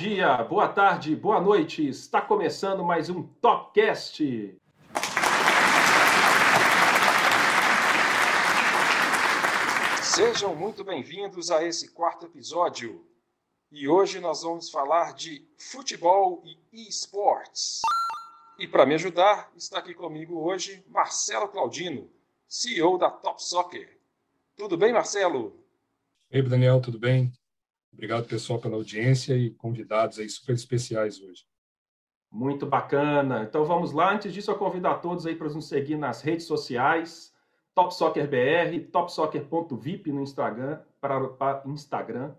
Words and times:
dia, 0.00 0.42
boa 0.44 0.66
tarde, 0.66 1.14
boa 1.14 1.38
noite. 1.38 1.86
Está 1.86 2.22
começando 2.22 2.82
mais 2.82 3.10
um 3.10 3.22
Topcast. 3.22 4.56
Sejam 10.02 10.56
muito 10.56 10.82
bem-vindos 10.82 11.50
a 11.50 11.62
esse 11.62 11.90
quarto 11.90 12.24
episódio. 12.24 13.04
E 13.70 13.86
hoje 13.86 14.20
nós 14.20 14.42
vamos 14.42 14.70
falar 14.70 15.12
de 15.12 15.46
futebol 15.58 16.42
e 16.72 16.88
esportes. 16.88 17.82
E 18.58 18.66
para 18.66 18.86
me 18.86 18.94
ajudar, 18.94 19.52
está 19.54 19.80
aqui 19.80 19.92
comigo 19.92 20.40
hoje 20.40 20.82
Marcelo 20.88 21.46
Claudino, 21.46 22.08
CEO 22.48 22.96
da 22.96 23.10
Top 23.10 23.44
Soccer. 23.44 23.98
Tudo 24.56 24.78
bem, 24.78 24.94
Marcelo? 24.94 25.62
Ei, 26.30 26.40
Daniel, 26.40 26.80
tudo 26.80 26.98
bem? 26.98 27.30
Obrigado, 27.92 28.26
pessoal, 28.26 28.58
pela 28.58 28.76
audiência 28.76 29.34
e 29.34 29.50
convidados 29.50 30.18
aí 30.18 30.28
super 30.28 30.54
especiais 30.54 31.20
hoje. 31.20 31.44
Muito 32.30 32.64
bacana. 32.64 33.42
Então 33.42 33.64
vamos 33.64 33.92
lá. 33.92 34.12
Antes 34.12 34.32
disso, 34.32 34.50
eu 34.50 34.58
convido 34.58 34.86
a 34.86 34.94
todos 34.94 35.26
aí 35.26 35.34
para 35.34 35.48
nos 35.48 35.66
seguir 35.66 35.96
nas 35.96 36.22
redes 36.22 36.46
sociais, 36.46 37.34
Top 37.74 37.92
Soccer 37.92 38.28
BR, 38.28 38.90
topsoccer.vip 38.90 40.12
no 40.12 40.22
Instagram, 40.22 40.80
para, 41.00 41.28
para 41.28 41.62
Instagram, 41.66 42.32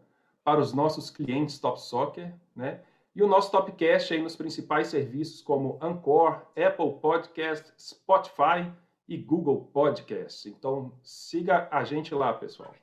para 0.43 0.59
os 0.61 0.73
nossos 0.73 1.09
clientes 1.09 1.59
Top 1.59 1.79
Soccer, 1.81 2.33
né? 2.55 2.81
E 3.13 3.21
o 3.21 3.27
nosso 3.27 3.51
Topcast 3.51 4.13
aí 4.13 4.21
nos 4.21 4.37
principais 4.37 4.87
serviços 4.87 5.41
como 5.41 5.77
Anchor, 5.81 6.45
Apple 6.55 6.93
Podcast, 7.01 7.70
Spotify 7.77 8.71
e 9.05 9.17
Google 9.17 9.70
Podcast. 9.73 10.47
Então 10.47 10.93
siga 11.03 11.67
a 11.70 11.83
gente 11.83 12.15
lá, 12.15 12.33
pessoal. 12.33 12.73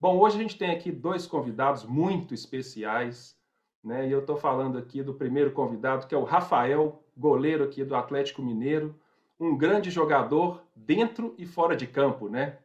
Bom, 0.00 0.18
hoje 0.18 0.38
a 0.38 0.40
gente 0.40 0.56
tem 0.56 0.70
aqui 0.70 0.90
dois 0.90 1.26
convidados 1.26 1.84
muito 1.84 2.32
especiais, 2.32 3.36
né? 3.84 4.08
E 4.08 4.10
eu 4.10 4.20
estou 4.20 4.34
falando 4.34 4.78
aqui 4.78 5.02
do 5.02 5.12
primeiro 5.12 5.52
convidado, 5.52 6.06
que 6.06 6.14
é 6.14 6.18
o 6.18 6.24
Rafael, 6.24 7.04
goleiro 7.14 7.64
aqui 7.64 7.84
do 7.84 7.94
Atlético 7.94 8.40
Mineiro, 8.40 8.98
um 9.38 9.54
grande 9.54 9.90
jogador 9.90 10.62
dentro 10.74 11.34
e 11.36 11.44
fora 11.44 11.76
de 11.76 11.86
campo, 11.86 12.30
né? 12.30 12.56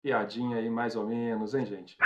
Piadinha 0.00 0.56
aí 0.56 0.70
mais 0.70 0.96
ou 0.96 1.06
menos, 1.06 1.54
hein, 1.54 1.66
gente? 1.66 1.98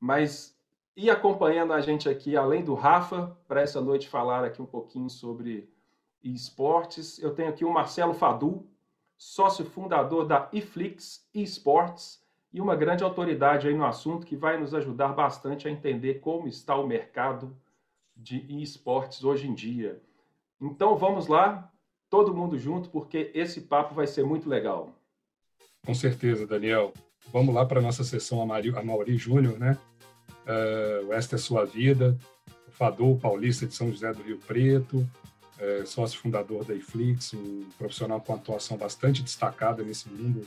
Mas 0.00 0.56
e 0.96 1.10
acompanhando 1.10 1.74
a 1.74 1.82
gente 1.82 2.08
aqui, 2.08 2.38
além 2.38 2.64
do 2.64 2.72
Rafa, 2.72 3.36
para 3.46 3.60
essa 3.60 3.82
noite 3.82 4.08
falar 4.08 4.44
aqui 4.46 4.62
um 4.62 4.66
pouquinho 4.66 5.10
sobre 5.10 5.70
esportes, 6.24 7.22
eu 7.22 7.34
tenho 7.34 7.50
aqui 7.50 7.66
o 7.66 7.72
Marcelo 7.72 8.14
Fadu, 8.14 8.66
sócio 9.18 9.64
fundador 9.64 10.24
da 10.24 10.48
eFlix 10.52 11.28
Esports 11.34 12.22
e 12.52 12.60
uma 12.60 12.76
grande 12.76 13.02
autoridade 13.02 13.66
aí 13.66 13.74
no 13.74 13.84
assunto 13.84 14.24
que 14.24 14.36
vai 14.36 14.58
nos 14.58 14.72
ajudar 14.72 15.08
bastante 15.08 15.66
a 15.66 15.70
entender 15.70 16.20
como 16.20 16.46
está 16.46 16.76
o 16.76 16.86
mercado 16.86 17.54
de 18.16 18.46
esportes 18.62 19.22
hoje 19.24 19.48
em 19.48 19.54
dia. 19.54 20.00
Então 20.60 20.96
vamos 20.96 21.26
lá, 21.26 21.70
todo 22.08 22.34
mundo 22.34 22.56
junto, 22.56 22.88
porque 22.88 23.30
esse 23.34 23.62
papo 23.62 23.94
vai 23.94 24.06
ser 24.06 24.24
muito 24.24 24.48
legal. 24.48 24.94
Com 25.84 25.94
certeza, 25.94 26.46
Daniel. 26.46 26.92
Vamos 27.32 27.54
lá 27.54 27.66
para 27.66 27.80
a 27.80 27.82
nossa 27.82 28.04
sessão 28.04 28.40
a 28.40 28.46
Mauri 28.46 29.16
Júnior, 29.16 29.58
né? 29.58 29.76
Uh, 30.46 31.12
Esta 31.12 31.34
é 31.34 31.38
Sua 31.38 31.64
Vida, 31.64 32.16
o 32.66 32.70
Fador 32.70 33.18
Paulista 33.18 33.66
de 33.66 33.74
São 33.74 33.90
José 33.90 34.12
do 34.12 34.22
Rio 34.22 34.38
Preto, 34.38 35.06
é, 35.58 35.84
sócio 35.84 36.18
fundador 36.18 36.64
da 36.64 36.74
iFlix, 36.74 37.34
um 37.34 37.66
profissional 37.76 38.20
com 38.20 38.34
atuação 38.34 38.76
bastante 38.76 39.22
destacada 39.22 39.82
nesse 39.82 40.08
mundo 40.08 40.46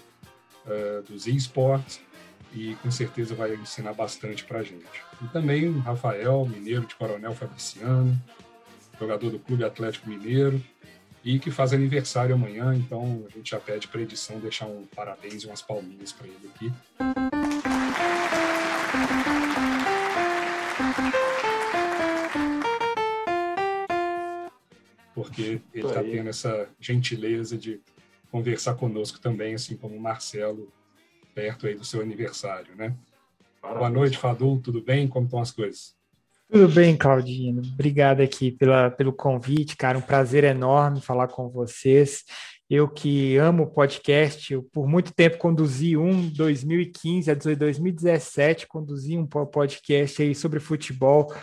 é, 0.65 1.01
dos 1.01 1.27
esportes 1.27 1.99
e 2.53 2.75
com 2.81 2.91
certeza 2.91 3.33
vai 3.33 3.53
ensinar 3.55 3.93
bastante 3.93 4.43
para 4.43 4.59
a 4.59 4.63
gente. 4.63 4.85
E 5.21 5.27
também 5.29 5.69
o 5.69 5.79
Rafael, 5.79 6.45
mineiro 6.45 6.85
de 6.85 6.95
Coronel 6.95 7.33
Fabriciano, 7.33 8.19
jogador 8.99 9.29
do 9.29 9.39
Clube 9.39 9.63
Atlético 9.63 10.09
Mineiro 10.09 10.61
e 11.23 11.39
que 11.39 11.51
faz 11.51 11.73
aniversário 11.73 12.35
amanhã, 12.35 12.75
então 12.75 13.23
a 13.27 13.29
gente 13.29 13.51
já 13.51 13.59
pede 13.59 13.87
para 13.87 13.99
a 13.99 14.03
edição 14.03 14.39
deixar 14.39 14.65
um 14.65 14.85
parabéns 14.95 15.43
e 15.43 15.47
umas 15.47 15.61
palminhas 15.61 16.11
para 16.11 16.27
ele 16.27 16.51
aqui. 16.53 17.30
Porque 25.31 25.61
ele 25.73 25.87
está 25.87 26.03
tendo 26.03 26.29
essa 26.29 26.67
gentileza 26.79 27.57
de 27.57 27.79
conversar 28.29 28.75
conosco 28.75 29.19
também, 29.19 29.55
assim 29.55 29.75
como 29.77 29.95
o 29.95 29.99
Marcelo, 29.99 30.71
perto 31.33 31.67
aí 31.67 31.75
do 31.75 31.85
seu 31.85 32.01
aniversário, 32.01 32.75
né? 32.75 32.93
Parabéns. 33.61 33.79
Boa 33.79 33.89
noite, 33.89 34.17
Fadu, 34.17 34.59
tudo 34.59 34.81
bem? 34.81 35.07
Como 35.07 35.25
estão 35.25 35.39
as 35.39 35.51
coisas? 35.51 35.95
Tudo 36.51 36.67
bem, 36.67 36.97
Claudino. 36.97 37.61
Obrigado 37.61 38.21
aqui 38.21 38.51
pela, 38.51 38.91
pelo 38.91 39.13
convite, 39.13 39.77
cara. 39.77 39.97
Um 39.97 40.01
prazer 40.01 40.43
enorme 40.43 40.99
falar 40.99 41.29
com 41.29 41.49
vocês. 41.49 42.25
Eu 42.73 42.87
que 42.87 43.35
amo 43.35 43.67
podcast, 43.67 44.53
eu 44.53 44.63
por 44.63 44.87
muito 44.87 45.13
tempo 45.13 45.37
conduzi 45.37 45.97
um, 45.97 46.29
2015 46.29 47.29
a 47.29 47.33
2017, 47.33 48.65
conduzi 48.65 49.17
um 49.17 49.27
podcast 49.27 50.23
aí 50.23 50.33
sobre 50.33 50.57
futebol, 50.61 51.35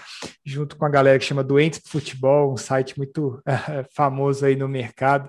junto 0.43 0.75
com 0.75 0.87
a 0.87 0.88
galera 0.88 1.19
que 1.19 1.27
chama 1.27 1.44
Doentes 1.44 1.83
do 1.83 1.91
Futebol, 1.91 2.55
um 2.55 2.56
site 2.56 2.97
muito 2.97 3.43
famoso 3.94 4.47
aí 4.47 4.56
no 4.56 4.67
mercado. 4.67 5.28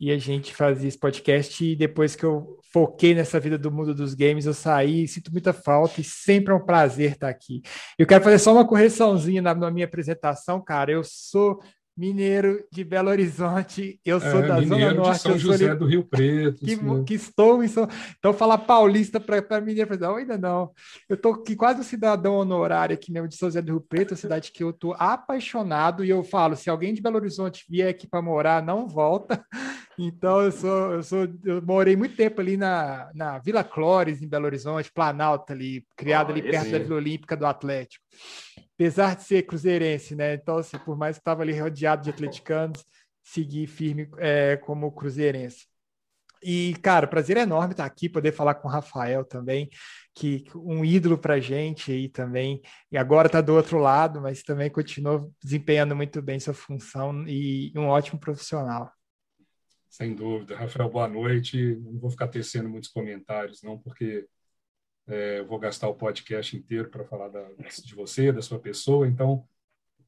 E 0.00 0.10
a 0.10 0.16
gente 0.16 0.54
fazia 0.54 0.88
esse 0.88 0.98
podcast 0.98 1.62
e 1.62 1.76
depois 1.76 2.16
que 2.16 2.24
eu 2.24 2.58
foquei 2.72 3.14
nessa 3.14 3.38
vida 3.38 3.58
do 3.58 3.70
mundo 3.70 3.94
dos 3.94 4.14
games, 4.14 4.46
eu 4.46 4.54
saí, 4.54 5.06
sinto 5.06 5.30
muita 5.30 5.52
falta 5.52 6.00
e 6.00 6.04
sempre 6.04 6.54
é 6.54 6.56
um 6.56 6.64
prazer 6.64 7.12
estar 7.12 7.28
aqui. 7.28 7.60
Eu 7.98 8.06
quero 8.06 8.24
fazer 8.24 8.38
só 8.38 8.50
uma 8.50 8.66
correçãozinha 8.66 9.42
na, 9.42 9.54
na 9.54 9.70
minha 9.70 9.84
apresentação, 9.84 10.58
cara. 10.58 10.90
Eu 10.90 11.04
sou 11.04 11.60
mineiro 11.96 12.64
de 12.72 12.82
Belo 12.82 13.10
Horizonte, 13.10 14.00
eu 14.04 14.20
sou 14.20 14.40
é, 14.40 14.48
da 14.48 14.60
Zona 14.60 14.92
Norte. 14.92 15.16
De 15.16 15.20
São 15.20 15.38
José 15.38 15.68
sou... 15.68 15.76
do 15.76 15.86
Rio 15.86 16.04
Preto. 16.04 16.64
Que, 16.64 16.76
que 17.04 17.14
estou 17.14 17.62
em 17.62 17.68
São... 17.68 17.88
Então, 18.18 18.32
falar 18.32 18.58
paulista 18.58 19.20
para 19.20 19.60
mineiro, 19.60 19.98
não, 19.98 20.16
ainda 20.16 20.36
não. 20.36 20.70
Eu 21.08 21.14
estou 21.14 21.34
aqui 21.34 21.54
quase 21.54 21.80
um 21.80 21.84
cidadão 21.84 22.34
honorário 22.34 22.94
aqui 22.94 23.12
mesmo 23.12 23.28
de 23.28 23.36
São 23.36 23.48
José 23.48 23.62
do 23.62 23.72
Rio 23.72 23.80
Preto, 23.80 24.16
cidade 24.16 24.50
que 24.50 24.62
eu 24.62 24.70
estou 24.70 24.94
apaixonado, 24.98 26.04
e 26.04 26.10
eu 26.10 26.24
falo, 26.24 26.56
se 26.56 26.68
alguém 26.68 26.92
de 26.92 27.00
Belo 27.00 27.16
Horizonte 27.16 27.64
vier 27.68 27.88
aqui 27.88 28.06
para 28.06 28.22
morar, 28.22 28.62
não 28.62 28.88
volta. 28.88 29.44
Então, 29.98 30.42
eu 30.42 30.52
sou, 30.52 30.92
eu 30.92 31.02
sou, 31.02 31.28
eu 31.44 31.62
morei 31.62 31.96
muito 31.96 32.16
tempo 32.16 32.40
ali 32.40 32.56
na, 32.56 33.10
na 33.14 33.38
Vila 33.38 33.62
Clores, 33.62 34.20
em 34.20 34.28
Belo 34.28 34.46
Horizonte, 34.46 34.92
Planalto 34.92 35.52
ali, 35.52 35.86
criado 35.96 36.28
oh, 36.28 36.32
ali 36.32 36.42
perto 36.42 36.70
da 36.70 36.78
Vila 36.78 36.96
Olímpica 36.96 37.36
do 37.36 37.46
Atlético 37.46 38.02
apesar 38.74 39.16
de 39.16 39.24
ser 39.24 39.42
cruzeirense, 39.42 40.14
né? 40.14 40.34
Então, 40.34 40.58
assim, 40.58 40.78
por 40.78 40.96
mais 40.96 41.16
que 41.16 41.20
estava 41.20 41.42
ali 41.42 41.58
rodeado 41.58 42.02
de 42.02 42.10
atleticanos, 42.10 42.84
segui 43.22 43.66
firme 43.66 44.08
é, 44.18 44.56
como 44.56 44.92
cruzeirense. 44.92 45.66
E, 46.42 46.74
cara, 46.82 47.06
prazer 47.06 47.38
enorme 47.38 47.72
estar 47.72 47.86
aqui, 47.86 48.06
poder 48.06 48.32
falar 48.32 48.56
com 48.56 48.68
o 48.68 48.70
Rafael 48.70 49.24
também, 49.24 49.70
que 50.14 50.44
um 50.54 50.84
ídolo 50.84 51.16
para 51.16 51.40
gente 51.40 51.90
aí 51.90 52.08
também, 52.08 52.60
e 52.92 52.98
agora 52.98 53.28
está 53.28 53.40
do 53.40 53.54
outro 53.54 53.78
lado, 53.78 54.20
mas 54.20 54.42
também 54.42 54.68
continua 54.68 55.26
desempenhando 55.42 55.96
muito 55.96 56.20
bem 56.20 56.38
sua 56.38 56.52
função 56.52 57.26
e 57.26 57.72
um 57.74 57.86
ótimo 57.86 58.20
profissional. 58.20 58.92
Sem 59.94 60.12
dúvida. 60.12 60.56
Rafael, 60.56 60.90
boa 60.90 61.06
noite. 61.06 61.76
Não 61.76 62.00
vou 62.00 62.10
ficar 62.10 62.26
tecendo 62.26 62.68
muitos 62.68 62.90
comentários, 62.90 63.62
não, 63.62 63.78
porque 63.78 64.26
é, 65.06 65.40
vou 65.44 65.56
gastar 65.56 65.88
o 65.88 65.94
podcast 65.94 66.56
inteiro 66.56 66.90
para 66.90 67.04
falar 67.04 67.28
da, 67.28 67.48
de 67.52 67.94
você, 67.94 68.32
da 68.32 68.42
sua 68.42 68.58
pessoa, 68.58 69.06
então 69.06 69.46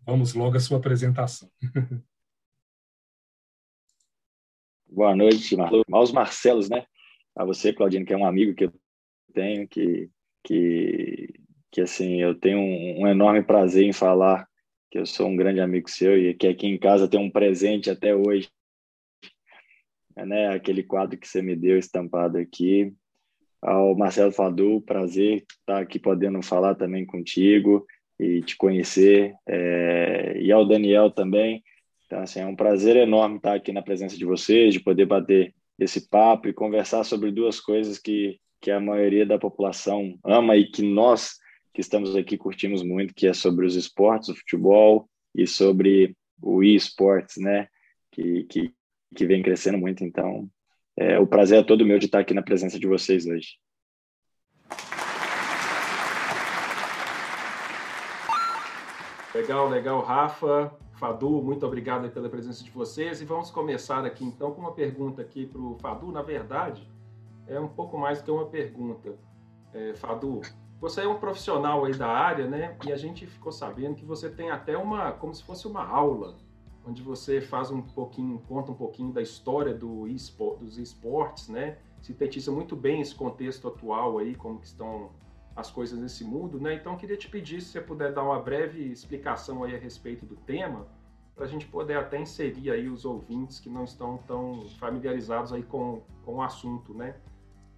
vamos 0.04 0.34
logo 0.34 0.56
à 0.56 0.60
sua 0.60 0.78
apresentação. 0.78 1.48
Boa 4.88 5.14
noite. 5.14 5.54
Aos 5.92 6.10
Marcelos, 6.10 6.68
né? 6.68 6.84
A 7.36 7.44
você, 7.44 7.72
Claudino, 7.72 8.04
que 8.04 8.12
é 8.12 8.16
um 8.16 8.26
amigo 8.26 8.56
que 8.56 8.64
eu 8.64 8.74
tenho, 9.32 9.68
que, 9.68 10.10
que, 10.42 11.32
que 11.70 11.80
assim, 11.80 12.20
eu 12.20 12.34
tenho 12.34 12.58
um, 12.58 13.02
um 13.02 13.06
enorme 13.06 13.44
prazer 13.44 13.84
em 13.84 13.92
falar 13.92 14.48
que 14.90 14.98
eu 14.98 15.06
sou 15.06 15.28
um 15.28 15.36
grande 15.36 15.60
amigo 15.60 15.88
seu 15.88 16.18
e 16.18 16.34
que 16.34 16.48
aqui 16.48 16.66
em 16.66 16.76
casa 16.76 17.06
tem 17.06 17.20
um 17.20 17.30
presente 17.30 17.88
até 17.88 18.12
hoje. 18.12 18.50
É, 20.16 20.24
né, 20.24 20.48
aquele 20.48 20.82
quadro 20.82 21.18
que 21.18 21.28
você 21.28 21.42
me 21.42 21.54
deu 21.54 21.78
estampado 21.78 22.38
aqui, 22.38 22.92
ao 23.60 23.94
Marcelo 23.96 24.32
Fadu, 24.32 24.80
prazer 24.80 25.44
estar 25.48 25.80
aqui 25.80 25.98
podendo 25.98 26.40
falar 26.42 26.74
também 26.74 27.04
contigo 27.04 27.86
e 28.18 28.40
te 28.42 28.56
conhecer, 28.56 29.34
é, 29.46 30.38
e 30.40 30.50
ao 30.50 30.66
Daniel 30.66 31.10
também. 31.10 31.62
Então, 32.06 32.20
assim, 32.20 32.40
é 32.40 32.46
um 32.46 32.56
prazer 32.56 32.96
enorme 32.96 33.36
estar 33.36 33.54
aqui 33.54 33.72
na 33.72 33.82
presença 33.82 34.16
de 34.16 34.24
vocês, 34.24 34.72
de 34.72 34.80
poder 34.80 35.06
bater 35.06 35.54
esse 35.78 36.08
papo 36.08 36.48
e 36.48 36.54
conversar 36.54 37.04
sobre 37.04 37.30
duas 37.30 37.60
coisas 37.60 37.98
que, 37.98 38.38
que 38.60 38.70
a 38.70 38.80
maioria 38.80 39.26
da 39.26 39.38
população 39.38 40.18
ama 40.24 40.56
e 40.56 40.70
que 40.70 40.82
nós 40.82 41.36
que 41.74 41.80
estamos 41.82 42.16
aqui 42.16 42.38
curtimos 42.38 42.82
muito, 42.82 43.14
que 43.14 43.26
é 43.26 43.34
sobre 43.34 43.66
os 43.66 43.74
esportes, 43.74 44.30
o 44.30 44.34
futebol 44.34 45.10
e 45.34 45.46
sobre 45.46 46.16
o 46.40 46.62
e-sports, 46.62 47.36
né? 47.36 47.68
Que, 48.10 48.44
que, 48.44 48.72
que 49.14 49.26
vem 49.26 49.42
crescendo 49.42 49.78
muito. 49.78 50.04
Então, 50.04 50.48
é, 50.96 51.18
o 51.18 51.26
prazer 51.26 51.60
é 51.60 51.62
todo 51.62 51.84
meu 51.84 51.98
de 51.98 52.06
estar 52.06 52.20
aqui 52.20 52.34
na 52.34 52.42
presença 52.42 52.78
de 52.78 52.86
vocês 52.86 53.26
hoje. 53.26 53.58
Legal, 59.34 59.68
legal, 59.68 60.00
Rafa. 60.00 60.74
Fadu, 60.94 61.42
muito 61.42 61.66
obrigado 61.66 62.08
pela 62.10 62.28
presença 62.28 62.64
de 62.64 62.70
vocês. 62.70 63.20
E 63.20 63.24
vamos 63.26 63.50
começar 63.50 64.04
aqui 64.06 64.24
então 64.24 64.52
com 64.52 64.62
uma 64.62 64.72
pergunta 64.72 65.20
aqui 65.20 65.44
para 65.44 65.60
o 65.60 65.76
Fadu. 65.78 66.10
Na 66.10 66.22
verdade, 66.22 66.88
é 67.46 67.60
um 67.60 67.68
pouco 67.68 67.98
mais 67.98 68.22
que 68.22 68.30
uma 68.30 68.46
pergunta. 68.46 69.14
É, 69.74 69.92
Fadu, 69.94 70.40
você 70.80 71.02
é 71.02 71.08
um 71.08 71.18
profissional 71.18 71.84
aí 71.84 71.94
da 71.94 72.08
área, 72.08 72.46
né? 72.46 72.78
E 72.86 72.92
a 72.92 72.96
gente 72.96 73.26
ficou 73.26 73.52
sabendo 73.52 73.94
que 73.94 74.06
você 74.06 74.30
tem 74.30 74.50
até 74.50 74.76
uma, 74.76 75.12
como 75.12 75.34
se 75.34 75.44
fosse 75.44 75.66
uma 75.66 75.86
aula, 75.86 76.38
onde 76.86 77.02
você 77.02 77.40
faz 77.40 77.70
um 77.70 77.82
pouquinho, 77.82 78.40
conta 78.46 78.70
um 78.70 78.74
pouquinho 78.74 79.12
da 79.12 79.20
história 79.20 79.74
do 79.74 80.06
esport, 80.06 80.60
dos 80.60 80.78
esportes, 80.78 81.48
né? 81.48 81.78
Sintetiza 82.00 82.52
muito 82.52 82.76
bem 82.76 83.00
esse 83.00 83.14
contexto 83.14 83.66
atual 83.66 84.18
aí, 84.18 84.36
como 84.36 84.60
que 84.60 84.66
estão 84.66 85.10
as 85.56 85.70
coisas 85.70 85.98
nesse 85.98 86.22
mundo, 86.22 86.60
né? 86.60 86.74
Então 86.74 86.96
queria 86.96 87.16
te 87.16 87.28
pedir 87.28 87.60
se 87.60 87.72
você 87.72 87.80
puder 87.80 88.12
dar 88.12 88.22
uma 88.22 88.38
breve 88.38 88.80
explicação 88.80 89.64
aí 89.64 89.74
a 89.74 89.78
respeito 89.78 90.24
do 90.24 90.36
tema, 90.36 90.86
para 91.34 91.44
a 91.44 91.48
gente 91.48 91.66
poder 91.66 91.96
até 91.98 92.20
inserir 92.20 92.70
aí 92.70 92.88
os 92.88 93.04
ouvintes 93.04 93.58
que 93.58 93.68
não 93.68 93.84
estão 93.84 94.18
tão 94.18 94.68
familiarizados 94.78 95.52
aí 95.52 95.62
com, 95.62 96.02
com 96.24 96.36
o 96.36 96.42
assunto, 96.42 96.94
né? 96.94 97.16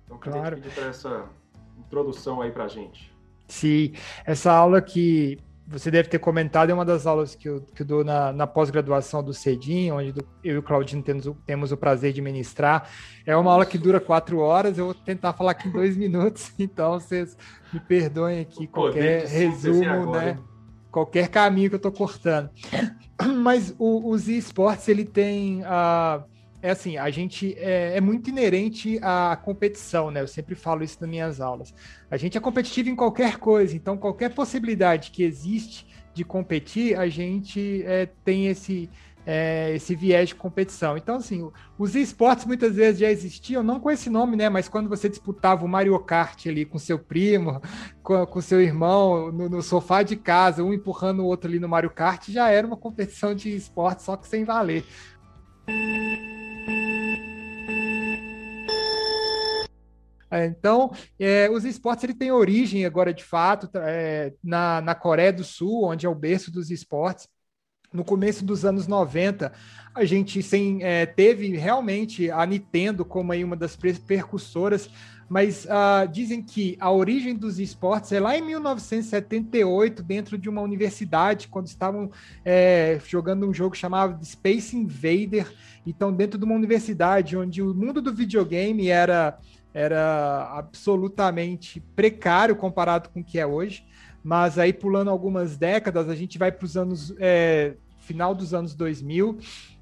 Então 0.05 0.19
queria 0.19 0.41
claro. 0.41 0.57
te 0.57 0.63
pedir 0.63 0.75
para 0.75 0.87
essa 0.89 1.29
introdução 1.79 2.43
aí 2.43 2.51
para 2.51 2.65
a 2.65 2.69
gente. 2.69 3.17
Sim, 3.47 3.95
essa 4.27 4.53
aula 4.53 4.83
que 4.83 5.39
você 5.71 5.91
deve 5.91 6.09
ter 6.09 6.19
comentado, 6.19 6.71
é 6.71 6.75
uma 6.75 6.85
das 6.85 7.07
aulas 7.07 7.35
que 7.35 7.47
eu, 7.47 7.61
que 7.75 7.83
eu 7.83 7.87
dou 7.87 8.03
na, 8.03 8.33
na 8.33 8.47
pós-graduação 8.47 9.23
do 9.23 9.35
CEDIM, 9.35 9.91
onde 9.91 10.15
eu 10.43 10.55
e 10.55 10.59
o 10.59 10.63
Claudino 10.63 11.03
temos, 11.03 11.31
temos 11.45 11.73
o 11.73 11.77
prazer 11.77 12.13
de 12.13 12.23
ministrar. 12.23 12.89
É 13.27 13.37
uma 13.37 13.53
aula 13.53 13.67
que 13.67 13.77
dura 13.77 14.01
quatro 14.01 14.39
horas, 14.39 14.79
eu 14.79 14.87
vou 14.87 14.95
tentar 14.95 15.35
falar 15.35 15.51
aqui 15.51 15.69
em 15.69 15.73
dois 15.73 15.95
minutos, 15.99 16.53
então 16.59 16.99
vocês 16.99 17.37
me 17.73 17.81
perdoem 17.81 18.41
aqui 18.41 18.67
qualquer 18.67 19.27
resumo, 19.27 20.13
né? 20.13 20.39
Qualquer 20.91 21.29
caminho 21.29 21.69
que 21.69 21.75
eu 21.75 21.79
estou 21.79 21.93
cortando. 21.93 22.49
Mas 23.37 23.75
o, 23.79 24.11
os 24.11 24.27
esportes, 24.27 24.89
ele 24.89 25.05
tem... 25.05 25.61
Uh, 25.63 26.38
é 26.61 26.71
assim, 26.71 26.97
a 26.97 27.09
gente 27.11 27.55
é, 27.59 27.97
é, 27.97 28.01
muito 28.01 28.31
inerente 28.31 28.99
à 29.01 29.37
competição, 29.37 30.11
né? 30.11 30.21
Eu 30.21 30.27
sempre 30.27 30.55
falo 30.55 30.83
isso 30.83 30.99
nas 31.01 31.09
minhas 31.09 31.41
aulas. 31.41 31.73
A 32.11 32.17
gente 32.17 32.37
é 32.37 32.41
competitivo 32.41 32.89
em 32.89 32.97
qualquer 32.97 33.39
coisa, 33.39 33.77
então 33.77 33.97
qualquer 33.97 34.35
possibilidade 34.35 35.11
que 35.11 35.23
existe 35.23 35.87
de 36.13 36.25
competir, 36.25 36.99
a 36.99 37.09
gente 37.09 37.85
é, 37.87 38.07
tem 38.25 38.49
esse, 38.49 38.91
é, 39.25 39.73
esse 39.77 39.95
viés 39.95 40.31
de 40.31 40.35
competição. 40.35 40.97
Então, 40.97 41.17
assim, 41.17 41.49
os 41.79 41.95
esportes 41.95 42.45
muitas 42.45 42.75
vezes 42.75 42.99
já 42.99 43.09
existiam, 43.09 43.63
não 43.63 43.79
com 43.79 43.89
esse 43.89 44.11
nome, 44.11 44.37
né? 44.37 44.49
Mas 44.49 44.69
quando 44.69 44.89
você 44.89 45.09
disputava 45.09 45.65
o 45.65 45.69
Mario 45.69 45.97
Kart 46.01 46.45
ali 46.47 46.65
com 46.65 46.77
seu 46.77 46.99
primo, 46.99 47.63
com, 48.03 48.27
com 48.27 48.41
seu 48.41 48.61
irmão, 48.61 49.31
no, 49.31 49.49
no, 49.49 49.63
sofá 49.63 50.03
de 50.03 50.17
casa, 50.17 50.65
um 50.65 50.73
empurrando 50.73 51.21
o 51.21 51.27
outro 51.27 51.49
ali 51.49 51.61
no 51.61 51.69
Mario 51.69 51.91
Kart, 51.91 52.29
já 52.31 52.51
era 52.51 52.67
uma 52.67 52.77
competição 52.77 53.33
de 53.33 53.55
esporte, 53.55 54.03
só 54.03 54.17
que 54.17 54.27
sem 54.27 54.45
valer. 54.45 54.85
É, 60.39 60.47
então, 60.47 60.93
é, 61.19 61.51
os 61.51 61.65
esportes 61.65 62.05
ele 62.05 62.15
tem 62.15 62.31
origem 62.31 62.85
agora 62.85 63.13
de 63.13 63.25
fato 63.25 63.69
é, 63.75 64.33
na, 64.43 64.81
na 64.81 64.95
Coreia 64.95 65.33
do 65.33 65.45
Sul, 65.45 65.85
onde 65.85 66.07
é 66.07 66.09
o 66.09 66.15
berço 66.15 66.51
dos 66.51 66.71
esportes. 66.71 67.29
No 67.93 68.05
começo 68.05 68.45
dos 68.45 68.67
anos 68.67 68.87
90, 68.87 69.51
a 69.95 70.05
gente 70.05 70.43
sem, 70.43 70.83
é, 70.83 71.07
teve 71.07 71.57
realmente 71.57 72.31
a 72.31 72.45
Nintendo 72.45 73.05
como 73.05 73.33
aí 73.33 73.43
uma 73.43 73.57
das 73.57 73.77
percussoras, 73.77 74.91
mas 75.29 75.67
uh, 75.67 76.09
dizem 76.11 76.43
que 76.43 76.77
a 76.81 76.91
origem 76.91 77.35
dos 77.35 77.59
esportes 77.59 78.13
é 78.13 78.19
lá 78.19 78.37
em 78.37 78.43
1978, 78.43 80.03
dentro 80.03 80.39
de 80.39 80.49
uma 80.49 80.63
universidade, 80.63 81.49
quando 81.49 81.67
estavam 81.67 82.11
é, 82.45 82.99
jogando 83.07 83.47
um 83.47 83.53
jogo 83.53 83.77
chamado 83.77 84.25
Space 84.25 84.75
Invader. 84.75 85.53
Então, 85.87 86.13
dentro 86.13 86.39
de 86.39 86.45
uma 86.45 86.55
universidade 86.55 87.37
onde 87.37 87.61
o 87.63 87.75
mundo 87.75 88.01
do 88.01 88.15
videogame 88.15 88.89
era 88.89 89.39
era 89.73 90.49
absolutamente 90.53 91.81
precário 91.95 92.57
comparado 92.57 93.09
com 93.11 93.21
o 93.21 93.25
que 93.25 93.39
é 93.39 93.47
hoje. 93.47 93.85
Mas 94.23 94.59
aí, 94.59 94.73
pulando 94.73 95.11
algumas 95.11 95.57
décadas, 95.57 96.09
a 96.09 96.15
gente 96.15 96.39
vai 96.39 96.51
para 96.51 96.65
os 96.65 96.77
anos. 96.77 97.15
É, 97.19 97.75
final 98.09 98.35
dos 98.35 98.55
anos 98.55 98.75
2000, 98.75 99.31
uh, 99.31 99.39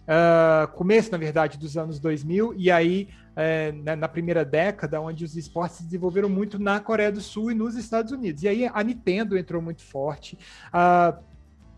ah, 0.09 0.69
começo, 0.75 1.13
na 1.13 1.19
verdade, 1.19 1.57
dos 1.57 1.77
anos 1.77 2.01
2000, 2.01 2.55
e 2.57 2.73
aí 2.73 3.09
é, 3.37 3.71
na, 3.71 3.95
na, 3.95 4.09
primeira 4.09 4.45
década, 4.45 5.01
onde 5.01 5.25
os 5.25 5.37
esportes 5.37 5.77
se 5.77 5.85
desenvolveram 5.85 6.29
muito 6.29 6.59
na 6.59 6.81
Coreia 6.81 7.13
do 7.13 7.21
Sul 7.21 7.53
e 7.53 7.55
nos 7.55 7.77
Estados 7.77 8.11
Unidos. 8.11 8.43
E 8.43 8.49
aí 8.49 8.69
a 8.73 8.83
Nintendo 8.83 9.39
entrou 9.39 9.63
muito 9.63 9.83
forte. 9.83 10.37
Uh, 10.69 11.23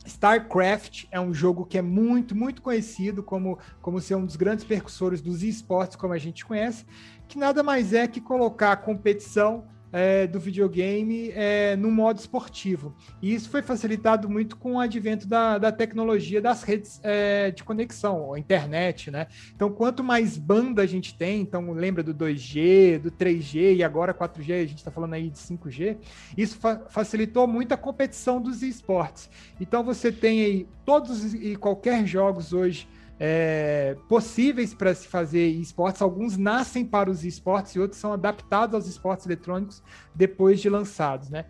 StarCraft 0.07 1.05
é 1.11 1.21
um 1.21 1.35
jogo 1.35 1.67
que 1.67 1.77
é 1.77 1.83
muito, 1.83 2.35
muito 2.35 2.63
conhecido 2.63 3.23
como, 3.23 3.59
como 3.83 4.01
ser 4.01 4.15
um 4.15 4.25
dos 4.25 4.37
grandes 4.37 4.65
percussores 4.65 5.21
dos 5.21 5.43
esportes, 5.43 5.97
como 5.97 6.15
a 6.15 6.19
gente 6.19 6.47
conhece 6.47 6.87
que 7.29 7.39
nada 7.39 7.63
mais 7.63 7.93
é 7.93 8.09
que 8.09 8.21
colocar 8.21 8.73
a 8.73 8.77
competição 8.77 9.65
é, 9.93 10.27
do 10.27 10.39
videogame 10.39 11.31
é, 11.35 11.77
no 11.77 11.91
modo 11.91 12.19
esportivo. 12.19 12.95
E 13.23 13.35
isso 13.35 13.49
foi 13.49 13.63
facilitado 13.63 14.29
muito 14.29 14.57
com 14.57 14.75
o 14.75 14.81
advento 14.81 15.27
da, 15.27 15.59
da 15.59 15.73
tecnologia 15.73 16.41
das 16.41 16.63
redes 16.63 17.01
é, 17.03 17.51
de 17.51 17.65
conexão, 17.65 18.35
a 18.35 18.39
internet, 18.39 19.11
né? 19.11 19.27
Então, 19.55 19.71
quanto 19.71 20.05
mais 20.05 20.37
banda 20.37 20.83
a 20.83 20.87
gente 20.87 21.17
tem, 21.17 21.41
então 21.41 21.73
lembra 21.73 22.03
do 22.03 22.15
2G, 22.15 22.99
do 22.99 23.11
3G 23.11 23.77
e 23.77 23.83
agora 23.83 24.13
4G, 24.13 24.63
a 24.63 24.67
gente 24.67 24.79
está 24.79 24.91
falando 24.91 25.15
aí 25.15 25.31
de 25.31 25.39
5G, 25.39 25.97
isso 26.37 26.59
fa 26.59 26.79
facilitou 26.89 27.47
muito 27.47 27.73
a 27.73 27.77
competição 27.77 28.41
dos 28.41 28.63
esportes. 28.63 29.31
Então, 29.61 29.83
você 29.83 30.13
tem 30.13 30.45
aí 30.45 30.69
todos 30.85 31.35
e 31.35 31.57
qualquer 31.57 32.07
jogos 32.07 32.53
hoje 32.53 32.89
é, 33.21 33.97
possíveis 34.09 34.73
para 34.73 34.95
se 34.95 35.09
fazer 35.09 35.47
esportes. 35.49 36.01
Alguns 36.01 36.37
nascem 36.37 36.85
para 36.85 37.11
os 37.11 37.25
esportes 37.25 37.75
e 37.75 37.81
outros 37.81 38.01
são 38.01 38.13
adaptados 38.13 38.75
aos 38.75 38.87
esportes 38.87 39.27
eletrônicos 39.27 39.83
depois 40.15 40.61
de 40.61 40.69
lançados, 40.69 41.29
né? 41.29 41.47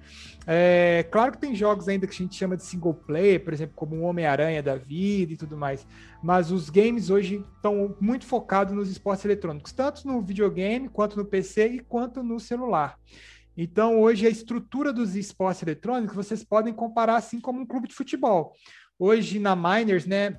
É, 0.47 1.07
claro 1.11 1.33
que 1.33 1.39
tem 1.39 1.55
jogos 1.55 1.89
ainda 1.89 2.07
que 2.07 2.15
a 2.15 2.17
gente 2.17 2.35
chama 2.35 2.57
de 2.57 2.65
single 2.65 2.95
player, 2.95 3.43
por 3.45 3.53
exemplo, 3.53 3.75
como 3.77 3.97
o 3.97 4.03
Homem-Aranha 4.03 4.63
da 4.63 4.77
vida 4.77 5.33
e 5.35 5.37
tudo 5.37 5.57
mais, 5.57 5.87
mas 6.23 6.51
os 6.51 6.71
games 6.71 7.11
hoje 7.11 7.45
estão 7.57 7.95
muito 8.01 8.25
focados 8.25 8.75
nos 8.75 8.91
esportes 8.91 9.25
eletrônicos, 9.25 9.73
tanto 9.73 10.07
no 10.07 10.23
videogame, 10.23 10.89
quanto 10.89 11.17
no 11.17 11.25
PC 11.25 11.67
e 11.69 11.79
quanto 11.81 12.23
no 12.23 12.41
celular. 12.41 12.97
Então, 13.61 14.01
hoje, 14.01 14.25
a 14.25 14.31
estrutura 14.31 14.93
dos 14.93 15.17
esportes 15.17 15.63
eletrônicos, 15.63 16.15
vocês 16.15 16.45
podem 16.45 16.73
comparar 16.73 17.17
assim 17.17 17.41
como 17.41 17.61
um 17.61 17.67
clube 17.67 17.89
de 17.89 17.95
futebol. 17.95 18.53
Hoje, 18.97 19.41
na 19.41 19.57
Miners, 19.57 20.07
né, 20.07 20.39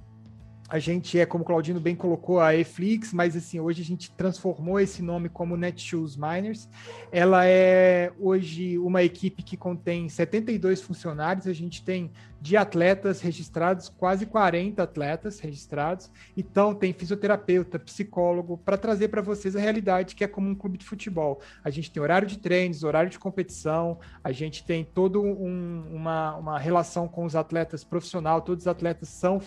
a 0.69 0.77
gente 0.77 1.19
é, 1.19 1.25
como 1.25 1.43
o 1.43 1.47
Claudino 1.47 1.79
bem 1.79 1.95
colocou, 1.95 2.39
a 2.39 2.55
Eflix, 2.55 3.11
mas 3.11 3.35
assim, 3.35 3.59
hoje 3.59 3.81
a 3.81 3.85
gente 3.85 4.11
transformou 4.11 4.79
esse 4.79 5.01
nome 5.01 5.27
como 5.27 5.57
Netshoes 5.57 6.15
Miners. 6.15 6.69
Ela 7.11 7.45
é 7.47 8.11
hoje 8.19 8.77
uma 8.77 9.01
equipe 9.01 9.41
que 9.41 9.57
contém 9.57 10.07
72 10.07 10.81
funcionários, 10.81 11.47
a 11.47 11.53
gente 11.53 11.83
tem 11.83 12.11
de 12.41 12.55
atletas 12.55 13.19
registrados, 13.19 13.89
quase 13.89 14.25
40 14.25 14.81
atletas 14.81 15.39
registrados. 15.39 16.09
Então, 16.37 16.73
tem 16.73 16.93
fisioterapeuta, 16.93 17.77
psicólogo, 17.77 18.57
para 18.57 18.77
trazer 18.77 19.09
para 19.09 19.21
vocês 19.21 19.55
a 19.55 19.59
realidade 19.59 20.15
que 20.15 20.23
é 20.23 20.27
como 20.27 20.49
um 20.49 20.55
clube 20.55 20.77
de 20.77 20.85
futebol. 20.85 21.41
A 21.63 21.69
gente 21.69 21.91
tem 21.91 22.01
horário 22.01 22.27
de 22.27 22.37
treinos, 22.37 22.83
horário 22.83 23.09
de 23.09 23.19
competição, 23.19 23.99
a 24.23 24.31
gente 24.31 24.63
tem 24.63 24.85
toda 24.85 25.19
um, 25.19 25.83
uma, 25.91 26.35
uma 26.37 26.59
relação 26.59 27.07
com 27.07 27.25
os 27.25 27.35
atletas 27.35 27.83
profissional, 27.83 28.41
todos 28.41 28.63
os 28.63 28.67
atletas 28.67 29.09
são 29.09 29.41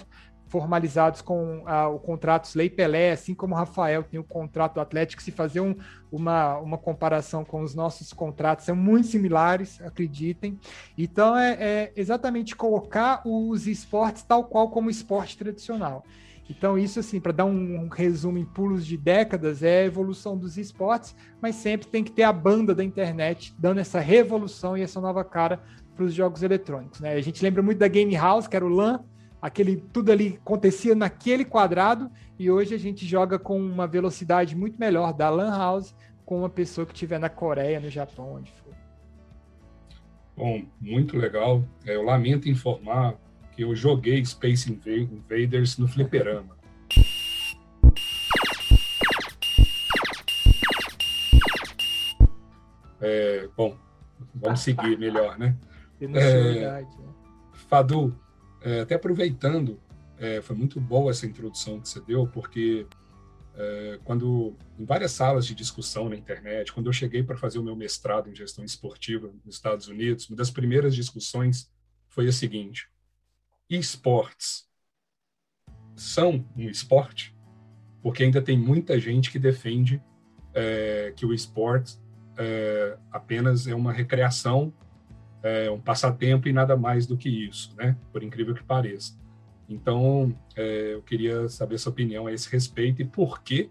formalizados 0.53 1.23
com 1.23 1.63
ah, 1.65 1.89
o 1.89 1.99
contrato 1.99 2.51
Lei 2.55 2.69
Pelé, 2.69 3.13
assim 3.13 3.35
como 3.35 3.55
o 3.55 3.57
Rafael 3.57 4.03
tem 4.03 4.21
o 4.21 4.25
contrato 4.25 4.75
do 4.75 4.81
Atlético, 4.83 5.23
se 5.23 5.31
fazer 5.31 5.61
um, 5.61 5.75
uma, 6.11 6.59
uma 6.59 6.77
comparação 6.77 7.43
com 7.43 7.63
os 7.63 7.75
nossos 7.75 8.13
contratos, 8.13 8.67
são 8.67 8.77
muito 8.77 9.07
similares, 9.09 9.81
acreditem. 9.81 10.61
Então, 10.97 11.35
é, 11.35 11.53
é 11.53 11.93
exatamente 11.97 12.55
colocar 12.55 13.23
os 13.25 13.67
esportes 13.67 14.25
tal 14.25 14.45
qual 14.45 14.69
como 14.69 14.91
esporte 14.91 15.39
tradicional. 15.39 16.05
Então, 16.51 16.77
isso, 16.77 17.01
assim, 17.01 17.19
para 17.19 17.33
dar 17.33 17.47
um, 17.47 17.89
resumo 17.89 18.37
em 18.37 18.45
pulos 18.45 18.85
de 18.85 18.99
décadas, 18.99 19.63
é 19.63 19.81
a 19.81 19.87
evolução 19.87 20.37
dos 20.37 20.59
esportes, 20.59 21.17
mas 21.41 21.55
sempre 21.55 21.87
tem 21.87 22.05
que 22.05 22.13
ter 22.13 22.25
a 22.25 22.33
banda 22.33 22.75
da 22.75 22.85
internet 22.85 23.55
dando 23.59 23.81
essa 23.81 24.01
revolução 24.01 24.77
e 24.77 24.83
essa 24.83 25.01
nova 25.01 25.25
cara 25.25 25.63
para 25.97 26.05
os 26.05 26.13
jogos 26.13 26.43
eletrônicos. 26.43 27.01
Né? 27.01 27.15
A 27.15 27.23
gente 27.23 27.43
lembra 27.43 27.63
muito 27.63 27.79
da 27.79 27.89
Game 27.89 28.15
House, 28.15 28.47
que 28.47 28.57
era 28.57 28.67
o 28.67 28.69
LAN, 28.69 29.01
aquele 29.43 29.77
tudo 29.77 30.13
ali 30.13 30.39
acontecia 30.41 30.95
naquele 30.95 31.45
quadrado 31.45 32.09
e 32.39 32.49
hoje 32.49 32.77
a 32.77 32.79
gente 32.79 33.05
joga 33.05 33.41
com 33.41 33.59
uma 33.59 33.89
velocidade 33.89 34.55
muito 34.55 34.79
melhor 34.79 35.13
da 35.13 35.29
Lan 35.29 35.51
House 35.51 35.93
com 36.25 36.39
uma 36.39 36.49
pessoa 36.49 36.87
que 36.87 36.93
estiver 36.93 37.19
na 37.19 37.29
Coreia, 37.29 37.81
no 37.81 37.91
Japão, 37.91 38.35
onde 38.35 38.53
for. 38.53 38.73
Bom, 40.37 40.63
muito 40.81 41.19
legal. 41.19 41.65
É, 41.85 41.97
eu 41.97 42.03
lamento 42.03 42.49
informar 42.49 43.17
que 43.51 43.63
eu 43.63 43.75
joguei 43.75 44.25
Space 44.25 44.73
Invaders 44.73 45.77
no 45.77 45.89
fliperama. 45.89 46.57
É, 53.01 53.49
bom, 53.57 53.77
vamos 54.33 54.61
seguir 54.61 54.97
melhor, 54.97 55.37
né? 55.37 55.57
É, 56.01 56.07
né? 56.07 56.87
Fadu, 57.69 58.17
é, 58.65 58.81
até 58.81 58.95
aproveitando, 58.95 59.81
é, 60.19 60.41
foi 60.41 60.57
muito 60.57 60.81
boa 60.81 61.11
essa 61.11 61.27
introdução 61.27 61.81
que 61.81 61.89
você 61.89 62.01
deu, 62.01 62.27
porque 62.27 62.87
é, 63.55 63.99
quando 64.05 64.57
em 64.79 64.85
várias 64.85 65.13
salas 65.13 65.47
de 65.47 65.55
discussão 65.55 66.09
na 66.09 66.17
internet, 66.17 66.73
quando 66.73 66.87
eu 66.87 66.93
cheguei 66.93 67.23
para 67.23 67.37
fazer 67.37 67.59
o 67.59 67.63
meu 67.63 67.77
mestrado 67.77 68.31
em 68.31 68.35
gestão 68.35 68.65
esportiva 68.65 69.31
nos 69.45 69.57
Estados 69.57 69.89
Unidos, 69.89 70.29
uma 70.29 70.37
das 70.37 70.51
primeiras 70.51 70.95
discussões 70.95 71.71
foi 72.09 72.29
a 72.29 72.33
seguinte: 72.33 72.89
esportes 73.69 74.67
são 75.95 76.45
um 76.57 76.69
esporte? 76.69 77.37
Porque 78.03 78.23
ainda 78.23 78.43
tem 78.43 78.59
muita 78.59 78.99
gente 78.99 79.31
que 79.31 79.39
defende 79.39 80.03
é, 80.55 81.13
que 81.17 81.25
o 81.25 81.33
esporte 81.33 81.99
é, 82.37 82.97
apenas 83.11 83.67
é 83.67 83.75
uma 83.75 83.93
recreação, 83.93 84.73
é 85.43 85.71
um 85.71 85.81
passatempo 85.81 86.49
e 86.49 86.53
nada 86.53 86.77
mais 86.77 87.07
do 87.07 87.17
que 87.17 87.29
isso, 87.29 87.75
né? 87.77 87.97
Por 88.13 88.23
incrível 88.23 88.55
que 88.55 88.63
pareça. 88.63 89.19
Então, 89.69 90.35
é, 90.57 90.95
eu 90.95 91.03
queria 91.03 91.49
saber 91.49 91.79
sua 91.79 91.91
opinião 91.91 92.27
a 92.27 92.33
esse 92.33 92.51
respeito 92.51 93.01
e 93.03 93.05
por 93.05 93.43
que 93.43 93.71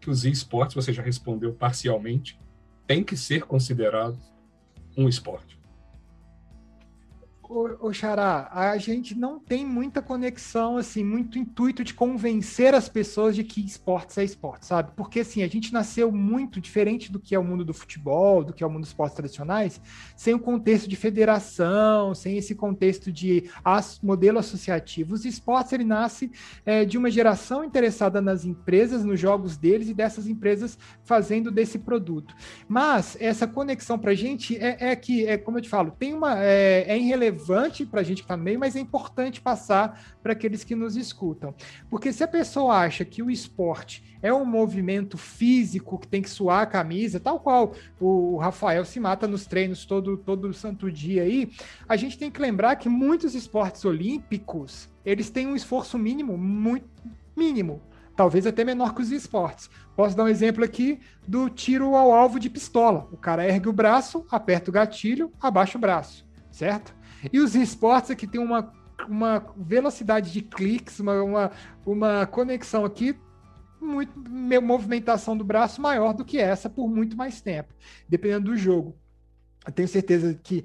que 0.00 0.10
os 0.10 0.24
esportes, 0.24 0.74
você 0.74 0.92
já 0.92 1.02
respondeu 1.02 1.52
parcialmente, 1.52 2.38
tem 2.86 3.02
que 3.02 3.16
ser 3.16 3.42
considerado 3.42 4.18
um 4.96 5.08
esporte. 5.08 5.57
Ô, 7.50 7.90
Xará, 7.94 8.50
a 8.52 8.76
gente 8.76 9.14
não 9.14 9.40
tem 9.40 9.64
muita 9.64 10.02
conexão, 10.02 10.76
assim, 10.76 11.02
muito 11.02 11.38
intuito 11.38 11.82
de 11.82 11.94
convencer 11.94 12.74
as 12.74 12.90
pessoas 12.90 13.34
de 13.34 13.42
que 13.42 13.64
esportes 13.64 14.18
é 14.18 14.24
esporte, 14.24 14.66
sabe? 14.66 14.90
Porque, 14.94 15.20
assim, 15.20 15.42
a 15.42 15.48
gente 15.48 15.72
nasceu 15.72 16.12
muito 16.12 16.60
diferente 16.60 17.10
do 17.10 17.18
que 17.18 17.34
é 17.34 17.38
o 17.38 17.44
mundo 17.44 17.64
do 17.64 17.72
futebol, 17.72 18.44
do 18.44 18.52
que 18.52 18.62
é 18.62 18.66
o 18.66 18.70
mundo 18.70 18.82
dos 18.82 18.90
esportes 18.90 19.16
tradicionais, 19.16 19.80
sem 20.14 20.34
o 20.34 20.38
contexto 20.38 20.86
de 20.86 20.94
federação, 20.94 22.14
sem 22.14 22.36
esse 22.36 22.54
contexto 22.54 23.10
de 23.10 23.50
as, 23.64 23.98
modelo 24.02 24.38
associativo. 24.38 25.14
Os 25.14 25.24
esportes, 25.24 25.72
ele 25.72 25.84
nasce 25.84 26.30
é, 26.66 26.84
de 26.84 26.98
uma 26.98 27.10
geração 27.10 27.64
interessada 27.64 28.20
nas 28.20 28.44
empresas, 28.44 29.02
nos 29.02 29.18
jogos 29.18 29.56
deles 29.56 29.88
e 29.88 29.94
dessas 29.94 30.26
empresas 30.26 30.78
fazendo 31.02 31.50
desse 31.50 31.78
produto. 31.78 32.34
Mas 32.68 33.16
essa 33.18 33.46
conexão 33.46 33.98
para 33.98 34.10
a 34.10 34.14
gente 34.14 34.54
é, 34.58 34.90
é, 34.90 34.96
que, 34.96 35.26
é, 35.26 35.38
como 35.38 35.56
eu 35.56 35.62
te 35.62 35.68
falo, 35.70 35.92
tem 35.98 36.12
uma, 36.12 36.44
é, 36.44 36.84
é 36.88 36.98
irrelevante 36.98 37.37
relevante 37.38 37.86
para 37.86 38.00
a 38.00 38.04
gente 38.04 38.24
no 38.28 38.36
meio, 38.36 38.58
mas 38.58 38.74
é 38.74 38.80
importante 38.80 39.40
passar 39.40 40.18
para 40.22 40.32
aqueles 40.32 40.64
que 40.64 40.74
nos 40.74 40.96
escutam. 40.96 41.54
Porque 41.88 42.12
se 42.12 42.24
a 42.24 42.28
pessoa 42.28 42.76
acha 42.76 43.04
que 43.04 43.22
o 43.22 43.30
esporte 43.30 44.02
é 44.20 44.32
um 44.32 44.44
movimento 44.44 45.16
físico 45.16 45.98
que 45.98 46.08
tem 46.08 46.20
que 46.20 46.28
suar 46.28 46.62
a 46.62 46.66
camisa, 46.66 47.20
tal 47.20 47.38
qual 47.38 47.72
o 48.00 48.36
Rafael 48.36 48.84
se 48.84 48.98
mata 48.98 49.28
nos 49.28 49.46
treinos 49.46 49.84
todo, 49.84 50.16
todo 50.16 50.52
santo 50.52 50.90
dia 50.90 51.22
aí, 51.22 51.50
a 51.88 51.96
gente 51.96 52.18
tem 52.18 52.30
que 52.30 52.40
lembrar 52.40 52.76
que 52.76 52.88
muitos 52.88 53.34
esportes 53.34 53.84
olímpicos, 53.84 54.88
eles 55.04 55.30
têm 55.30 55.46
um 55.46 55.56
esforço 55.56 55.96
mínimo, 55.96 56.36
muito 56.36 56.88
mínimo, 57.36 57.80
talvez 58.16 58.46
até 58.46 58.64
menor 58.64 58.94
que 58.94 59.00
os 59.00 59.12
esportes. 59.12 59.70
Posso 59.94 60.16
dar 60.16 60.24
um 60.24 60.28
exemplo 60.28 60.64
aqui 60.64 60.98
do 61.26 61.48
tiro 61.48 61.94
ao 61.94 62.12
alvo 62.12 62.40
de 62.40 62.50
pistola. 62.50 63.08
O 63.12 63.16
cara 63.16 63.46
ergue 63.46 63.68
o 63.68 63.72
braço, 63.72 64.26
aperta 64.30 64.70
o 64.70 64.72
gatilho, 64.72 65.32
abaixa 65.40 65.78
o 65.78 65.80
braço, 65.80 66.26
certo? 66.50 66.97
E 67.32 67.40
os 67.40 67.54
esportes 67.54 68.10
aqui 68.10 68.26
tem 68.26 68.40
uma, 68.40 68.72
uma 69.08 69.44
velocidade 69.56 70.32
de 70.32 70.42
cliques, 70.42 71.00
uma, 71.00 71.22
uma, 71.22 71.50
uma 71.84 72.26
conexão 72.26 72.84
aqui 72.84 73.16
muito 73.80 74.18
movimentação 74.60 75.36
do 75.36 75.44
braço 75.44 75.80
maior 75.80 76.12
do 76.12 76.24
que 76.24 76.38
essa 76.38 76.68
por 76.68 76.88
muito 76.88 77.16
mais 77.16 77.40
tempo, 77.40 77.72
dependendo 78.08 78.50
do 78.50 78.56
jogo. 78.56 78.96
Eu 79.64 79.72
tenho 79.72 79.88
certeza 79.88 80.34
que 80.42 80.64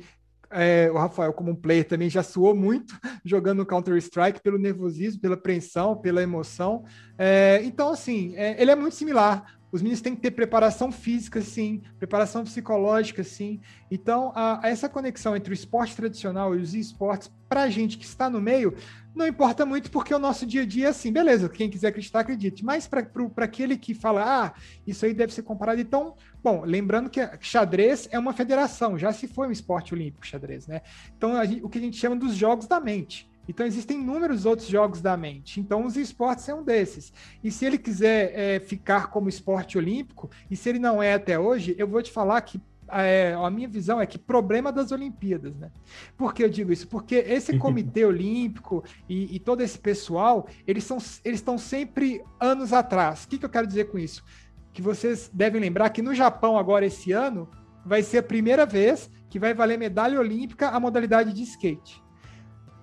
é, 0.49 0.89
o 0.91 0.97
Rafael, 0.97 1.33
como 1.33 1.51
um 1.51 1.55
player, 1.55 1.87
também 1.87 2.09
já 2.09 2.21
suou 2.21 2.55
muito 2.55 2.97
jogando 3.25 3.65
Counter-Strike 3.65 4.41
pelo 4.41 4.59
nervosismo, 4.59 5.19
pela 5.19 5.33
apreensão, 5.33 5.95
pela 5.95 6.21
emoção. 6.21 6.85
É, 7.17 7.61
então, 7.63 7.89
assim, 7.89 8.35
é, 8.35 8.61
ele 8.61 8.71
é 8.71 8.75
muito 8.75 8.95
similar. 8.95 9.57
Os 9.73 9.81
meninos 9.81 10.01
têm 10.01 10.15
que 10.15 10.21
ter 10.21 10.29
preparação 10.29 10.91
física, 10.91 11.41
sim, 11.41 11.81
preparação 11.97 12.43
psicológica, 12.43 13.23
sim. 13.23 13.59
Então, 13.89 14.31
a, 14.35 14.63
a 14.63 14.69
essa 14.69 14.87
conexão 14.87 15.35
entre 15.35 15.51
o 15.51 15.53
esporte 15.55 15.95
tradicional 15.95 16.53
e 16.55 16.61
os 16.61 16.75
esportes, 16.75 17.31
para 17.49 17.63
a 17.63 17.69
gente 17.71 17.97
que 17.97 18.05
está 18.05 18.29
no 18.29 18.39
meio, 18.39 18.75
não 19.15 19.25
importa 19.25 19.65
muito, 19.65 19.89
porque 19.89 20.13
o 20.13 20.19
nosso 20.19 20.45
dia 20.45 20.61
a 20.61 20.65
dia 20.65 20.85
é 20.85 20.89
assim, 20.89 21.11
beleza, 21.11 21.49
quem 21.49 21.71
quiser 21.71 21.87
acreditar, 21.87 22.19
acredite. 22.19 22.63
Mas 22.63 22.87
para 22.87 23.07
aquele 23.37 23.75
que 23.75 23.95
fala, 23.95 24.23
ah, 24.23 24.53
isso 24.85 25.07
aí 25.07 25.13
deve 25.13 25.33
ser 25.33 25.41
comparado. 25.41 25.81
Então, 25.81 26.13
bom, 26.43 26.61
lembrando 26.63 27.09
que 27.09 27.19
xadrez 27.41 28.07
é 28.11 28.19
uma 28.19 28.31
federação, 28.31 28.95
já 28.95 29.11
se 29.11 29.27
foi 29.27 29.47
um 29.47 29.51
esporte 29.51 29.91
olímpico, 29.95 30.23
xadrez, 30.23 30.67
né? 30.67 30.81
Então, 31.17 31.33
o 31.63 31.69
que 31.69 31.79
a 31.79 31.81
gente 31.81 31.97
chama 31.97 32.15
dos 32.15 32.35
jogos 32.35 32.67
da 32.67 32.79
mente. 32.79 33.27
Então, 33.47 33.65
existem 33.65 33.99
inúmeros 33.99 34.45
outros 34.45 34.67
jogos 34.67 35.01
da 35.01 35.17
mente. 35.17 35.59
Então, 35.59 35.85
os 35.85 35.97
esportes 35.97 36.47
é 36.47 36.53
um 36.53 36.63
desses. 36.63 37.13
E 37.43 37.51
se 37.51 37.65
ele 37.65 37.77
quiser 37.77 38.31
é, 38.33 38.59
ficar 38.59 39.07
como 39.07 39.29
esporte 39.29 39.77
olímpico, 39.77 40.29
e 40.49 40.55
se 40.55 40.69
ele 40.69 40.79
não 40.79 41.01
é 41.01 41.13
até 41.13 41.37
hoje, 41.37 41.75
eu 41.77 41.87
vou 41.87 42.01
te 42.01 42.11
falar 42.11 42.39
que 42.41 42.61
é, 42.89 43.33
a 43.33 43.49
minha 43.49 43.67
visão 43.67 43.99
é 43.99 44.05
que 44.05 44.17
problema 44.17 44.71
das 44.71 44.91
Olimpíadas, 44.91 45.55
né? 45.55 45.71
Por 46.17 46.33
que 46.33 46.43
eu 46.43 46.49
digo 46.49 46.71
isso? 46.71 46.87
Porque 46.87 47.15
esse 47.15 47.57
comitê 47.57 48.05
olímpico 48.05 48.83
e, 49.09 49.35
e, 49.35 49.39
todo 49.39 49.61
esse 49.61 49.79
pessoal, 49.79 50.47
eles, 50.67 50.83
são, 50.83 50.97
eles 51.23 51.39
estão 51.39 51.57
sempre 51.57 52.23
anos 52.39 52.73
atrás. 52.73 53.23
O 53.23 53.27
que, 53.27 53.37
que 53.37 53.45
eu 53.45 53.49
quero 53.49 53.67
dizer 53.67 53.85
com 53.85 53.97
isso? 53.97 54.23
Que 54.71 54.81
vocês 54.81 55.29
devem 55.33 55.61
lembrar 55.61 55.89
que 55.89 56.01
no 56.01 56.13
Japão, 56.13 56.57
agora, 56.57 56.85
esse 56.85 57.11
ano, 57.11 57.49
vai 57.85 58.03
ser 58.03 58.19
a 58.19 58.23
primeira 58.23 58.65
vez 58.65 59.09
que 59.29 59.39
vai 59.39 59.53
valer 59.53 59.77
medalha 59.77 60.19
olímpica 60.19 60.69
a 60.69 60.79
modalidade 60.79 61.33
de 61.33 61.43
skate. 61.43 62.02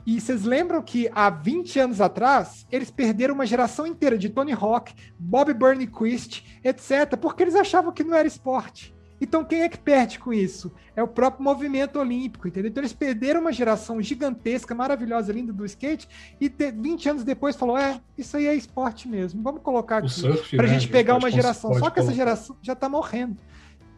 E 0.06 0.20
vocês 0.20 0.44
lembram 0.44 0.82
que 0.82 1.10
há 1.14 1.30
20 1.30 1.78
anos 1.78 2.00
atrás, 2.00 2.66
eles 2.70 2.90
perderam 2.90 3.34
uma 3.34 3.46
geração 3.46 3.86
inteira 3.86 4.16
de 4.16 4.28
Tony 4.28 4.52
Hawk, 4.52 4.94
Bob 5.18 5.52
Burnquist, 5.52 6.44
etc., 6.64 7.16
porque 7.20 7.42
eles 7.42 7.54
achavam 7.54 7.92
que 7.92 8.04
não 8.04 8.14
era 8.14 8.26
esporte. 8.26 8.94
Então, 9.20 9.44
quem 9.44 9.60
é 9.60 9.68
que 9.68 9.78
perde 9.78 10.18
com 10.18 10.32
isso? 10.32 10.72
É 10.96 11.02
o 11.02 11.08
próprio 11.08 11.44
movimento 11.44 11.98
olímpico, 11.98 12.48
entendeu? 12.48 12.70
Então, 12.70 12.80
eles 12.80 12.94
perderam 12.94 13.42
uma 13.42 13.52
geração 13.52 14.00
gigantesca, 14.00 14.74
maravilhosa, 14.74 15.30
linda 15.30 15.52
do 15.52 15.66
skate, 15.66 16.08
e 16.40 16.48
20 16.48 17.10
anos 17.10 17.24
depois 17.24 17.54
falou: 17.54 17.76
é, 17.76 18.00
isso 18.16 18.38
aí 18.38 18.46
é 18.46 18.54
esporte 18.54 19.06
mesmo. 19.06 19.42
Vamos 19.42 19.60
colocar 19.62 19.98
aqui 19.98 20.22
para 20.56 20.64
a 20.64 20.68
né? 20.68 20.78
gente 20.78 20.88
pegar 20.88 21.16
uma 21.16 21.30
geração. 21.30 21.74
Só 21.74 21.90
que 21.90 22.00
essa 22.00 22.14
geração 22.14 22.56
já 22.62 22.72
está 22.72 22.88
morrendo. 22.88 23.36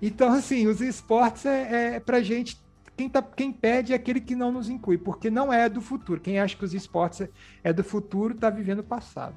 Então, 0.01 0.33
assim, 0.33 0.67
os 0.67 0.81
esportes 0.81 1.47
é, 1.47 1.95
é 1.95 2.01
para 2.01 2.21
gente 2.21 2.61
quem, 3.03 3.09
tá, 3.09 3.23
quem 3.23 3.53
perde 3.53 3.93
é 3.93 3.97
aquele 3.97 4.21
que 4.21 4.37
não 4.37 4.53
nos 4.53 4.69
inclui, 4.69 4.97
porque 4.97 5.29
não 5.31 5.53
é 5.53 5.69
do 5.69 5.81
futuro. 5.81 6.21
Quem 6.21 6.39
acha 6.39 6.57
que 6.57 6.65
os 6.65 6.73
esportes 6.73 7.29
é 7.65 7.73
do 7.73 7.83
futuro 7.83 8.35
está 8.35 8.49
vivendo 8.49 8.81
o 8.81 8.85
passado. 8.85 9.35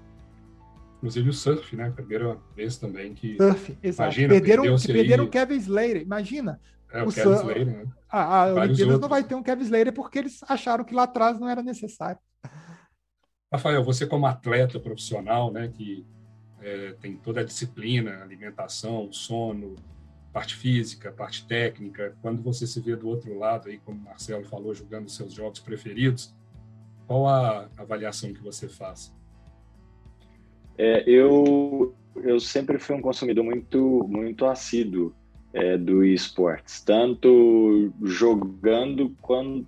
Inclusive 0.98 1.30
o 1.30 1.34
surf, 1.34 1.76
né? 1.76 1.90
Primeira 1.90 2.38
vez 2.56 2.78
também 2.78 3.14
que. 3.14 3.38
Surf, 3.38 3.78
exato. 3.82 4.20
Imagina, 4.20 4.34
perderam, 4.34 4.78
que 4.78 4.94
perderam 4.94 5.24
o 5.26 5.30
Kevin 5.30 5.58
Slater. 5.58 6.02
Imagina. 6.02 6.62
É, 6.92 7.04
o, 7.04 7.10
o 7.10 7.14
Kevin. 7.14 7.32
Slater, 7.32 7.66
né? 7.66 7.86
A, 8.10 8.44
a 8.44 8.54
Olimpíadas 8.54 9.00
não 9.00 9.10
vai 9.10 9.24
ter 9.24 9.36
um 9.36 9.44
Kevin 9.44 9.64
Slater 9.64 9.94
porque 9.94 10.20
eles 10.20 10.40
acharam 10.48 10.84
que 10.84 10.94
lá 10.94 11.04
atrás 11.04 11.40
não 11.40 11.50
era 11.50 11.64
necessário. 11.64 12.20
Rafael, 13.52 13.84
você 13.84 14.06
como 14.06 14.26
atleta 14.28 14.80
profissional, 14.80 15.52
né, 15.52 15.70
que 15.70 16.06
é, 16.62 16.94
tem 17.02 17.16
toda 17.18 17.42
a 17.42 17.44
disciplina, 17.44 18.22
alimentação, 18.22 19.12
sono, 19.12 19.76
parte 20.36 20.54
física, 20.54 21.14
parte 21.14 21.48
técnica, 21.48 22.14
quando 22.22 22.42
você 22.42 22.68
se 22.68 22.82
vê 22.82 22.94
do 22.94 23.08
outro 23.08 23.40
lado, 23.40 23.70
aí, 23.70 23.78
como 23.78 23.98
o 23.98 24.04
Marcelo 24.04 24.44
falou, 24.44 24.74
jogando 24.74 25.08
seus 25.08 25.32
jogos 25.32 25.62
preferidos, 25.62 26.36
qual 27.08 27.26
a 27.26 27.70
avaliação 27.78 28.34
que 28.34 28.44
você 28.44 28.68
faz? 28.68 29.16
É, 30.78 31.10
eu, 31.10 31.96
eu 32.18 32.38
sempre 32.38 32.78
fui 32.78 32.98
um 32.98 33.02
consumidor 33.02 33.46
muito, 33.46 34.06
muito 34.10 34.46
assíduo 34.46 35.16
é, 35.54 35.78
do 35.78 36.04
esportes, 36.04 36.82
tanto 36.82 37.94
jogando 38.04 39.16
quanto 39.22 39.66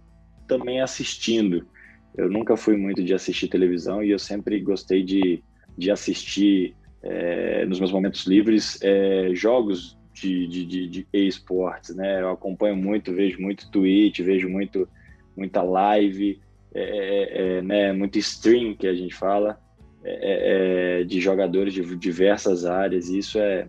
também 0.50 0.81
assistindo. 0.81 1.65
Eu 2.13 2.29
nunca 2.29 2.57
fui 2.57 2.75
muito 2.75 3.01
de 3.01 3.13
assistir 3.13 3.47
televisão 3.47 4.03
e 4.03 4.12
eu 4.12 4.19
sempre 4.19 4.59
gostei 4.59 5.01
de, 5.01 5.41
de 5.77 5.89
assistir 5.89 6.75
é, 7.01 7.65
nos 7.65 7.79
meus 7.79 7.93
momentos 7.93 8.25
livres 8.25 8.77
é, 8.81 9.29
jogos 9.33 9.97
de, 10.21 10.47
de, 10.47 10.65
de, 10.65 10.88
de 10.88 11.07
esportes, 11.13 11.95
né? 11.95 12.21
Eu 12.21 12.31
acompanho 12.31 12.75
muito, 12.75 13.13
vejo 13.13 13.39
muito 13.39 13.69
tweet, 13.69 14.24
vejo 14.24 14.50
muito, 14.50 14.88
muita 15.36 15.62
live, 15.62 16.39
é, 16.74 16.81
é, 16.81 17.57
é 17.57 17.62
né? 17.62 17.93
muito 17.93 18.17
stream 18.17 18.75
que 18.75 18.88
a 18.88 18.93
gente 18.93 19.13
fala 19.13 19.59
é, 20.03 20.12
é, 20.12 21.01
é, 21.01 21.03
de 21.03 21.19
jogadores 21.21 21.74
de 21.74 21.95
diversas 21.95 22.65
áreas. 22.65 23.09
E 23.09 23.19
isso 23.19 23.39
é, 23.39 23.67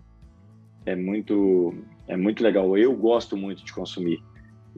é 0.85 0.95
muito 0.95 1.75
é 2.07 2.17
muito 2.17 2.43
legal. 2.43 2.75
Eu 2.77 2.95
gosto 2.95 3.37
muito 3.37 3.63
de 3.63 3.71
consumir. 3.71 4.21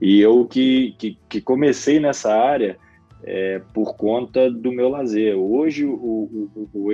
E 0.01 0.19
eu 0.19 0.45
que, 0.45 0.93
que, 0.97 1.17
que 1.29 1.39
comecei 1.39 1.99
nessa 1.99 2.33
área 2.33 2.77
é, 3.23 3.61
por 3.73 3.95
conta 3.95 4.49
do 4.49 4.71
meu 4.71 4.89
lazer. 4.89 5.35
Hoje, 5.37 5.85
o, 5.85 5.93
o, 5.93 6.69
o 6.73 6.89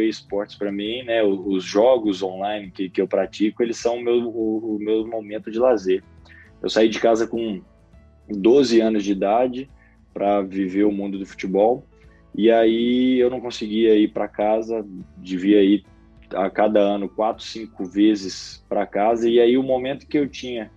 para 0.57 0.71
mim, 0.71 1.03
né, 1.03 1.23
os 1.23 1.63
jogos 1.63 2.21
online 2.21 2.71
que, 2.71 2.89
que 2.89 3.01
eu 3.01 3.07
pratico, 3.07 3.63
eles 3.63 3.77
são 3.77 3.97
o 3.97 4.03
meu, 4.03 4.27
o, 4.27 4.75
o 4.75 4.79
meu 4.79 5.07
momento 5.07 5.49
de 5.49 5.59
lazer. 5.59 6.03
Eu 6.61 6.69
saí 6.69 6.89
de 6.89 6.99
casa 6.99 7.27
com 7.27 7.61
12 8.29 8.81
anos 8.81 9.03
de 9.03 9.11
idade 9.11 9.69
para 10.13 10.41
viver 10.41 10.83
o 10.83 10.91
mundo 10.91 11.19
do 11.19 11.25
futebol 11.25 11.85
E 12.35 12.51
aí 12.51 13.19
eu 13.19 13.29
não 13.29 13.39
conseguia 13.39 13.95
ir 13.95 14.09
para 14.09 14.27
casa, 14.27 14.85
devia 15.17 15.63
ir 15.63 15.85
a 16.33 16.49
cada 16.49 16.79
ano 16.79 17.07
quatro, 17.07 17.43
cinco 17.43 17.85
vezes 17.85 18.65
para 18.67 18.85
casa. 18.85 19.29
E 19.29 19.39
aí 19.39 19.57
o 19.57 19.63
momento 19.63 20.07
que 20.07 20.17
eu 20.17 20.27
tinha 20.27 20.71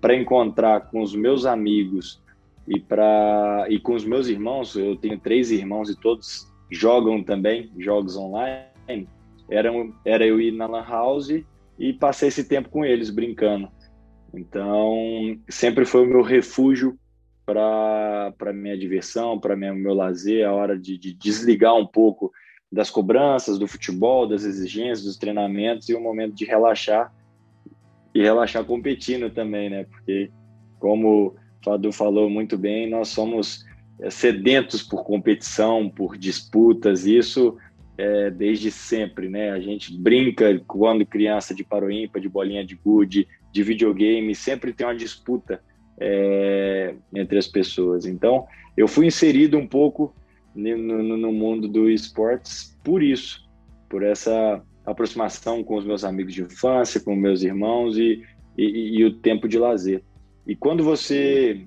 para 0.00 0.14
encontrar 0.14 0.88
com 0.90 1.02
os 1.02 1.14
meus 1.14 1.44
amigos 1.44 2.22
e 2.66 2.80
para 2.80 3.66
e 3.68 3.78
com 3.78 3.94
os 3.94 4.04
meus 4.04 4.28
irmãos, 4.28 4.74
eu 4.74 4.96
tenho 4.96 5.18
três 5.18 5.50
irmãos 5.50 5.90
e 5.90 6.00
todos 6.00 6.50
jogam 6.70 7.22
também 7.22 7.70
jogos 7.78 8.16
online. 8.16 9.08
Era, 9.48 9.70
era 10.04 10.26
eu 10.26 10.40
ir 10.40 10.52
na 10.52 10.66
lan 10.66 10.84
house 10.84 11.44
e 11.78 11.92
passei 11.92 12.28
esse 12.28 12.44
tempo 12.44 12.68
com 12.68 12.84
eles 12.84 13.10
brincando. 13.10 13.68
Então, 14.32 15.38
sempre 15.48 15.84
foi 15.84 16.02
o 16.04 16.08
meu 16.08 16.22
refúgio 16.22 16.98
para 17.44 18.52
minha 18.54 18.76
diversão, 18.76 19.38
para 19.38 19.54
meu 19.54 19.94
lazer, 19.94 20.46
a 20.46 20.52
hora 20.52 20.78
de, 20.78 20.96
de, 20.96 21.12
desligar 21.12 21.74
um 21.76 21.86
pouco 21.86 22.32
das 22.72 22.90
cobranças, 22.90 23.58
do 23.58 23.68
futebol, 23.68 24.26
das 24.26 24.44
exigências, 24.44 25.04
dos 25.04 25.18
treinamentos 25.18 25.88
e 25.88 25.94
o 25.94 25.98
um 25.98 26.02
momento 26.02 26.34
de 26.34 26.44
relaxar 26.44 27.12
e 28.14 28.22
relaxar 28.22 28.64
competindo 28.64 29.30
também, 29.30 29.68
né? 29.68 29.84
Porque, 29.84 30.30
como 30.78 31.34
Fadu 31.64 31.90
falou 31.92 32.28
muito 32.28 32.58
bem, 32.58 32.88
nós 32.88 33.08
somos 33.08 33.64
é, 34.00 34.10
sedentos 34.10 34.82
por 34.82 35.02
competição, 35.04 35.88
por 35.88 36.16
disputas, 36.16 37.06
isso 37.06 37.56
é, 37.96 38.30
desde 38.30 38.70
sempre, 38.70 39.28
né? 39.28 39.50
A 39.50 39.60
gente 39.60 39.96
brinca 39.96 40.60
quando 40.66 41.06
criança 41.06 41.54
de 41.54 41.64
paroímpa, 41.64 42.20
de 42.20 42.28
bolinha 42.28 42.64
de 42.64 42.74
gude, 42.74 43.26
de 43.52 43.62
videogame, 43.62 44.34
sempre 44.34 44.72
tem 44.72 44.86
uma 44.86 44.94
disputa 44.94 45.60
é, 45.98 46.94
entre 47.14 47.38
as 47.38 47.46
pessoas. 47.46 48.04
Então, 48.04 48.46
eu 48.76 48.88
fui 48.88 49.06
inserido 49.06 49.56
um 49.56 49.66
pouco 49.66 50.14
no, 50.54 50.76
no, 50.76 51.16
no, 51.16 51.32
mundo 51.32 51.68
do 51.68 51.88
esportes 51.88 52.76
por 52.82 53.02
isso, 53.02 53.48
por 53.88 54.02
essa 54.02 54.62
aproximação 54.84 55.62
com 55.62 55.76
os 55.76 55.84
meus 55.84 56.04
amigos 56.04 56.34
de 56.34 56.42
infância, 56.42 57.00
com 57.00 57.14
meus 57.14 57.42
irmãos 57.42 57.96
e, 57.96 58.22
e, 58.58 58.98
e 58.98 59.04
o 59.04 59.14
tempo 59.14 59.48
de 59.48 59.58
lazer. 59.58 60.02
E 60.46 60.54
quando 60.54 60.84
você 60.84 61.66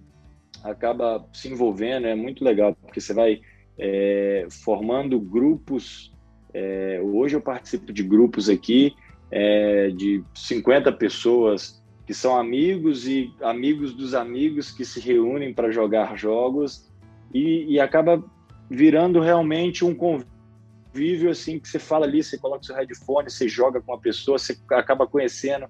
acaba 0.64 1.26
se 1.34 1.50
envolvendo, 1.50 2.08
é 2.08 2.16
muito 2.16 2.44
legal, 2.44 2.76
porque 2.76 3.02
você 3.02 3.14
vai 3.14 3.42
é, 3.78 4.48
formando 4.64 5.20
grupos. 5.20 6.14
É, 6.54 7.00
hoje 7.04 7.36
eu 7.36 7.42
participo 7.42 7.92
de 7.92 8.04
grupos 8.04 8.50
aqui 8.50 8.94
é, 9.32 9.90
de 9.90 10.24
50 10.34 10.92
pessoas 10.94 11.84
que 12.06 12.14
são 12.14 12.38
amigos 12.38 13.06
e 13.08 13.34
amigos 13.42 13.94
dos 13.94 14.14
amigos 14.14 14.72
que 14.72 14.86
se 14.86 15.00
reúnem 15.00 15.54
para 15.54 15.72
jogar 15.72 16.18
jogos 16.18 16.90
e, 17.34 17.74
e, 17.74 17.80
acaba 17.82 18.24
virando 18.70 19.20
realmente 19.20 19.84
um 19.84 19.94
convívio 19.94 21.30
assim 21.30 21.60
que 21.60 21.68
você 21.68 21.78
fala 21.78 22.06
ali, 22.06 22.24
você 22.24 22.38
coloca 22.38 22.64
seu 22.64 22.76
headphone, 22.76 23.30
você 23.30 23.50
joga 23.50 23.82
com 23.82 23.92
uma 23.92 24.00
pessoa, 24.00 24.40
você 24.40 24.58
acaba 24.72 25.06
conhecendo, 25.06 25.68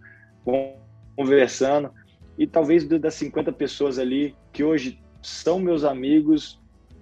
conversando 1.16 1.90
e 2.38 2.46
talvez 2.46 2.86
das 2.86 3.16
50 3.16 3.52
pessoas 3.52 3.98
ali 3.98 4.36
que 4.54 4.64
hoje 4.64 5.00
são 5.22 5.60
meus 5.60 5.84
amigos, 5.84 6.60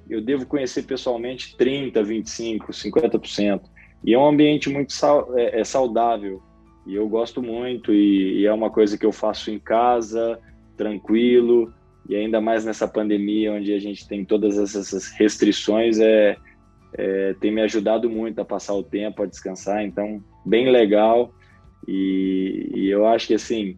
eu 0.09 0.21
devo 0.21 0.45
conhecer 0.45 0.83
pessoalmente 0.83 1.55
30, 1.57 2.01
25, 2.03 2.71
50%. 2.71 3.61
E 4.03 4.13
é 4.13 4.19
um 4.19 4.27
ambiente 4.27 4.69
muito 4.69 4.93
é, 5.35 5.59
é 5.59 5.63
saudável, 5.63 6.41
e 6.85 6.95
eu 6.95 7.07
gosto 7.09 7.41
muito, 7.41 7.91
e, 7.91 8.41
e, 8.41 8.45
é 8.45 8.53
uma 8.53 8.69
coisa 8.69 8.97
que 8.97 9.05
eu 9.05 9.11
faço 9.11 9.49
em 9.49 9.57
casa, 9.57 10.39
tranquilo, 10.77 11.73
e 12.07 12.15
ainda 12.15 12.39
mais 12.39 12.63
nessa 12.63 12.87
pandemia, 12.87 13.53
onde 13.53 13.73
a 13.73 13.79
gente 13.79 14.07
tem 14.07 14.23
todas 14.23 14.57
essas 14.59 15.11
restrições, 15.13 15.99
é, 15.99 16.37
é, 16.93 17.33
tem 17.39 17.51
me 17.51 17.61
ajudado 17.61 18.07
muito 18.07 18.39
a 18.39 18.45
passar 18.45 18.75
o 18.75 18.83
tempo, 18.83 19.23
a 19.23 19.25
descansar, 19.25 19.83
então, 19.83 20.23
bem 20.45 20.69
legal, 20.69 21.33
e, 21.87 22.71
e 22.75 22.89
eu 22.89 23.07
acho 23.07 23.27
que, 23.27 23.33
assim, 23.33 23.75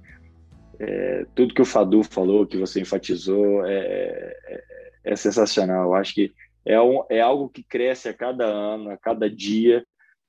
é, 0.79 1.25
tudo 1.35 1.53
que 1.53 1.61
o 1.61 1.65
Fadu 1.65 2.03
falou, 2.03 2.45
que 2.45 2.57
você 2.57 2.81
enfatizou, 2.81 3.65
é, 3.65 4.35
é, 4.47 4.63
é 5.05 5.15
sensacional, 5.15 5.85
eu 5.85 5.93
acho 5.95 6.13
que 6.13 6.31
é, 6.65 6.79
um, 6.81 7.03
é 7.09 7.21
algo 7.21 7.49
que 7.49 7.63
cresce 7.63 8.09
a 8.09 8.13
cada 8.13 8.45
ano, 8.45 8.89
a 8.89 8.97
cada 8.97 9.29
dia, 9.29 9.85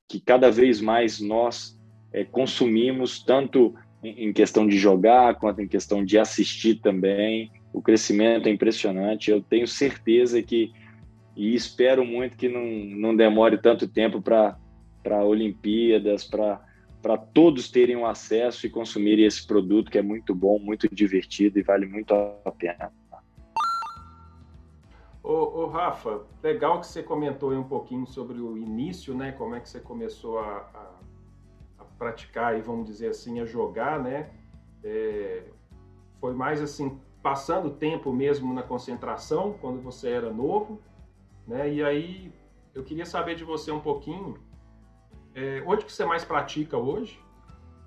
que 0.09 0.21
cada 0.21 0.51
vez 0.51 0.81
mais 0.81 1.21
nós 1.21 1.79
é, 2.13 2.25
consumimos, 2.25 3.23
tanto 3.23 3.75
em, 4.03 4.33
questão 4.33 4.67
de 4.67 4.79
jogar, 4.79 5.35
quanto 5.35 5.61
em 5.61 5.69
questão 5.69 6.05
de 6.05 6.19
assistir 6.19 6.77
também. 6.77 7.51
O 7.73 7.83
crescimento 7.83 8.49
é 8.49 8.53
impressionante. 8.53 9.31
Eu 9.31 9.43
tenho 9.43 9.67
certeza 9.67 10.41
que, 10.43 10.71
e 11.37 11.55
espero 11.55 12.05
muito 12.05 12.37
que 12.37 12.49
não, 12.49 12.65
não 12.65 13.17
demore 13.17 13.59
tanto 13.59 13.89
tempo 13.89 14.23
para 14.23 14.57
Olimpíadas, 15.25 16.25
para 16.25 16.61
todos 17.33 17.71
terem 17.71 17.97
o 17.97 18.01
um 18.01 18.07
acesso 18.07 18.67
e 18.67 18.71
consumirem 18.71 19.25
esse 19.25 19.47
produto 19.47 19.91
que 19.91 19.99
é 19.99 20.03
muito 20.03 20.35
bom, 20.35 20.59
muito 20.59 20.89
divertido 20.93 21.59
e 21.59 21.63
vale 21.63 21.87
muito 21.87 22.13
a 22.13 22.51
pena. 22.51 22.93
Ô, 25.23 25.63
ô, 25.63 25.67
Rafa, 25.67 26.23
legal 26.43 26.81
que 26.81 26.87
você 26.87 27.03
comentou 27.03 27.53
um 27.53 27.63
pouquinho 27.63 28.07
sobre 28.07 28.41
o 28.41 28.57
início, 28.57 29.15
né? 29.15 29.33
Como 29.33 29.55
é 29.55 29.61
que 29.61 29.69
você 29.69 29.79
começou 29.79 30.39
a, 30.39 30.59
a 31.79 31.85
praticar 31.99 32.57
e 32.57 32.63
vamos 32.63 32.87
dizer 32.87 33.09
assim 33.09 33.41
a 33.41 33.45
jogar, 33.45 34.03
né? 34.03 34.31
É, 34.83 35.43
foi 36.21 36.33
mais 36.33 36.63
assim 36.63 36.99
passando 37.23 37.71
tempo 37.71 38.13
mesmo 38.13 38.55
na 38.55 38.63
concentração 38.63 39.55
quando 39.61 39.83
você 39.83 40.09
era 40.09 40.33
novo, 40.33 40.81
né? 41.47 41.73
E 41.73 41.83
aí 41.83 42.33
eu 42.75 42.83
queria 42.83 43.05
saber 43.05 43.35
de 43.35 43.45
você 43.45 43.71
um 43.71 43.81
pouquinho 43.81 44.39
é, 45.39 45.63
onde 45.67 45.85
que 45.85 45.93
você 45.93 46.05
mais 46.05 46.25
pratica 46.25 46.77
hoje, 46.77 47.21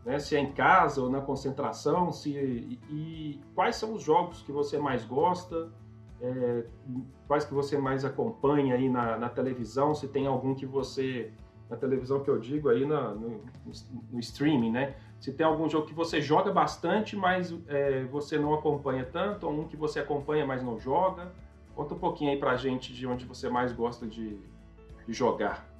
né? 0.05 0.19
Se 0.19 0.35
é 0.35 0.39
em 0.39 0.51
casa 0.53 1.01
ou 1.01 1.09
na 1.09 1.21
concentração, 1.21 2.11
se 2.11 2.31
e, 2.31 2.79
e 2.89 3.41
quais 3.53 3.75
são 3.75 3.93
os 3.93 4.03
jogos 4.03 4.41
que 4.41 4.51
você 4.51 4.77
mais 4.77 5.03
gosta, 5.03 5.69
é, 6.21 6.65
quais 7.27 7.43
que 7.43 7.53
você 7.53 7.77
mais 7.77 8.05
acompanha 8.05 8.75
aí 8.75 8.87
na, 8.87 9.17
na 9.17 9.29
televisão, 9.29 9.93
se 9.93 10.07
tem 10.07 10.27
algum 10.27 10.55
que 10.55 10.65
você 10.65 11.31
na 11.69 11.77
televisão 11.77 12.21
que 12.21 12.29
eu 12.29 12.37
digo 12.37 12.67
aí 12.67 12.85
na, 12.85 13.13
no, 13.13 13.41
no, 14.11 14.19
streaming, 14.19 14.71
né? 14.71 14.95
Se 15.21 15.31
tem 15.31 15.45
algum 15.45 15.69
jogo 15.69 15.87
que 15.87 15.93
você 15.93 16.19
joga 16.19 16.51
bastante, 16.51 17.15
mas 17.15 17.55
é, 17.67 18.03
você 18.05 18.37
não 18.37 18.53
acompanha 18.53 19.05
tanto, 19.05 19.47
ou 19.47 19.53
um 19.53 19.67
que 19.67 19.77
você 19.77 20.01
acompanha, 20.01 20.45
mas 20.45 20.61
não 20.61 20.77
joga. 20.77 21.31
Conta 21.73 21.93
um 21.93 21.99
pouquinho 21.99 22.31
aí 22.31 22.37
pra 22.37 22.57
gente 22.57 22.91
de 22.91 23.07
onde 23.07 23.25
você 23.25 23.47
mais 23.47 23.71
gosta 23.71 24.05
de, 24.05 24.37
de 25.07 25.13
jogar. 25.13 25.70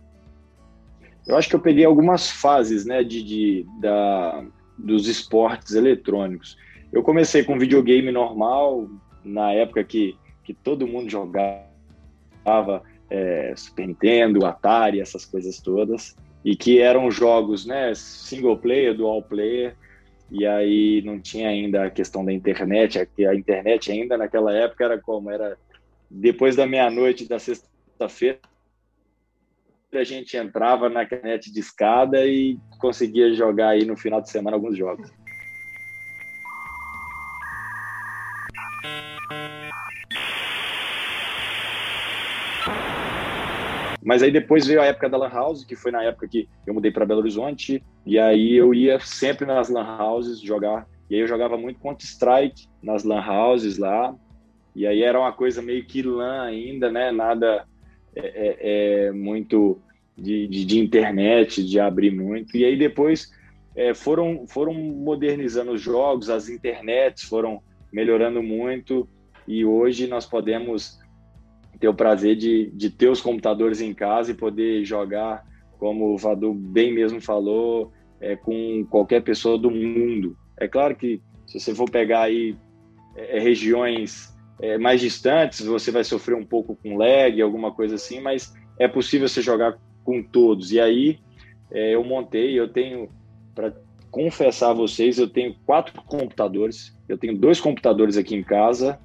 Eu 1.28 1.38
acho 1.38 1.50
que 1.50 1.56
eu 1.56 1.60
peguei 1.60 1.86
algumas 1.86 2.30
fases, 2.30 2.86
né, 2.86 3.04
de, 3.04 3.24
de 3.24 3.66
da, 3.80 4.44
dos 4.78 5.08
esportes 5.08 5.76
eletrônicos. 5.76 6.58
Eu 6.92 7.04
comecei 7.04 7.44
com 7.44 7.60
videogame 7.60 8.12
normal, 8.12 8.90
na 9.24 9.52
época 9.54 9.84
que, 9.84 10.18
que 10.44 10.54
todo 10.54 10.88
mundo 10.88 11.10
jogava 11.10 12.84
é, 13.10 13.54
Super 13.56 13.88
Nintendo, 13.88 14.46
Atari, 14.46 15.00
essas 15.00 15.26
coisas 15.26 15.60
todas, 15.60 16.16
e 16.44 16.56
que 16.56 16.80
eram 16.80 17.12
jogos, 17.12 17.66
né, 17.66 17.94
single 17.94 18.58
player, 18.58 18.96
dual 18.96 19.22
player, 19.22 19.76
e 20.30 20.46
aí 20.46 21.02
não 21.06 21.20
tinha 21.20 21.50
ainda 21.50 21.86
a 21.86 21.90
questão 21.90 22.24
da 22.24 22.32
internet, 22.32 22.98
a, 22.98 23.30
a 23.30 23.36
internet 23.36 23.92
ainda 23.92 24.18
naquela 24.18 24.54
época 24.54 24.86
era 24.86 24.98
como? 24.98 25.30
Era 25.30 25.58
depois 26.10 26.56
da 26.56 26.66
meia-noite 26.66 27.28
da 27.28 27.38
sexta-feira, 27.38 28.40
a 29.98 30.04
gente 30.04 30.38
entrava 30.38 30.90
na 30.90 31.04
internet 31.04 31.52
de 31.52 31.60
escada 31.60 32.26
e 32.26 32.58
conseguia 32.80 33.34
jogar 33.34 33.70
aí 33.70 33.86
no 33.86 33.98
final 33.98 34.22
de 34.22 34.30
semana 34.30 34.56
alguns 34.56 34.78
jogos. 34.78 35.12
Mas 44.04 44.24
aí 44.24 44.32
depois 44.32 44.66
veio 44.66 44.82
a 44.82 44.86
época 44.86 45.08
da 45.08 45.18
Lan 45.18 45.30
House, 45.30 45.64
que 45.64 45.76
foi 45.76 45.92
na 45.92 46.04
época 46.04 46.28
que 46.28 46.50
eu 46.66 46.74
mudei 46.74 46.92
para 46.92 47.06
Belo 47.06 47.20
Horizonte, 47.20 47.84
e 48.06 48.18
aí 48.18 48.54
eu 48.54 48.74
ia 48.74 49.00
sempre 49.00 49.46
nas 49.46 49.70
Lan 49.70 49.98
Houses 50.00 50.40
jogar. 50.40 50.88
E 51.10 51.16
aí 51.16 51.22
eu 51.22 51.28
jogava 51.28 51.58
muito 51.58 51.80
Counter-Strike 51.80 52.68
nas 52.82 53.04
Lan 53.04 53.24
Houses 53.24 53.78
lá, 53.78 54.16
e 54.76 54.88
aí 54.88 55.04
era 55.04 55.20
uma 55.20 55.32
coisa 55.32 55.62
meio 55.62 55.86
que 55.86 56.02
LAN 56.02 56.44
ainda, 56.44 56.90
né? 56.90 57.12
Nada 57.12 57.68
é, 58.16 58.22
é, 58.26 59.06
é 59.08 59.12
muito 59.12 59.80
de, 60.18 60.48
de, 60.48 60.66
de, 60.66 60.80
internet, 60.80 61.64
de 61.64 61.80
abrir 61.80 62.12
muito. 62.12 62.56
E 62.56 62.66
aí 62.66 62.78
depois 62.78 63.32
é, 63.76 63.94
foram, 63.94 64.46
foram 64.48 64.74
modernizando 64.74 65.72
os 65.72 65.82
jogos, 65.82 66.30
as 66.30 66.50
internets 66.50 67.24
foram 67.24 67.62
melhorando 67.92 68.42
muito, 68.42 69.08
e 69.48 69.66
hoje 69.66 70.08
nós 70.08 70.26
podemos 70.26 71.00
ter 71.80 71.88
o 71.88 71.94
prazer 71.94 72.36
de, 72.36 72.72
de 72.74 72.90
ter 72.90 73.10
os 73.10 73.22
computadores 73.22 73.82
em 73.82 73.94
casa 73.94 74.32
e 74.32 74.36
poder 74.36 74.86
jogar, 74.86 75.44
como 75.80 76.14
o 76.14 76.18
Vadu 76.18 76.54
bem 76.54 76.94
mesmo 76.94 77.20
falou, 77.20 77.92
é, 78.20 78.36
com 78.36 78.86
qualquer 78.90 79.22
pessoa 79.24 79.58
do 79.58 79.72
mundo. 79.72 80.38
É 80.60 80.68
claro 80.68 80.96
que 80.96 81.20
se 81.48 81.60
você 81.60 81.74
for 81.74 81.90
pegar 81.90 82.22
aí 82.22 82.56
é, 83.16 83.40
regiões 83.40 84.32
é, 84.62 84.78
mais 84.78 85.02
distantes, 85.02 85.66
você 85.66 85.92
vai 85.92 86.04
sofrer 86.04 86.36
um 86.36 86.46
pouco 86.46 86.76
com 86.76 86.96
lag, 86.96 87.42
alguma 87.42 87.72
coisa 87.72 87.96
assim, 87.96 88.22
mas 88.22 88.54
é 88.78 88.88
possível 88.88 89.28
você 89.28 89.42
jogar 89.42 89.78
com 90.06 90.22
todos. 90.22 90.72
E 90.72 90.80
aí 90.80 91.20
é, 91.72 91.96
eu 91.96 92.04
montei, 92.04 92.58
eu 92.58 92.68
tenho, 92.68 93.10
para 93.56 93.74
confessar 94.12 94.70
a 94.70 94.74
vocês, 94.74 95.18
eu 95.18 95.28
tenho 95.28 95.56
quatro 95.66 96.00
computadores. 96.04 96.96
Eu 97.10 97.18
tenho 97.18 97.36
dois 97.36 97.60
computadores 97.60 98.18
aqui 98.18 98.36
em 98.36 98.44
casa. 98.44 99.00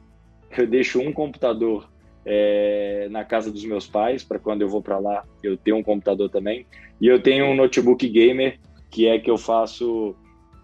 Eu 0.57 0.67
deixo 0.67 1.01
um 1.01 1.13
computador 1.13 1.89
é, 2.25 3.09
na 3.11 3.25
casa 3.25 3.51
dos 3.51 3.65
meus 3.65 3.87
pais, 3.87 4.23
para 4.23 4.39
quando 4.39 4.63
eu 4.63 4.69
vou 4.69 4.83
para 4.83 4.99
lá 4.99 5.25
eu 5.43 5.57
ter 5.57 5.73
um 5.73 5.83
computador 5.83 6.29
também. 6.29 6.67
E 7.01 7.07
eu 7.07 7.23
tenho 7.23 7.47
um 7.47 7.55
notebook 7.55 8.07
gamer, 8.09 8.59
que 8.91 9.07
é 9.07 9.19
que 9.19 9.31
eu 9.31 9.39
faço 9.39 10.15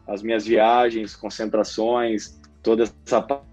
as 0.07 0.23
minhas 0.23 0.45
viagens, 0.45 1.17
concentrações, 1.17 2.41
toda 2.63 2.85
essa 3.07 3.23
parte 3.23 3.52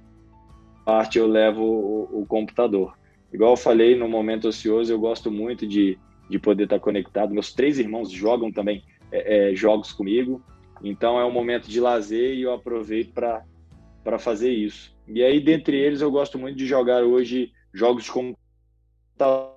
eu 1.17 1.27
levo 1.27 1.63
o, 1.63 2.21
o 2.21 2.25
computador. 2.25 2.97
Igual 3.31 3.51
eu 3.51 3.57
falei, 3.57 3.95
no 3.95 4.07
momento 4.07 4.47
ocioso, 4.47 4.91
eu 4.91 4.99
gosto 4.99 5.31
muito 5.31 5.67
de, 5.67 5.97
de 6.29 6.39
poder 6.39 6.63
estar 6.63 6.79
conectado. 6.79 7.33
Meus 7.33 7.53
três 7.53 7.77
irmãos 7.77 8.11
jogam 8.11 8.51
também 8.51 8.83
é, 9.11 9.51
é, 9.51 9.55
jogos 9.55 9.91
comigo, 9.91 10.41
então 10.83 11.19
é 11.19 11.25
um 11.25 11.31
momento 11.31 11.69
de 11.69 11.79
lazer 11.79 12.33
e 12.33 12.41
eu 12.41 12.53
aproveito 12.53 13.13
para 13.13 14.19
fazer 14.19 14.51
isso. 14.51 14.95
E 15.07 15.23
aí, 15.23 15.39
dentre 15.39 15.77
eles, 15.77 16.01
eu 16.01 16.11
gosto 16.11 16.37
muito 16.37 16.57
de 16.57 16.65
jogar 16.65 17.03
hoje 17.03 17.51
jogos 17.73 18.05
de 18.05 18.11
computador. 18.11 19.55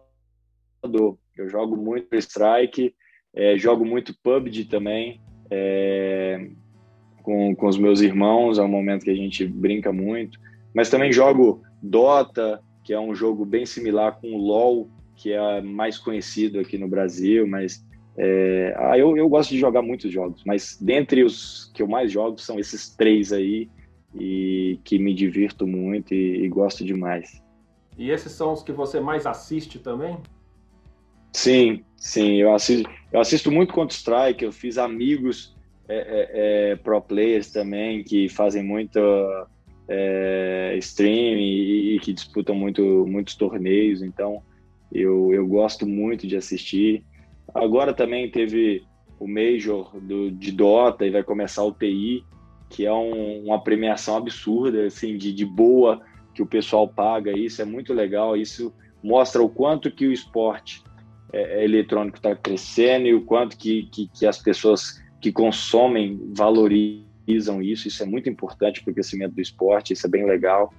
Eu 1.37 1.49
jogo 1.49 1.77
muito 1.77 2.15
Strike, 2.17 2.95
é, 3.35 3.57
jogo 3.57 3.85
muito 3.85 4.15
PUBG 4.23 4.67
também, 4.67 5.21
é, 5.51 6.51
com, 7.23 7.55
com 7.55 7.67
os 7.67 7.79
meus 7.79 8.01
irmãos, 8.01 8.59
é 8.59 8.63
um 8.63 8.69
momento 8.69 9.05
que 9.05 9.11
a 9.11 9.15
gente 9.15 9.47
brinca 9.47 9.93
muito. 9.93 10.39
Mas 10.75 10.89
também 10.89 11.13
jogo 11.13 11.63
Dota, 11.83 12.61
que 12.85 12.93
é 12.93 13.01
um 13.01 13.15
jogo 13.15 13.45
bem 13.45 13.67
similar 13.67 14.19
com 14.21 14.35
o 14.35 14.39
LoL, 14.39 14.89
que 15.17 15.33
é 15.33 15.61
mais 15.61 15.99
conhecido 15.99 16.59
aqui 16.59 16.79
no 16.79 16.89
Brasil, 16.89 17.47
mas 17.47 17.85
é, 18.17 18.75
ah, 18.77 18.99
eu, 18.99 19.17
eu 19.17 19.29
gosto 19.29 19.51
de 19.51 19.59
jogar 19.59 19.83
muitos 19.83 20.11
jogos, 20.11 20.43
mas 20.45 20.77
dentre 20.81 21.23
os 21.23 21.71
que 21.75 21.83
eu 21.83 21.87
mais 21.87 22.11
jogo 22.11 22.39
são 22.39 22.59
esses 22.59 22.95
três 22.95 23.33
aí, 23.33 23.71
e 24.15 24.79
que 24.85 24.99
me 24.99 25.15
divirto 25.15 25.67
muito 25.67 26.13
e, 26.13 26.45
e 26.45 26.49
gosto 26.49 26.85
demais. 26.85 27.43
E 27.97 28.11
esses 28.11 28.33
são 28.33 28.53
os 28.53 28.63
que 28.63 28.73
você 28.73 29.01
mais 29.01 29.27
assiste 29.27 29.79
também? 29.79 30.19
Sim, 31.33 31.83
sim, 31.97 32.37
eu 32.37 32.55
assisto, 32.55 32.91
eu 33.11 33.21
assisto 33.21 33.51
muito 33.51 33.73
Counter-Strike, 33.73 34.45
eu 34.45 34.53
fiz 34.53 34.77
amigos 34.77 35.57
é, 35.89 35.97
é, 35.97 36.31
é, 36.73 36.77
pro 36.77 37.01
players 37.01 37.51
também 37.51 38.05
que 38.05 38.29
fazem 38.29 38.63
muito 38.63 39.01
é, 39.95 40.75
stream 40.79 41.37
e, 41.37 41.97
e, 41.97 42.01
que 42.01 42.15
disputam 42.15 42.55
muito, 42.55 42.83
muitos 43.07 43.35
torneios, 43.35 44.03
então 44.03 44.43
eu, 44.91 45.33
eu 45.35 45.47
gosto 45.47 45.87
muito 45.87 46.27
de 46.27 46.35
assistir. 46.35 47.05
Agora 47.55 47.93
também 47.93 48.31
teve 48.31 48.83
o 49.21 49.29
Major 49.29 49.95
do, 50.01 50.31
de 50.31 50.51
Dota 50.51 51.07
e 51.07 51.11
vai 51.11 51.23
começar 51.23 51.63
o 51.63 51.73
TI, 51.73 52.25
que 52.71 52.87
é 52.87 52.93
um, 52.93 53.45
uma 53.45 53.63
premiação 53.63 54.17
absurda, 54.17 54.87
assim, 54.87 55.19
de, 55.19 55.31
de 55.31 55.45
boa 55.45 56.01
que 56.35 56.43
o 56.43 56.47
pessoal 56.47 56.89
paga, 56.89 57.37
isso 57.37 57.61
é 57.61 57.65
muito 57.67 57.93
legal, 57.93 58.35
isso 58.35 58.73
mostra 59.05 59.43
o 59.43 59.49
quanto 59.49 59.91
que 59.91 60.07
o 60.07 60.13
esporte 60.13 60.83
é, 61.31 61.61
é 61.61 61.65
eletrônico 61.65 62.17
está 62.17 62.35
crescendo 62.35 63.07
e 63.07 63.15
o 63.15 63.21
quanto 63.21 63.59
que, 63.59 63.83
que, 63.93 64.09
que, 64.09 64.25
as 64.25 64.39
pessoas 64.39 65.03
que 65.21 65.31
consomem 65.31 66.19
valorizam 66.35 67.12
isso, 67.27 67.89
isso 67.89 68.03
é 68.03 68.07
muito 68.07 68.29
importante 68.29 68.83
para 68.83 68.91
o 68.91 68.95
crescimento 68.95 69.35
do 69.35 69.41
esporte, 69.41 69.93
isso 69.93 70.07
é 70.07 70.11
bem 70.11 70.27
legal. 70.27 70.73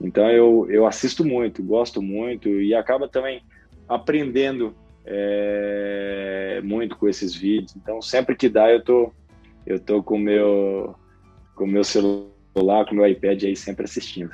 Então 0.00 0.30
eu, 0.30 0.66
eu 0.70 0.86
assisto 0.86 1.24
muito, 1.24 1.62
gosto 1.62 2.00
muito 2.00 2.48
e 2.48 2.74
acaba 2.74 3.08
também 3.08 3.42
aprendendo 3.88 4.74
é, 5.04 6.60
muito 6.62 6.96
com 6.96 7.08
esses 7.08 7.34
vídeos. 7.34 7.74
Então 7.76 8.00
sempre 8.00 8.36
que 8.36 8.48
dá 8.48 8.70
eu 8.70 8.82
tô 8.82 9.12
eu 9.66 9.78
tô 9.78 10.02
com 10.02 10.18
meu 10.18 10.94
com 11.54 11.66
meu 11.66 11.82
celular, 11.82 12.86
com 12.88 12.94
meu 12.94 13.06
iPad 13.06 13.42
aí 13.44 13.56
sempre 13.56 13.84
assistindo. 13.84 14.32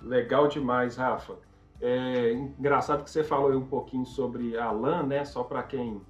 Legal 0.00 0.48
demais, 0.48 0.96
Rafa. 0.96 1.34
É 1.80 2.32
engraçado 2.32 3.04
que 3.04 3.10
você 3.10 3.22
falou 3.22 3.50
aí 3.50 3.56
um 3.56 3.66
pouquinho 3.66 4.04
sobre 4.04 4.56
a 4.56 4.70
LAN, 4.72 5.04
né? 5.04 5.24
Só 5.24 5.44
para 5.44 5.62
quem 5.62 6.00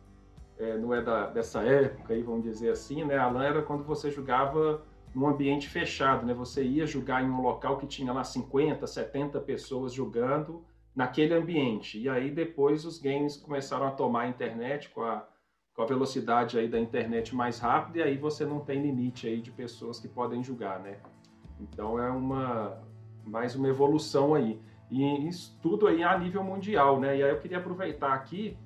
é, 0.59 0.77
não 0.77 0.92
é 0.92 1.01
da, 1.01 1.27
dessa 1.27 1.62
época, 1.62 2.12
aí, 2.12 2.23
vamos 2.23 2.42
dizer 2.42 2.71
assim, 2.71 3.05
né? 3.05 3.16
A 3.16 3.29
LAN 3.29 3.44
era 3.44 3.62
quando 3.62 3.85
você 3.85 4.11
jogava 4.11 4.83
num 5.14 5.27
ambiente 5.27 5.68
fechado, 5.68 6.27
né? 6.27 6.35
Você 6.35 6.64
ia 6.64 6.87
jogar 6.87 7.23
em 7.23 7.31
um 7.31 7.40
local 7.40 7.79
que 7.79 7.87
tinha 7.87 8.12
lá 8.12 8.25
50, 8.25 8.87
70 8.87 9.40
pessoas 9.40 9.92
jogando 9.92 10.64
naquele 10.94 11.33
ambiente. 11.33 11.99
E 11.99 12.09
aí 12.09 12.31
depois 12.31 12.85
os 12.85 12.99
games 12.99 13.37
começaram 13.37 13.87
a 13.87 13.92
tomar 13.92 14.23
a 14.23 14.29
internet 14.29 14.90
com 14.90 15.03
a, 15.03 15.27
com 15.75 15.83
a 15.83 15.87
velocidade 15.87 16.59
aí 16.59 16.68
da 16.68 16.79
internet 16.79 17.35
mais 17.37 17.61
rápida 17.61 17.99
e 17.99 18.03
aí 18.03 18.16
você 18.16 18.44
não 18.44 18.61
tem 18.61 18.83
limite 18.83 19.29
aí 19.29 19.40
de 19.40 19.53
pessoas 19.53 20.01
que 20.01 20.09
podem 20.09 20.42
jogar, 20.42 20.81
né? 20.81 20.99
Então 21.61 22.03
é 22.03 22.11
uma 22.11 22.83
mais 23.25 23.55
uma 23.55 23.68
evolução 23.68 24.35
aí. 24.35 24.61
E 24.90 25.29
isso 25.29 25.57
tudo 25.62 25.87
aí 25.87 26.03
a 26.03 26.18
nível 26.18 26.42
mundial, 26.42 26.99
né? 26.99 27.16
E 27.16 27.23
aí 27.23 27.31
eu 27.31 27.38
queria 27.38 27.59
aproveitar 27.59 28.12
aqui 28.12 28.57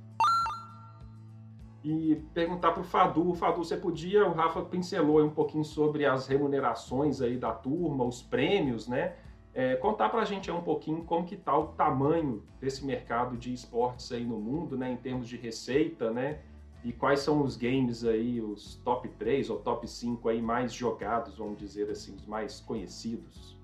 e 1.84 2.16
perguntar 2.32 2.72
para 2.72 2.80
o 2.80 2.84
Fadu. 2.84 3.34
Fadu, 3.34 3.64
você 3.64 3.76
podia, 3.76 4.26
o 4.26 4.32
Rafa 4.32 4.62
pincelou 4.62 5.22
um 5.22 5.30
pouquinho 5.30 5.64
sobre 5.64 6.06
as 6.06 6.26
remunerações 6.26 7.20
aí 7.20 7.36
da 7.36 7.52
turma, 7.52 8.04
os 8.04 8.22
prêmios, 8.22 8.86
né? 8.86 9.16
É, 9.54 9.76
contar 9.76 10.08
para 10.08 10.22
a 10.22 10.24
gente 10.24 10.50
um 10.50 10.62
pouquinho 10.62 11.04
como 11.04 11.26
que 11.26 11.34
está 11.34 11.56
o 11.56 11.68
tamanho 11.68 12.42
desse 12.60 12.84
mercado 12.86 13.36
de 13.36 13.52
esportes 13.52 14.10
aí 14.12 14.24
no 14.24 14.38
mundo, 14.38 14.76
né? 14.76 14.92
Em 14.92 14.96
termos 14.96 15.28
de 15.28 15.36
receita, 15.36 16.10
né? 16.10 16.40
E 16.84 16.92
quais 16.92 17.20
são 17.20 17.42
os 17.42 17.56
games 17.56 18.04
aí, 18.04 18.40
os 18.40 18.76
top 18.84 19.08
3 19.08 19.50
ou 19.50 19.58
top 19.58 19.86
5 19.86 20.28
aí 20.28 20.40
mais 20.40 20.72
jogados, 20.72 21.36
vamos 21.36 21.58
dizer 21.58 21.90
assim, 21.90 22.14
os 22.14 22.26
mais 22.26 22.60
conhecidos? 22.60 23.56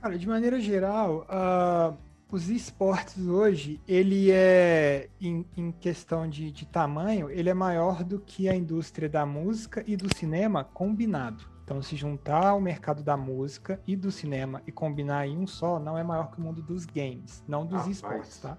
Cara, 0.00 0.18
de 0.18 0.28
maneira 0.28 0.58
geral, 0.60 1.26
uh, 1.30 1.96
os 2.32 2.48
esportes 2.48 3.26
hoje, 3.26 3.78
ele 3.86 4.30
é, 4.30 5.10
em, 5.20 5.44
em 5.54 5.70
questão 5.70 6.26
de, 6.26 6.50
de, 6.50 6.64
tamanho, 6.64 7.28
ele 7.28 7.50
é 7.50 7.54
maior 7.54 8.02
do 8.02 8.18
que 8.18 8.48
a 8.48 8.56
indústria 8.56 9.06
da 9.06 9.26
música 9.26 9.84
e 9.86 9.98
do 9.98 10.08
cinema 10.16 10.64
combinado. 10.64 11.44
Então, 11.62 11.82
se 11.82 11.94
juntar 11.94 12.54
o 12.54 12.60
mercado 12.60 13.02
da 13.02 13.18
música 13.18 13.78
e 13.86 13.94
do 13.94 14.10
cinema 14.10 14.62
e 14.66 14.72
combinar 14.72 15.26
em 15.26 15.36
um 15.36 15.46
só, 15.46 15.78
não 15.78 15.98
é 15.98 16.02
maior 16.02 16.30
que 16.30 16.38
o 16.38 16.40
mundo 16.40 16.62
dos 16.62 16.86
games, 16.86 17.44
não 17.46 17.66
dos 17.66 17.86
esportes, 17.86 18.38
tá? 18.38 18.56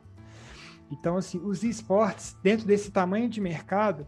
Então, 0.91 1.17
assim, 1.17 1.41
os 1.43 1.63
esportes, 1.63 2.37
dentro 2.43 2.67
desse 2.67 2.91
tamanho 2.91 3.27
de 3.27 3.41
mercado, 3.41 4.05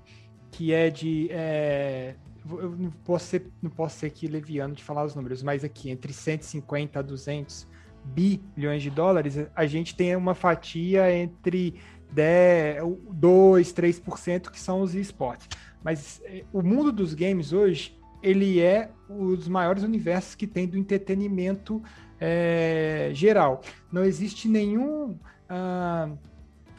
que 0.52 0.74
é 0.74 0.92
de 0.92 1.28
é, 1.32 2.14
eu 2.48 2.70
não 2.70 2.92
posso 2.92 3.26
ser, 3.26 3.52
não 3.60 3.72
posso 3.72 3.98
ser 3.98 4.06
aqui 4.06 4.28
leviano 4.28 4.76
de 4.76 4.84
falar 4.84 5.04
os 5.04 5.16
números, 5.16 5.42
mas 5.42 5.64
aqui 5.64 5.90
entre 5.90 6.14
150 6.14 7.00
a 7.00 7.02
200 7.02 7.68
bilhões 8.06 8.82
de 8.82 8.90
dólares, 8.90 9.38
a 9.56 9.66
gente 9.66 9.96
tem 9.96 10.16
uma 10.16 10.36
fatia 10.36 11.14
entre 11.14 11.76
10, 12.12 12.84
2, 13.12 13.74
3% 13.74 14.52
que 14.52 14.60
são 14.60 14.82
os 14.82 14.94
esportes. 14.96 15.48
Mas 15.84 16.22
eh, 16.26 16.44
o 16.54 16.62
mundo 16.62 16.92
dos 16.92 17.14
games 17.14 17.52
hoje, 17.52 17.98
ele 18.22 18.60
é 18.60 18.90
um 19.10 19.36
dos 19.36 19.48
maiores 19.48 19.84
universos 19.84 20.36
que 20.36 20.48
tem 20.48 20.68
do 20.68 20.78
entretenimento 20.78 21.82
é, 22.20 23.12
geral. 23.14 23.62
Não 23.92 24.04
existe 24.04 24.48
nenhum... 24.48 25.18
Ah, 25.48 26.10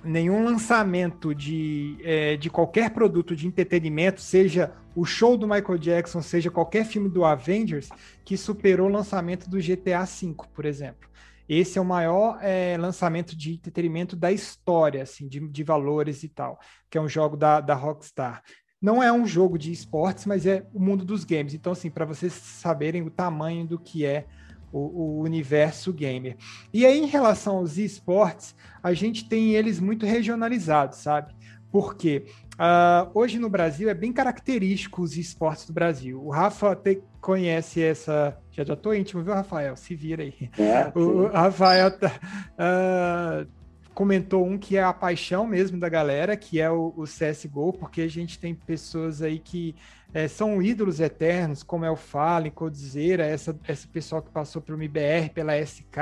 nenhum 0.07 0.45
lançamento 0.45 1.35
de, 1.35 1.97
é, 2.03 2.37
de 2.37 2.49
qualquer 2.49 2.91
produto 2.91 3.35
de 3.35 3.47
entretenimento, 3.47 4.21
seja 4.21 4.73
o 4.95 5.05
show 5.05 5.37
do 5.37 5.47
Michael 5.47 5.79
Jackson, 5.79 6.23
seja 6.23 6.51
qualquer 6.51 6.87
filme 6.87 7.09
do 7.09 7.25
Avengers, 7.25 7.89
que 8.25 8.37
superou 8.37 8.89
o 8.89 8.93
lançamento 8.93 9.51
do 9.51 9.59
GTA 9.59 10.05
V, 10.05 10.35
por 10.55 10.65
exemplo. 10.65 11.09
Esse 11.49 11.79
é 11.79 11.81
o 11.81 11.85
maior 11.85 12.39
é, 12.43 12.77
lançamento 12.77 13.37
de 13.37 13.55
entretenimento 13.55 14.17
da 14.17 14.33
história, 14.33 15.03
assim, 15.03 15.29
de, 15.29 15.41
de 15.49 15.63
valores 15.63 16.23
e 16.23 16.29
tal, 16.29 16.59
que 16.91 16.99
é 16.99 17.01
um 17.01 17.09
jogo 17.09 17.37
da, 17.37 17.61
da 17.61 17.75
Rockstar. 17.75 18.43
Não 18.81 19.03
é 19.03 19.13
um 19.13 19.27
jogo 19.27 19.59
de 19.59 19.73
esportes, 19.73 20.27
mas 20.27 20.45
é 20.47 20.67
o 20.73 20.81
mundo 20.81 21.05
dos 21.05 21.25
games. 21.25 21.55
Então, 21.55 21.73
assim, 21.73 21.91
para 21.91 22.05
vocês 22.05 22.33
saberem 22.33 23.03
o 23.03 23.11
tamanho 23.11 23.67
do 23.67 23.79
que 23.79 24.05
é 24.05 24.27
o, 24.73 24.79
o, 24.79 25.21
universo 25.23 25.93
gamer. 25.93 26.37
E 26.73 26.85
aí, 26.85 26.99
em 26.99 27.07
relação 27.07 27.57
aos 27.57 27.79
esportes, 27.79 28.55
a 28.83 28.93
gente 28.93 29.29
tem 29.29 29.55
eles 29.55 29.81
muito 29.81 30.05
regionalizados, 30.05 30.99
sabe? 30.99 31.35
Porque 31.71 32.27
uh, 32.55 33.11
hoje 33.15 33.39
no 33.39 33.49
Brasil 33.49 33.89
é 33.89 33.95
bem 33.95 34.13
característico 34.13 35.03
os 35.03 35.17
esportes 35.17 35.67
do 35.67 35.73
Brasil. 35.73 36.23
O 36.23 36.31
Rafa 36.31 36.73
até 36.73 37.01
conhece 37.27 37.83
essa. 37.83 38.39
Já 38.53 38.63
já 38.63 38.77
tô 38.77 38.95
íntimo, 38.95 39.21
viu, 39.21 39.35
Rafael? 39.35 39.77
Se 39.77 39.97
vira 39.97 40.23
aí. 40.23 40.49
É, 40.57 40.93
o, 40.97 41.27
Rafael 41.27 41.91
tá, 41.91 42.13
uh, 42.53 43.49
comentou 43.93 44.47
um 44.47 44.57
que 44.57 44.77
é 44.77 44.83
a 44.85 44.93
paixão 44.93 45.45
mesmo 45.45 45.77
da 45.81 45.89
galera, 45.89 46.37
que 46.37 46.61
é 46.61 46.71
o, 46.71 46.95
o 46.97 47.03
CSGO, 47.03 47.73
porque 47.73 48.03
a 48.03 48.09
gente 48.09 48.39
tem 48.39 48.55
pessoas 48.55 49.23
aí 49.23 49.41
que 49.41 49.75
é, 50.15 50.29
são 50.29 50.63
ídolos 50.63 51.01
eternos, 51.01 51.65
como 51.65 51.85
é 51.85 51.91
o 51.91 51.97
Fallen, 51.97 52.53
Codizera, 52.53 53.27
essa, 53.27 53.59
essa 53.67 53.89
pessoal 53.89 54.23
que 54.23 54.31
passou 54.31 54.63
pelo 54.63 54.79
MBR, 54.79 55.31
pela 55.31 55.61
SK. 55.61 55.99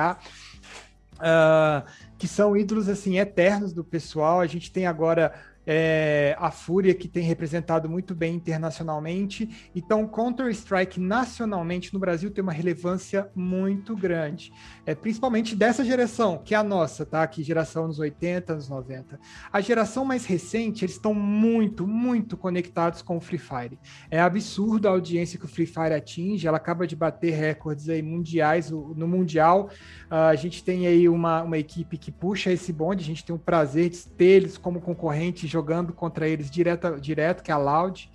uh, 1.15 1.91
que 2.19 2.29
são 2.29 2.55
ídolos 2.55 2.87
assim 2.87 3.19
eternos 3.19 3.73
do 3.73 3.83
pessoal. 3.83 4.41
A 4.43 4.47
gente 4.47 4.71
tem 4.71 4.87
agora 4.87 5.33
é, 5.67 6.37
a 6.39 6.51
Fúria, 6.51 6.95
que 6.95 7.09
tem 7.09 7.23
representado 7.23 7.89
muito 7.89 8.15
bem 8.15 8.35
internacionalmente. 8.35 9.71
Então, 9.75 10.07
Counter-Strike 10.07 11.01
nacionalmente 11.01 11.93
no 11.93 12.01
Brasil 12.01 12.31
tem 12.31 12.43
uma 12.43 12.53
relevância 12.53 13.31
muito 13.35 13.97
grande, 13.97 14.53
é, 14.85 14.95
principalmente 14.95 15.57
dessa 15.57 15.85
geração, 15.85 16.39
que 16.45 16.55
é 16.55 16.59
a 16.59 16.63
nossa, 16.63 17.07
tá? 17.07 17.27
Que 17.27 17.43
geração 17.43 17.87
nos 17.87 17.99
80, 17.99 18.53
anos 18.53 18.69
90. 18.69 19.19
A 19.53 19.61
geração 19.61 20.05
mais 20.05 20.25
recente, 20.25 20.85
eles 20.85 20.97
estão 20.97 21.15
muito, 21.15 21.87
muito 21.87 22.37
conectados 22.37 23.03
com 23.03 23.17
o 23.17 23.21
Free 23.21 23.39
Fire. 23.39 23.79
É 24.11 24.21
absurdo 24.21 24.89
a 24.89 24.91
audiência 24.91 25.39
que 25.39 25.45
o 25.45 25.49
Free 25.49 25.67
Fire 25.67 25.95
atinge, 25.95 26.47
ela 26.47 26.57
acaba 26.57 26.87
de 26.87 26.97
bater 26.97 27.33
recordes 27.33 27.89
aí 27.89 28.03
mundiais 28.03 28.71
no 28.71 29.09
Mundial. 29.09 29.71
Uh, 30.11 30.15
a 30.15 30.35
gente 30.35 30.63
tem 30.63 30.87
aí 30.87 31.09
uma, 31.09 31.43
uma 31.43 31.59
equipe 31.59 31.97
que 31.97 32.11
puxa 32.11 32.51
esse 32.51 32.73
bonde, 32.73 33.03
a 33.03 33.07
gente 33.07 33.25
tem 33.25 33.35
o 33.35 33.39
prazer 33.39 33.91
de 33.91 34.07
ter 34.09 34.25
eles 34.25 34.59
como 34.59 34.81
concorrentes 34.81 35.54
jogando 35.55 35.93
contra 35.93 36.29
eles 36.29 36.51
direto, 36.51 37.01
direto 37.01 37.43
que 37.43 37.51
é 37.51 37.55
a 37.55 37.59
Loud. 37.59 38.11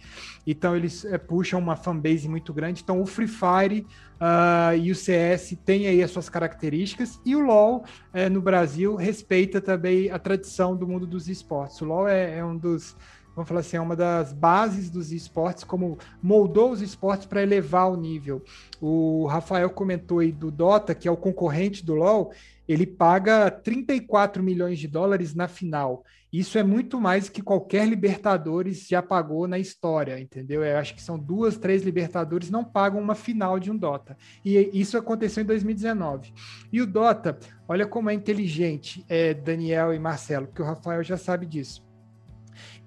Então 0.46 0.76
eles 0.76 1.06
é, 1.06 1.18
puxam 1.18 1.60
uma 1.60 1.76
fanbase 1.76 2.28
muito 2.28 2.54
grande. 2.54 2.82
Então 2.84 3.02
o 3.02 3.06
Free 3.06 3.28
Fire 3.28 3.88
uh, 4.20 4.76
e 4.78 4.92
o 4.92 4.96
CS 4.96 5.58
têm 5.66 5.88
aí 5.88 6.04
as 6.04 6.12
suas 6.12 6.28
características. 6.28 7.20
E 7.26 7.36
o 7.36 7.40
LoL 7.40 7.84
é, 8.14 8.30
no 8.30 8.42
Brasil 8.42 8.96
respeita 8.96 9.62
também 9.62 10.12
a 10.12 10.20
tradição 10.20 10.76
do 10.76 10.88
mundo 10.88 11.08
dos 11.08 11.30
esportes. 11.30 11.82
O 11.82 11.86
LoL 11.86 12.08
é, 12.08 12.38
é 12.38 12.46
um 12.46 12.58
dos 12.58 12.96
vamos 13.36 13.48
falar 13.48 13.62
assim, 13.62 13.78
é 13.78 13.82
uma 13.82 13.96
das 13.96 14.34
bases 14.34 14.90
dos 14.90 15.14
esportes, 15.14 15.64
como 15.64 15.98
moldou 16.22 16.72
os 16.72 16.82
esportes 16.82 17.26
para 17.26 17.42
elevar 17.42 17.90
o 17.90 17.96
nível. 17.96 18.44
O 18.82 19.28
Rafael 19.28 19.70
comentou 19.70 20.20
aí 20.20 20.30
do 20.30 20.52
Dota, 20.52 20.94
que 20.94 21.08
é 21.08 21.12
o 21.12 21.16
concorrente 21.16 21.86
do 21.86 21.96
LoL, 21.96 22.34
ele 22.68 22.86
paga 22.86 23.50
34 23.50 24.44
milhões 24.44 24.78
de 24.78 24.88
dólares 24.88 25.34
na 25.34 25.48
final. 25.48 26.04
Isso 26.32 26.60
é 26.60 26.64
muito 26.64 27.02
mais 27.02 27.28
que 27.28 27.42
qualquer 27.42 27.88
Libertadores 27.88 28.88
já 28.88 29.02
pagou 29.02 29.48
na 29.48 29.58
história, 29.58 30.20
entendeu? 30.20 30.64
Eu 30.64 30.78
acho 30.78 30.94
que 30.94 31.02
são 31.02 31.18
duas, 31.18 31.58
três 31.58 31.82
Libertadores 31.82 32.52
não 32.52 32.64
pagam 32.64 33.02
uma 33.02 33.16
final 33.16 33.60
de 33.60 33.72
um 33.72 33.78
Dota. 33.78 34.16
E 34.46 34.70
isso 34.74 34.98
aconteceu 34.98 35.42
em 35.42 35.46
2019. 35.46 36.32
E 36.72 36.82
o 36.82 36.86
Dota, 36.86 37.40
olha 37.68 37.88
como 37.88 38.12
é 38.12 38.14
inteligente, 38.14 39.04
é, 39.10 39.34
Daniel 39.34 39.92
e 39.94 40.00
Marcelo, 40.00 40.46
porque 40.48 40.62
o 40.62 40.66
Rafael 40.66 41.04
já 41.04 41.18
sabe 41.18 41.48
disso. 41.48 41.84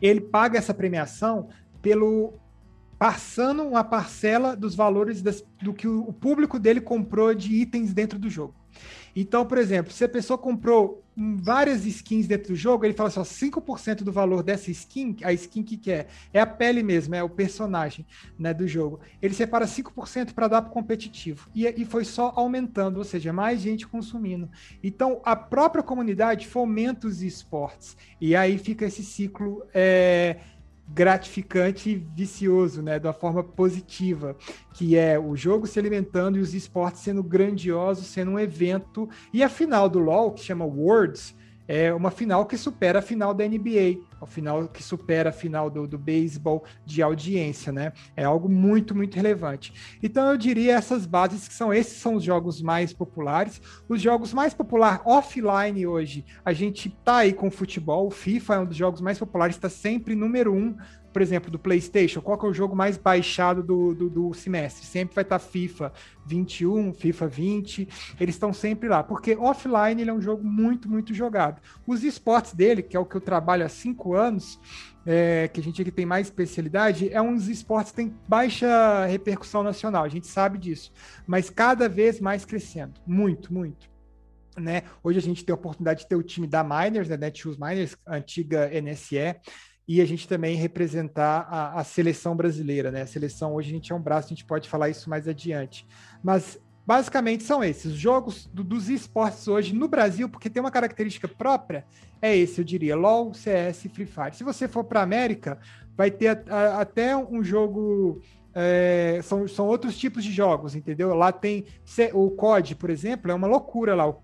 Ele 0.00 0.20
paga 0.20 0.58
essa 0.58 0.72
premiação 0.72 1.48
pelo 1.80 2.34
passando 2.96 3.64
uma 3.64 3.82
parcela 3.82 4.54
dos 4.54 4.76
valores 4.76 5.20
das, 5.20 5.44
do 5.60 5.74
que 5.74 5.88
o 5.88 6.12
público 6.12 6.56
dele 6.56 6.80
comprou 6.80 7.34
de 7.34 7.52
itens 7.52 7.92
dentro 7.92 8.16
do 8.16 8.30
jogo. 8.30 8.54
Então, 9.16 9.44
por 9.44 9.58
exemplo, 9.58 9.92
se 9.92 10.04
a 10.04 10.08
pessoa 10.08 10.38
comprou 10.38 11.01
várias 11.16 11.84
skins 11.84 12.26
dentro 12.26 12.48
do 12.48 12.56
jogo, 12.56 12.84
ele 12.84 12.94
fala 12.94 13.10
só 13.10 13.20
assim, 13.20 13.50
5% 13.50 14.02
do 14.02 14.12
valor 14.12 14.42
dessa 14.42 14.70
skin, 14.70 15.16
a 15.22 15.32
skin 15.32 15.62
que 15.62 15.76
quer, 15.76 16.08
é 16.32 16.40
a 16.40 16.46
pele 16.46 16.82
mesmo, 16.82 17.14
é 17.14 17.22
o 17.22 17.28
personagem 17.28 18.06
né, 18.38 18.54
do 18.54 18.66
jogo. 18.66 19.00
Ele 19.20 19.34
separa 19.34 19.66
5% 19.66 20.32
para 20.32 20.48
dar 20.48 20.62
para 20.62 20.70
competitivo. 20.70 21.48
E, 21.54 21.66
e 21.66 21.84
foi 21.84 22.04
só 22.04 22.32
aumentando, 22.36 22.98
ou 22.98 23.04
seja, 23.04 23.32
mais 23.32 23.60
gente 23.60 23.86
consumindo. 23.86 24.48
Então, 24.82 25.20
a 25.24 25.36
própria 25.36 25.82
comunidade 25.82 26.46
fomenta 26.46 27.06
os 27.06 27.22
esportes. 27.22 27.96
E 28.20 28.34
aí 28.34 28.58
fica 28.58 28.86
esse 28.86 29.02
ciclo. 29.02 29.64
É, 29.74 30.38
gratificante 30.92 31.90
e 31.90 31.94
vicioso, 31.94 32.82
né, 32.82 32.98
da 32.98 33.12
forma 33.12 33.42
positiva, 33.42 34.36
que 34.74 34.96
é 34.96 35.18
o 35.18 35.34
jogo 35.34 35.66
se 35.66 35.78
alimentando 35.78 36.38
e 36.38 36.40
os 36.40 36.54
esportes 36.54 37.00
sendo 37.00 37.22
grandiosos, 37.22 38.06
sendo 38.06 38.32
um 38.32 38.38
evento. 38.38 39.08
E 39.32 39.42
a 39.42 39.48
final 39.48 39.88
do 39.88 39.98
LoL, 39.98 40.32
que 40.32 40.44
chama 40.44 40.64
Worlds, 40.64 41.34
é 41.66 41.92
uma 41.92 42.10
final 42.10 42.46
que 42.46 42.56
supera 42.56 42.98
a 42.98 43.02
final 43.02 43.32
da 43.32 43.46
NBA, 43.46 44.00
a 44.20 44.26
final 44.26 44.68
que 44.68 44.82
supera 44.82 45.30
a 45.30 45.32
final 45.32 45.70
do, 45.70 45.86
do 45.86 45.98
beisebol 45.98 46.64
de 46.84 47.02
audiência, 47.02 47.72
né? 47.72 47.92
É 48.16 48.24
algo 48.24 48.48
muito, 48.48 48.94
muito 48.94 49.14
relevante. 49.14 49.98
Então 50.02 50.30
eu 50.30 50.36
diria 50.36 50.74
essas 50.74 51.06
bases 51.06 51.46
que 51.46 51.54
são 51.54 51.72
esses 51.72 51.98
são 51.98 52.14
os 52.14 52.24
jogos 52.24 52.60
mais 52.60 52.92
populares. 52.92 53.60
Os 53.88 54.00
jogos 54.00 54.32
mais 54.32 54.54
populares 54.54 55.00
offline 55.04 55.86
hoje, 55.86 56.24
a 56.44 56.52
gente 56.52 56.90
tá 57.04 57.18
aí 57.18 57.32
com 57.32 57.48
o 57.48 57.50
futebol, 57.50 58.06
o 58.06 58.10
FIFA 58.10 58.54
é 58.54 58.58
um 58.60 58.66
dos 58.66 58.76
jogos 58.76 59.00
mais 59.00 59.18
populares, 59.18 59.56
está 59.56 59.68
sempre 59.68 60.14
número 60.14 60.52
um 60.52 60.76
por 61.12 61.20
exemplo, 61.22 61.50
do 61.50 61.58
PlayStation, 61.58 62.20
qual 62.20 62.38
que 62.38 62.46
é 62.46 62.48
o 62.48 62.54
jogo 62.54 62.74
mais 62.74 62.96
baixado 62.96 63.62
do, 63.62 63.94
do, 63.94 64.10
do 64.10 64.34
semestre? 64.34 64.86
Sempre 64.86 65.14
vai 65.14 65.22
estar 65.22 65.38
FIFA 65.38 65.92
21, 66.24 66.94
FIFA 66.94 67.28
20, 67.28 67.88
eles 68.18 68.34
estão 68.34 68.52
sempre 68.52 68.88
lá, 68.88 69.02
porque 69.02 69.36
offline 69.36 70.00
ele 70.00 70.10
é 70.10 70.14
um 70.14 70.20
jogo 70.20 70.42
muito, 70.44 70.88
muito 70.88 71.12
jogado. 71.12 71.60
Os 71.86 72.02
esportes 72.02 72.54
dele, 72.54 72.82
que 72.82 72.96
é 72.96 73.00
o 73.00 73.04
que 73.04 73.16
eu 73.16 73.20
trabalho 73.20 73.64
há 73.64 73.68
cinco 73.68 74.14
anos, 74.14 74.58
é, 75.04 75.48
que 75.48 75.60
a 75.60 75.62
gente 75.62 75.82
aqui 75.82 75.90
tem 75.90 76.06
mais 76.06 76.28
especialidade, 76.28 77.12
é 77.12 77.20
uns 77.20 77.48
esportes 77.48 77.90
que 77.90 77.96
tem 77.96 78.14
baixa 78.26 79.04
repercussão 79.06 79.62
nacional, 79.62 80.04
a 80.04 80.08
gente 80.08 80.26
sabe 80.26 80.58
disso, 80.58 80.92
mas 81.26 81.50
cada 81.50 81.88
vez 81.88 82.20
mais 82.20 82.44
crescendo, 82.44 82.94
muito, 83.06 83.52
muito. 83.52 83.90
Né? 84.56 84.82
Hoje 85.02 85.18
a 85.18 85.22
gente 85.22 85.44
tem 85.44 85.52
a 85.52 85.56
oportunidade 85.56 86.00
de 86.00 86.08
ter 86.08 86.14
o 86.14 86.22
time 86.22 86.46
da 86.46 86.62
Miners, 86.62 87.08
né, 87.08 87.16
Netshoes 87.16 87.56
Miners, 87.56 87.96
antiga 88.06 88.70
NSE, 88.80 89.34
e 89.86 90.00
a 90.00 90.04
gente 90.04 90.28
também 90.28 90.56
representar 90.56 91.46
a, 91.50 91.80
a, 91.80 91.84
seleção 91.84 92.36
brasileira, 92.36 92.90
né? 92.90 93.02
A 93.02 93.06
seleção 93.06 93.54
hoje 93.54 93.70
a 93.70 93.72
gente 93.72 93.92
é 93.92 93.94
um 93.94 94.00
braço, 94.00 94.26
a 94.26 94.30
gente 94.30 94.44
pode 94.44 94.68
falar 94.68 94.88
isso 94.88 95.10
mais 95.10 95.26
adiante. 95.26 95.86
Mas 96.22 96.58
basicamente 96.86 97.42
são 97.42 97.62
esses. 97.64 97.92
Os 97.92 97.98
jogos 97.98 98.46
do, 98.46 98.62
dos 98.62 98.88
esportes 98.88 99.48
hoje 99.48 99.74
no 99.74 99.88
Brasil, 99.88 100.28
porque 100.28 100.48
tem 100.48 100.60
uma 100.60 100.70
característica 100.70 101.26
própria, 101.26 101.84
é 102.20 102.36
esse, 102.36 102.60
eu 102.60 102.64
diria: 102.64 102.96
LOL, 102.96 103.34
CS 103.34 103.88
Free 103.92 104.06
Fire. 104.06 104.34
Se 104.34 104.44
você 104.44 104.68
for 104.68 104.84
para 104.84 105.00
a 105.00 105.04
América, 105.04 105.58
vai 105.96 106.10
ter 106.10 106.28
a, 106.28 106.54
a, 106.54 106.80
até 106.80 107.16
um 107.16 107.42
jogo. 107.42 108.20
É, 108.54 109.18
são, 109.22 109.48
são 109.48 109.66
outros 109.66 109.96
tipos 109.96 110.22
de 110.22 110.30
jogos, 110.30 110.74
entendeu? 110.74 111.14
Lá 111.14 111.32
tem 111.32 111.64
o 112.12 112.30
COD, 112.32 112.76
por 112.76 112.90
exemplo, 112.90 113.30
é 113.30 113.34
uma 113.34 113.46
loucura 113.46 113.94
lá, 113.94 114.06
o, 114.06 114.20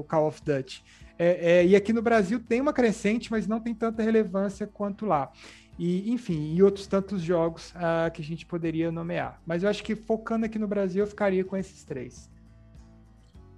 o 0.00 0.04
Call 0.04 0.26
of 0.26 0.42
Duty. 0.44 0.82
É, 1.22 1.58
é, 1.58 1.66
e 1.66 1.76
aqui 1.76 1.92
no 1.92 2.00
Brasil 2.00 2.40
tem 2.40 2.62
uma 2.62 2.72
crescente, 2.72 3.30
mas 3.30 3.46
não 3.46 3.60
tem 3.60 3.74
tanta 3.74 4.02
relevância 4.02 4.66
quanto 4.66 5.04
lá. 5.04 5.30
E, 5.78 6.10
enfim, 6.10 6.54
e 6.54 6.62
outros 6.62 6.86
tantos 6.86 7.20
jogos 7.20 7.72
uh, 7.72 8.10
que 8.10 8.22
a 8.22 8.24
gente 8.24 8.46
poderia 8.46 8.90
nomear. 8.90 9.38
Mas 9.44 9.62
eu 9.62 9.68
acho 9.68 9.84
que 9.84 9.94
focando 9.94 10.46
aqui 10.46 10.58
no 10.58 10.66
Brasil, 10.66 11.04
eu 11.04 11.06
ficaria 11.06 11.44
com 11.44 11.58
esses 11.58 11.84
três. 11.84 12.30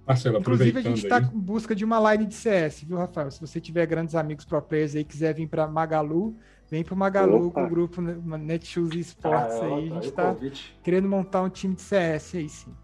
Marcelo, 0.05 0.39
Inclusive, 0.39 0.77
a 0.77 0.81
gente 0.81 1.05
está 1.05 1.21
em 1.21 1.39
busca 1.39 1.73
de 1.73 1.85
uma 1.85 2.11
line 2.11 2.25
de 2.25 2.33
CS, 2.33 2.83
viu, 2.83 2.97
Rafael? 2.97 3.31
Se 3.31 3.39
você 3.39 3.61
tiver 3.61 3.85
grandes 3.85 4.13
amigos 4.13 4.43
pro 4.43 4.61
players 4.61 4.93
aí 4.93 5.05
quiser 5.05 5.33
vir 5.33 5.47
para 5.47 5.65
Magalu, 5.65 6.35
vem 6.69 6.83
para 6.83 6.95
Magalu 6.97 7.47
Opa. 7.47 7.61
com 7.61 7.65
o 7.65 7.69
grupo 7.69 8.01
Netshoes 8.01 8.93
Esports 8.93 9.55
ah, 9.55 9.65
aí. 9.65 9.89
A 9.89 9.93
gente 9.93 10.07
está 10.09 10.35
querendo 10.83 11.07
montar 11.07 11.41
um 11.41 11.49
time 11.49 11.75
de 11.75 11.81
CS 11.81 12.35
aí, 12.35 12.49
sim. 12.49 12.75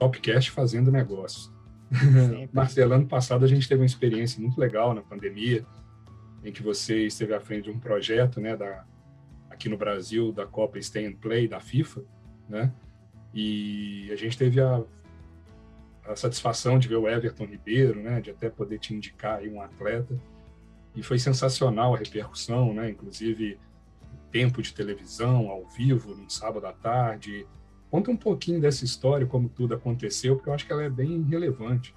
Topcast 0.00 0.50
fazendo 0.50 0.90
negócio. 0.90 1.54
Marcelo, 2.52 2.94
ano 2.94 3.06
passado 3.06 3.44
a 3.44 3.48
gente 3.48 3.68
teve 3.68 3.80
uma 3.80 3.86
experiência 3.86 4.40
muito 4.40 4.58
legal 4.58 4.94
na 4.94 5.02
pandemia, 5.02 5.64
em 6.44 6.52
que 6.52 6.62
você 6.62 7.06
esteve 7.06 7.34
à 7.34 7.40
frente 7.40 7.64
de 7.64 7.70
um 7.70 7.78
projeto, 7.78 8.40
né, 8.40 8.56
da, 8.56 8.84
aqui 9.50 9.68
no 9.68 9.76
Brasil, 9.76 10.32
da 10.32 10.46
Copa 10.46 10.80
Stay 10.80 11.06
and 11.06 11.16
Play, 11.16 11.48
da 11.48 11.60
FIFA, 11.60 12.02
né? 12.48 12.72
E 13.34 14.08
a 14.12 14.16
gente 14.16 14.38
teve 14.38 14.60
a, 14.60 14.82
a 16.04 16.16
satisfação 16.16 16.78
de 16.78 16.88
ver 16.88 16.96
o 16.96 17.08
Everton 17.08 17.44
Ribeiro, 17.44 18.00
né, 18.00 18.20
de 18.20 18.30
até 18.30 18.48
poder 18.48 18.78
te 18.78 18.94
indicar 18.94 19.38
aí 19.38 19.48
um 19.48 19.60
atleta. 19.60 20.18
E 20.94 21.02
foi 21.02 21.18
sensacional 21.18 21.94
a 21.94 21.98
repercussão, 21.98 22.72
né? 22.72 22.90
Inclusive 22.90 23.58
tempo 24.30 24.62
de 24.62 24.72
televisão 24.72 25.50
ao 25.50 25.66
vivo, 25.66 26.14
no 26.14 26.30
sábado 26.30 26.66
à 26.66 26.72
tarde, 26.72 27.46
Conta 27.90 28.10
um 28.10 28.16
pouquinho 28.16 28.60
dessa 28.60 28.84
história, 28.84 29.26
como 29.26 29.48
tudo 29.48 29.74
aconteceu, 29.74 30.36
porque 30.36 30.48
eu 30.48 30.54
acho 30.54 30.66
que 30.66 30.72
ela 30.72 30.82
é 30.82 30.90
bem 30.90 31.22
relevante. 31.22 31.94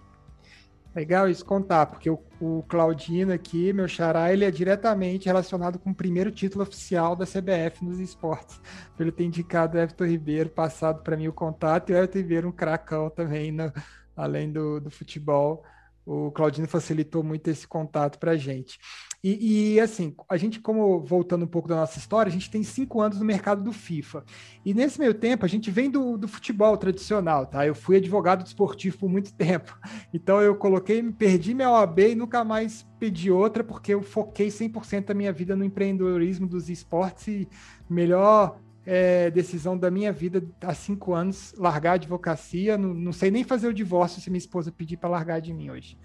Legal 0.96 1.30
isso 1.30 1.46
contar, 1.46 1.86
porque 1.86 2.10
o, 2.10 2.20
o 2.42 2.64
Claudino 2.68 3.32
aqui, 3.32 3.72
meu 3.72 3.88
xará, 3.88 4.34
ele 4.34 4.44
é 4.44 4.50
diretamente 4.50 5.28
relacionado 5.28 5.78
com 5.78 5.92
o 5.92 5.96
primeiro 5.96 6.32
título 6.32 6.64
oficial 6.64 7.16
da 7.16 7.26
CBF 7.26 7.86
nos 7.86 8.00
esportes. 8.00 8.60
Ele 9.00 9.12
ter 9.12 9.24
indicado 9.24 9.78
o 9.78 9.80
Everton 9.80 10.06
Ribeiro, 10.06 10.50
passado 10.50 11.04
para 11.04 11.16
mim 11.16 11.28
o 11.28 11.34
contato, 11.34 11.90
e 11.90 11.94
o 11.94 11.96
Everton 11.96 12.18
Ribeiro 12.18 12.50
um 12.50 12.52
cracão 12.52 13.10
também, 13.10 13.52
no, 13.52 13.72
além 14.16 14.52
do, 14.52 14.80
do 14.80 14.90
futebol. 14.90 15.64
O 16.06 16.32
Claudino 16.32 16.68
facilitou 16.68 17.24
muito 17.24 17.48
esse 17.50 17.68
contato 17.68 18.18
para 18.18 18.32
a 18.32 18.38
gente. 18.38 18.80
E, 19.22 19.74
e, 19.74 19.80
assim, 19.82 20.16
a 20.30 20.38
gente, 20.38 20.62
como 20.62 21.02
voltando 21.02 21.44
um 21.44 21.48
pouco 21.48 21.68
da 21.68 21.76
nossa 21.76 22.00
história, 22.00 22.30
a 22.30 22.34
gente 22.34 22.50
tem 22.50 22.64
cinco 22.64 23.02
anos 23.02 23.20
no 23.20 23.26
mercado 23.26 23.62
do 23.62 23.74
FIFA. 23.74 24.24
E 24.66 24.74
nesse 24.74 24.98
meio 24.98 25.14
tempo, 25.14 25.46
a 25.46 25.50
gente 25.50 25.70
vem 25.70 25.92
do, 25.92 26.18
do 26.18 26.28
futebol 26.28 26.78
tradicional, 26.78 27.46
tá? 27.46 27.68
Eu 27.68 27.76
fui 27.76 27.98
advogado 27.98 28.44
desportivo 28.44 28.98
por 28.98 29.10
muito 29.10 29.34
tempo. 29.36 29.78
Então 30.14 30.42
eu 30.42 30.56
coloquei, 30.56 31.04
perdi 31.12 31.54
minha 31.54 31.70
OAB 31.70 32.00
e 32.00 32.16
nunca 32.16 32.46
mais 32.46 32.88
pedi 32.98 33.30
outra, 33.30 33.64
porque 33.64 33.94
eu 33.94 34.02
foquei 34.02 34.48
100% 34.48 35.08
da 35.08 35.14
minha 35.14 35.34
vida 35.34 35.56
no 35.56 35.66
empreendedorismo 35.66 36.48
dos 36.48 36.70
esportes 36.70 37.28
e 37.28 37.48
melhor 37.90 38.58
é, 38.86 39.30
decisão 39.30 39.78
da 39.78 39.92
minha 39.92 40.12
vida 40.12 40.42
há 40.62 40.74
cinco 40.74 41.14
anos, 41.14 41.54
largar 41.58 41.92
a 41.92 41.94
advocacia. 41.96 42.78
Não, 42.78 42.94
não 42.94 43.12
sei 43.12 43.30
nem 43.30 43.44
fazer 43.44 43.68
o 43.68 43.74
divórcio 43.74 44.22
se 44.22 44.30
minha 44.30 44.40
esposa 44.40 44.72
pedir 44.72 44.98
para 44.98 45.10
largar 45.10 45.42
de 45.42 45.54
mim 45.54 45.70
hoje. 45.70 45.98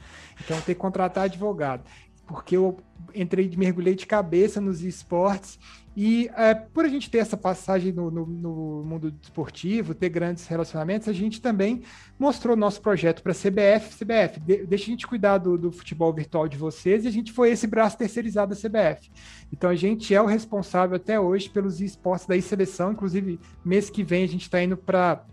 Então, 0.45 0.61
ter 0.61 0.75
que 0.75 0.81
contratar 0.81 1.25
advogado. 1.25 1.85
Porque 2.27 2.57
eu 2.57 2.79
entrei, 3.15 3.51
mergulhei 3.57 3.95
de 3.95 4.07
cabeça 4.07 4.61
nos 4.61 4.83
esportes 4.83 5.59
e 5.97 6.29
é, 6.37 6.55
por 6.55 6.85
a 6.85 6.89
gente 6.89 7.09
ter 7.09 7.19
essa 7.19 7.37
passagem 7.37 7.93
no, 7.93 8.11
no, 8.11 8.27
no, 8.27 8.85
mundo 8.85 9.15
esportivo, 9.23 9.95
ter 9.95 10.09
grandes 10.09 10.45
relacionamentos, 10.47 11.07
a 11.07 11.13
gente 11.13 11.41
também 11.41 11.83
mostrou 12.19 12.57
nosso 12.57 12.81
projeto 12.81 13.23
para 13.23 13.31
a 13.31 13.35
CBF. 13.35 14.05
CBF, 14.05 14.41
de, 14.41 14.67
deixa 14.67 14.85
a 14.85 14.89
gente 14.89 15.07
cuidar 15.07 15.39
do, 15.39 15.57
do, 15.57 15.71
futebol 15.71 16.13
virtual 16.13 16.49
de 16.49 16.57
vocês, 16.57 17.05
e 17.05 17.09
a 17.09 17.13
gente 17.13 17.33
foi 17.33 17.51
esse 17.51 17.69
braço 17.69 17.97
terceirizado 17.97 18.53
da 18.53 18.61
CBF. 18.61 19.09
Então 19.53 19.71
a 19.71 19.77
gente 19.77 20.13
é 20.13 20.21
o 20.21 20.27
responsável 20.27 20.97
até 20.97 21.19
hoje 21.19 21.49
pelos 21.49 21.81
esportes 21.81 22.27
da 22.27 22.41
seleção, 22.41 22.91
inclusive 22.91 23.39
mês 23.65 23.89
que 23.89 24.03
vem 24.03 24.25
a 24.25 24.29
gente 24.29 24.43
está 24.43 24.61
indo 24.61 24.77
para 24.77 25.25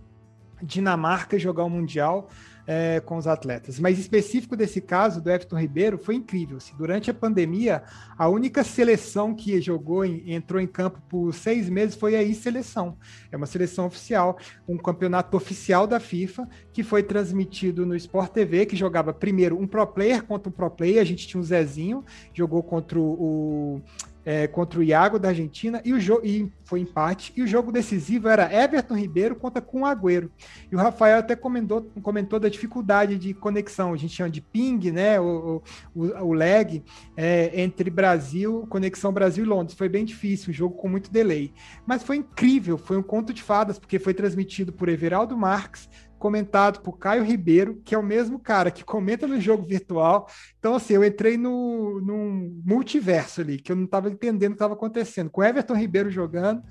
Dinamarca 0.62 1.40
jogar 1.40 1.64
o 1.64 1.70
Mundial 1.72 2.30
é, 2.66 3.00
com 3.00 3.18
os 3.18 3.28
atletas. 3.28 3.80
Mas 3.80 4.00
específico 4.00 4.56
desse 4.56 4.82
caso 4.82 5.22
do 5.22 5.30
Everton 5.30 5.60
Ribeiro 5.60 5.98
foi 5.98 6.16
incrível. 6.16 6.58
Assim, 6.58 6.74
durante 6.78 7.10
a 7.10 7.14
pandemia, 7.14 7.84
a 8.18 8.28
única 8.28 8.64
seleção 8.64 9.34
que 9.34 9.60
jogou, 9.62 10.06
em, 10.06 10.34
entrou 10.34 10.62
em 10.62 10.68
campo 10.68 11.02
por 11.10 11.34
seis 11.34 11.70
meses 11.70 11.96
foi 11.96 12.16
a 12.16 12.24
I-Seleção. 12.24 12.98
É 13.32 13.38
uma 13.38 13.46
seleção 13.46 13.86
oficial, 13.86 14.38
um 14.68 14.78
campeonato 14.78 15.36
oficial 15.36 15.88
da 15.88 16.00
FIFA, 16.00 16.48
que 16.72 16.84
foi 16.84 17.04
transmitido 17.04 17.86
no 17.86 17.96
Sport 17.96 18.32
TV, 18.32 18.66
que 18.66 18.76
jogava 18.76 19.14
primeiro 19.14 19.60
um 19.60 19.68
pro 19.68 19.86
player 19.88 20.24
contra 20.24 20.50
um 20.50 20.52
pro 20.52 20.70
player. 20.70 21.02
A 21.02 21.06
gente 21.06 21.28
tinha 21.28 21.40
o 21.40 21.44
Zezinho, 21.44 22.04
jogou 22.34 22.64
contra 22.64 23.00
o 23.00 23.82
é, 24.26 24.48
contra 24.48 24.80
o 24.80 24.84
Iago 24.84 25.18
da 25.18 25.30
Argentina 25.30 25.82
e 25.84 25.94
o 25.94 26.00
jogo 26.00 26.24
foi 26.64 26.80
empate. 26.80 27.34
E 27.36 27.42
o 27.42 27.48
jogo 27.48 27.72
decisivo 27.72 28.28
era 28.28 28.54
Everton 28.54 28.96
Ribeiro 28.96 29.36
contra 29.36 29.62
com 29.62 29.86
Agüero. 29.86 30.32
E 30.72 30.76
o 30.76 30.80
Rafael 30.80 31.20
até 31.20 31.36
comentou, 31.36 31.82
comentou 32.02 32.40
da 32.40 32.50
dificuldade 32.50 33.18
de 33.18 33.34
conexão. 33.34 33.94
A 33.94 33.98
gente 33.98 34.16
chama 34.16 34.30
de 34.30 34.42
ping 34.42 34.92
né? 34.92 35.20
O, 35.20 35.62
o, 35.94 36.06
o 36.06 36.34
lag 36.34 36.84
é, 37.18 37.62
entre 37.62 37.90
Brasil 37.90 38.66
conexão 38.70 39.12
Brasil 39.12 39.44
e 39.44 39.48
Londres. 39.48 39.78
Foi 39.78 39.90
bem 39.90 40.06
difícil 40.06 40.52
o 40.52 40.54
jogo 40.54 40.76
com 40.76 40.88
muito 40.88 41.12
delay. 41.12 41.54
Mas 41.86 42.04
foi 42.04 42.18
incrível 42.18 42.78
foi 42.78 42.98
um 42.98 43.04
conto 43.04 43.34
de 43.34 43.42
fadas 43.42 43.78
porque 43.78 44.00
foi 44.00 44.14
transmitido 44.14 44.72
por 44.72 44.90
Everaldo 44.90 45.38
Marques 45.38 45.90
comentado 46.22 46.82
por 46.82 47.00
Caio 47.00 47.24
Ribeiro, 47.24 47.82
que 47.84 47.96
é 47.96 47.98
o 47.98 48.04
mesmo 48.04 48.40
cara 48.40 48.70
que 48.70 48.84
comenta 48.84 49.26
no 49.26 49.42
jogo 49.42 49.66
virtual. 49.66 50.30
Então, 50.60 50.76
assim, 50.76 50.94
eu 50.94 51.04
entrei 51.04 51.36
no, 51.36 52.00
num 52.00 52.62
multiverso 52.64 53.42
ali, 53.42 53.58
que 53.58 53.72
eu 53.72 53.76
não 53.76 53.86
estava 53.86 54.08
entendendo 54.08 54.52
o 54.52 54.54
que 54.54 54.58
estava 54.58 54.76
acontecendo, 54.76 55.32
com 55.32 55.44
Everton 55.44 55.74
Ribeiro 55.74 56.12
jogando, 56.12 56.62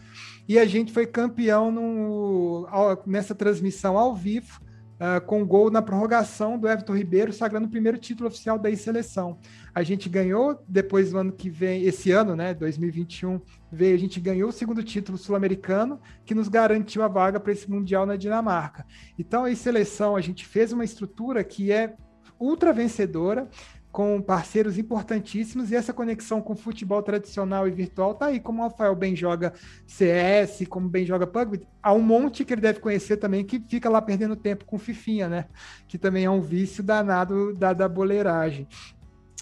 e 0.48 0.56
a 0.56 0.64
gente 0.64 0.92
foi 0.92 1.04
campeão 1.04 1.72
no, 1.72 2.66
nessa 3.04 3.34
transmissão 3.34 3.98
ao 3.98 4.14
vivo 4.14 4.60
Uh, 5.00 5.18
com 5.24 5.46
gol 5.46 5.70
na 5.70 5.80
prorrogação 5.80 6.58
do 6.58 6.68
Everton 6.68 6.94
Ribeiro, 6.94 7.32
sagrando 7.32 7.66
o 7.66 7.70
primeiro 7.70 7.96
título 7.96 8.28
oficial 8.28 8.58
da 8.58 8.74
seleção. 8.76 9.38
A 9.74 9.82
gente 9.82 10.10
ganhou, 10.10 10.62
depois 10.68 11.10
do 11.10 11.18
ano 11.18 11.32
que 11.32 11.48
vem, 11.48 11.84
esse 11.84 12.10
ano, 12.10 12.36
né, 12.36 12.52
2021, 12.52 13.40
veio, 13.72 13.94
a 13.94 13.98
gente 13.98 14.20
ganhou 14.20 14.50
o 14.50 14.52
segundo 14.52 14.82
título 14.82 15.16
sul-americano, 15.16 15.98
que 16.26 16.34
nos 16.34 16.48
garantiu 16.48 17.02
a 17.02 17.08
vaga 17.08 17.40
para 17.40 17.50
esse 17.50 17.70
Mundial 17.70 18.04
na 18.04 18.14
Dinamarca. 18.14 18.84
Então, 19.18 19.46
a 19.46 19.56
seleção, 19.56 20.16
a 20.16 20.20
gente 20.20 20.44
fez 20.44 20.70
uma 20.70 20.84
estrutura 20.84 21.42
que 21.42 21.72
é 21.72 21.94
ultra 22.38 22.70
vencedora, 22.70 23.48
com 23.92 24.22
parceiros 24.22 24.78
importantíssimos 24.78 25.70
e 25.70 25.76
essa 25.76 25.92
conexão 25.92 26.40
com 26.40 26.54
futebol 26.54 27.02
tradicional 27.02 27.66
e 27.66 27.70
virtual 27.70 28.14
tá 28.14 28.26
aí, 28.26 28.38
como 28.38 28.60
o 28.60 28.64
Rafael 28.64 28.94
bem 28.94 29.16
joga 29.16 29.52
CS, 29.86 30.66
como 30.68 30.88
bem 30.88 31.04
joga 31.04 31.26
PUBG, 31.26 31.66
há 31.82 31.92
um 31.92 32.00
monte 32.00 32.44
que 32.44 32.54
ele 32.54 32.60
deve 32.60 32.78
conhecer 32.78 33.16
também 33.16 33.44
que 33.44 33.58
fica 33.68 33.88
lá 33.88 34.00
perdendo 34.00 34.36
tempo 34.36 34.64
com 34.64 34.78
Fifinha, 34.78 35.28
né? 35.28 35.46
Que 35.88 35.98
também 35.98 36.24
é 36.24 36.30
um 36.30 36.40
vício 36.40 36.84
danado 36.84 37.52
da, 37.54 37.72
da 37.72 37.88
boleiragem. 37.88 38.68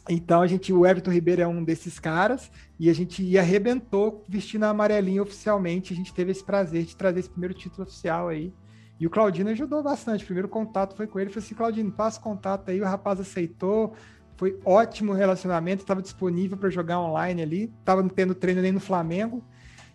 Então 0.09 0.41
a 0.41 0.47
gente, 0.47 0.73
o 0.73 0.87
Everton 0.87 1.11
Ribeiro 1.11 1.43
é 1.43 1.47
um 1.47 1.63
desses 1.63 1.99
caras 1.99 2.51
e 2.81 2.89
a 2.89 2.95
gente 2.95 3.37
arrebentou 3.37 4.25
vestindo 4.27 4.65
a 4.65 4.71
amarelinha 4.71 5.23
oficialmente. 5.23 5.93
A 5.93 5.97
gente 5.97 6.15
teve 6.15 6.31
esse 6.31 6.43
prazer 6.43 6.85
de 6.85 6.97
trazer 6.97 7.21
esse 7.21 7.29
primeiro 7.29 7.53
título 7.53 7.83
oficial 7.83 8.29
aí. 8.29 8.51
E 8.99 9.07
o 9.07 9.11
Claudino 9.11 9.51
ajudou 9.51 9.83
bastante. 9.83 10.25
O 10.25 10.27
primeiro 10.27 10.49
contato 10.49 10.97
foi 10.97 11.07
com 11.07 11.21
ele. 11.21 11.31
Falei 11.31 11.45
assim: 11.45 11.55
Claudino, 11.55 11.93
passa 11.93 12.19
contato 12.19 12.71
aí. 12.71 12.81
O 12.81 12.85
rapaz 12.85 13.21
aceitou 13.21 13.95
foi 14.39 14.57
ótimo 14.65 15.13
relacionamento, 15.13 15.83
estava 15.83 16.01
disponível 16.01 16.57
para 16.57 16.71
jogar 16.71 17.01
online 17.01 17.43
ali, 17.43 17.73
estava 17.81 18.09
tendo 18.09 18.37
treino 18.37 18.63
nem 18.63 18.71
no 18.71 18.79
Flamengo 18.79 19.45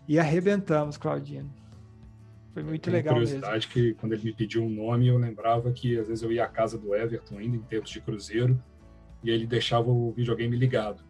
e 0.06 0.18
arrebentamos, 0.18 0.98
Claudino. 0.98 1.50
Foi 2.52 2.62
muito 2.62 2.90
legal 2.90 3.14
curiosidade 3.14 3.66
mesmo. 3.66 3.72
que 3.72 3.94
quando 3.94 4.12
ele 4.12 4.22
me 4.22 4.32
pediu 4.34 4.62
um 4.62 4.68
nome, 4.68 5.08
eu 5.08 5.16
lembrava 5.16 5.72
que 5.72 5.98
às 5.98 6.08
vezes 6.08 6.22
eu 6.22 6.30
ia 6.30 6.44
à 6.44 6.46
casa 6.46 6.76
do 6.76 6.94
Everton 6.94 7.38
ainda 7.38 7.56
em 7.56 7.62
tempos 7.62 7.90
de 7.90 8.02
cruzeiro 8.02 8.62
e 9.24 9.30
ele 9.30 9.46
deixava 9.46 9.90
o 9.90 10.12
videogame 10.12 10.54
ligado. 10.54 11.02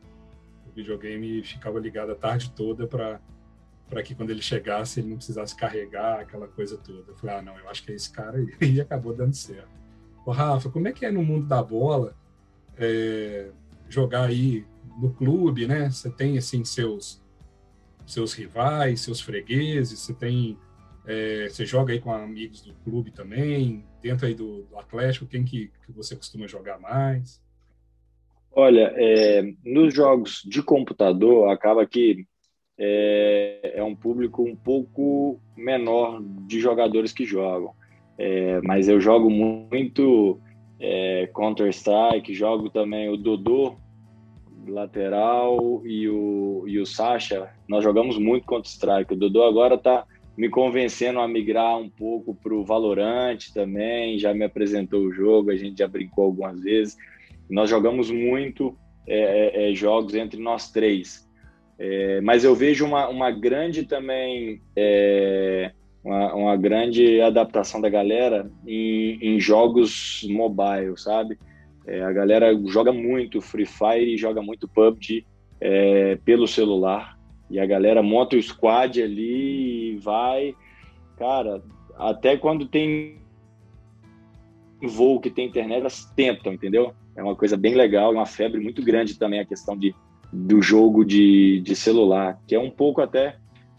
O 0.68 0.72
videogame 0.72 1.42
ficava 1.42 1.80
ligado 1.80 2.12
a 2.12 2.14
tarde 2.14 2.50
toda 2.52 2.86
para 2.86 3.20
para 3.90 4.02
que 4.02 4.14
quando 4.14 4.30
ele 4.30 4.40
chegasse 4.40 5.00
ele 5.00 5.08
não 5.08 5.16
precisasse 5.16 5.54
carregar 5.54 6.20
aquela 6.20 6.46
coisa 6.46 6.78
toda. 6.78 7.10
Eu 7.10 7.16
falei, 7.16 7.36
ah, 7.36 7.42
não, 7.42 7.58
eu 7.58 7.68
acho 7.68 7.84
que 7.84 7.92
é 7.92 7.94
esse 7.94 8.10
cara 8.10 8.38
aí. 8.38 8.54
E 8.62 8.80
acabou 8.80 9.12
dando 9.12 9.34
certo. 9.34 9.68
Ô, 10.24 10.30
Rafa, 10.30 10.70
como 10.70 10.88
é 10.88 10.92
que 10.92 11.04
é 11.04 11.10
no 11.10 11.22
mundo 11.22 11.46
da 11.46 11.62
bola? 11.62 12.16
É, 12.78 13.50
jogar 13.88 14.24
aí 14.28 14.64
no 14.98 15.12
clube, 15.12 15.66
né? 15.66 15.90
Você 15.90 16.10
tem 16.10 16.38
assim 16.38 16.64
seus 16.64 17.22
seus 18.06 18.34
rivais, 18.34 19.00
seus 19.00 19.20
fregueses, 19.20 19.98
você 19.98 20.12
tem 20.12 20.58
é, 21.06 21.48
você 21.48 21.66
joga 21.66 21.92
aí 21.92 22.00
com 22.00 22.12
amigos 22.12 22.62
do 22.62 22.72
clube 22.84 23.10
também, 23.10 23.84
dentro 24.00 24.26
aí 24.26 24.34
do, 24.34 24.62
do 24.62 24.78
Atlético, 24.78 25.26
quem 25.26 25.44
que, 25.44 25.70
que, 25.84 25.92
você 25.92 26.16
costuma 26.16 26.46
jogar 26.46 26.78
mais? 26.78 27.42
Olha, 28.50 28.92
é, 28.96 29.42
nos 29.64 29.92
jogos 29.92 30.42
de 30.46 30.62
computador 30.62 31.50
acaba 31.50 31.86
que 31.86 32.24
é, 32.78 33.72
é, 33.74 33.82
um 33.82 33.94
público 33.94 34.42
um 34.42 34.56
pouco 34.56 35.40
menor 35.56 36.22
de 36.46 36.60
jogadores 36.60 37.12
que 37.12 37.24
jogam, 37.24 37.74
é, 38.16 38.60
mas 38.62 38.88
eu 38.88 39.00
jogo 39.00 39.28
muito 39.28 40.40
é, 40.84 41.26
Counter-Strike, 41.28 42.34
jogo 42.34 42.68
também 42.68 43.08
o 43.08 43.16
Dodô, 43.16 43.76
lateral, 44.68 45.82
e 45.84 46.08
o, 46.08 46.64
e 46.66 46.78
o 46.78 46.86
Sasha. 46.86 47.50
Nós 47.66 47.82
jogamos 47.82 48.18
muito 48.18 48.46
Counter-Strike. 48.46 49.14
O 49.14 49.16
Dodô 49.16 49.42
agora 49.42 49.76
está 49.76 50.04
me 50.36 50.48
convencendo 50.48 51.20
a 51.20 51.28
migrar 51.28 51.78
um 51.78 51.88
pouco 51.88 52.34
para 52.34 52.54
o 52.54 52.64
Valorant 52.64 53.38
também, 53.54 54.18
já 54.18 54.34
me 54.34 54.44
apresentou 54.44 55.00
o 55.02 55.12
jogo, 55.12 55.50
a 55.50 55.56
gente 55.56 55.78
já 55.78 55.88
brincou 55.88 56.24
algumas 56.24 56.60
vezes. 56.60 56.96
Nós 57.48 57.70
jogamos 57.70 58.10
muito 58.10 58.76
é, 59.06 59.68
é, 59.68 59.70
é 59.70 59.74
jogos 59.74 60.14
entre 60.14 60.40
nós 60.40 60.70
três. 60.70 61.28
É, 61.78 62.20
mas 62.20 62.44
eu 62.44 62.54
vejo 62.54 62.84
uma, 62.84 63.08
uma 63.08 63.30
grande 63.30 63.84
também 63.84 64.60
é, 64.76 65.72
uma, 66.04 66.34
uma 66.34 66.56
grande 66.56 67.20
adaptação 67.20 67.80
da 67.80 67.88
galera 67.88 68.50
em, 68.66 69.18
em 69.20 69.40
jogos 69.40 70.24
mobile, 70.28 70.96
sabe? 70.96 71.38
É, 71.86 72.02
a 72.02 72.12
galera 72.12 72.54
joga 72.66 72.92
muito 72.92 73.40
Free 73.40 73.66
Fire 73.66 74.14
e 74.14 74.18
joga 74.18 74.42
muito 74.42 74.68
PUBG 74.68 75.26
é, 75.60 76.16
pelo 76.24 76.46
celular. 76.46 77.18
E 77.50 77.58
a 77.58 77.66
galera 77.66 78.02
monta 78.02 78.36
o 78.36 78.42
squad 78.42 79.02
ali 79.02 79.92
e 79.92 79.96
vai. 79.98 80.54
Cara, 81.16 81.62
até 81.96 82.36
quando 82.36 82.66
tem 82.66 83.18
voo 84.82 85.20
que 85.20 85.30
tem 85.30 85.46
internet, 85.46 85.80
elas 85.80 86.04
tentam, 86.16 86.52
entendeu? 86.52 86.92
É 87.16 87.22
uma 87.22 87.36
coisa 87.36 87.56
bem 87.56 87.74
legal, 87.74 88.12
é 88.12 88.16
uma 88.16 88.26
febre 88.26 88.60
muito 88.60 88.82
grande 88.82 89.18
também 89.18 89.40
a 89.40 89.44
questão 89.44 89.76
de, 89.76 89.94
do 90.32 90.60
jogo 90.60 91.04
de, 91.04 91.60
de 91.60 91.76
celular, 91.76 92.40
que 92.46 92.54
é 92.54 92.58
um 92.58 92.70
pouco 92.70 93.00
até 93.00 93.36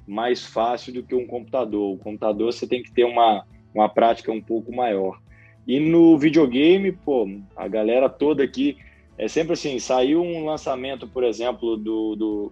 mais 0.08 0.46
fácil 0.46 0.94
do 0.94 1.04
que 1.04 1.16
um 1.16 1.26
computador. 1.26 1.94
O 1.94 1.98
computador 1.98 2.52
você 2.52 2.68
tem 2.68 2.84
que 2.84 2.92
ter 2.92 3.06
uma, 3.06 3.46
uma 3.74 3.90
prática 3.90 4.32
um 4.32 4.42
pouco 4.42 4.74
maior. 4.74 5.20
E 5.68 5.80
no 5.80 6.18
videogame, 6.18 6.92
pô, 6.92 7.28
a 7.56 7.68
galera 7.68 8.08
toda 8.08 8.44
aqui 8.44 8.78
é 9.18 9.28
sempre 9.28 9.54
assim, 9.54 9.80
saiu 9.80 10.22
um 10.22 10.46
lançamento, 10.46 11.08
por 11.08 11.24
exemplo, 11.24 11.78
do, 11.78 12.16
do 12.16 12.52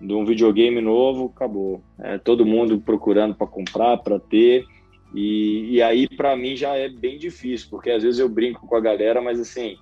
de 0.00 0.12
um 0.12 0.24
videogame 0.24 0.80
novo, 0.80 1.32
acabou. 1.34 1.82
É, 1.98 2.18
todo 2.18 2.46
mundo 2.46 2.80
procurando 2.80 3.34
para 3.34 3.46
comprar, 3.46 3.98
para 3.98 4.18
ter. 4.18 4.64
E, 5.14 5.74
e 5.74 5.82
aí, 5.82 6.08
para 6.08 6.36
mim, 6.36 6.56
já 6.56 6.76
é 6.76 6.88
bem 6.88 7.18
difícil, 7.18 7.68
porque 7.70 7.90
às 7.90 8.02
vezes 8.02 8.18
eu 8.18 8.28
brinco 8.28 8.66
com 8.66 8.76
a 8.76 8.80
galera, 8.80 9.20
mas 9.20 9.38
assim, 9.38 9.76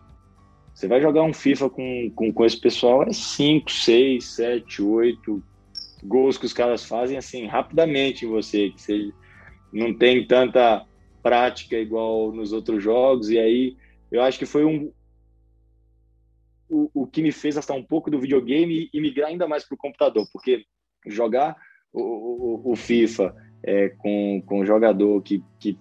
você 0.74 0.86
vai 0.86 1.00
jogar 1.00 1.22
um 1.22 1.32
FIFA 1.32 1.70
com, 1.70 2.10
com, 2.14 2.32
com 2.32 2.44
esse 2.44 2.60
pessoal, 2.60 3.02
é 3.02 3.12
5, 3.12 3.70
6, 3.70 4.24
7, 4.24 4.82
8, 4.82 5.42
gols 6.02 6.38
que 6.38 6.46
os 6.46 6.52
caras 6.52 6.84
fazem 6.84 7.16
assim 7.16 7.46
rapidamente 7.46 8.24
em 8.24 8.28
você, 8.28 8.70
que 8.70 8.80
você 8.80 9.12
não 9.72 9.96
tem 9.96 10.26
tanta 10.26 10.84
prática 11.22 11.76
igual 11.76 12.32
nos 12.32 12.52
outros 12.52 12.82
jogos 12.82 13.30
e 13.30 13.38
aí 13.38 13.76
eu 14.10 14.22
acho 14.22 14.38
que 14.38 14.46
foi 14.46 14.64
um 14.64 14.92
o, 16.68 16.90
o 16.94 17.06
que 17.06 17.22
me 17.22 17.30
fez 17.30 17.54
gastar 17.54 17.74
um 17.74 17.82
pouco 17.82 18.10
do 18.10 18.18
videogame 18.18 18.88
e, 18.92 19.00
migrar 19.00 19.28
ainda 19.28 19.46
mais 19.46 19.62
para 19.62 19.74
o 19.74 19.78
computador, 19.78 20.26
porque 20.32 20.64
jogar 21.06 21.54
o, 21.92 22.00
o, 22.00 22.72
o 22.72 22.76
FIFA 22.76 23.34
é, 23.62 23.90
com, 23.90 24.42
com 24.46 24.60
um 24.60 24.66
jogador 24.66 25.20
que, 25.22 25.44
que, 25.60 25.78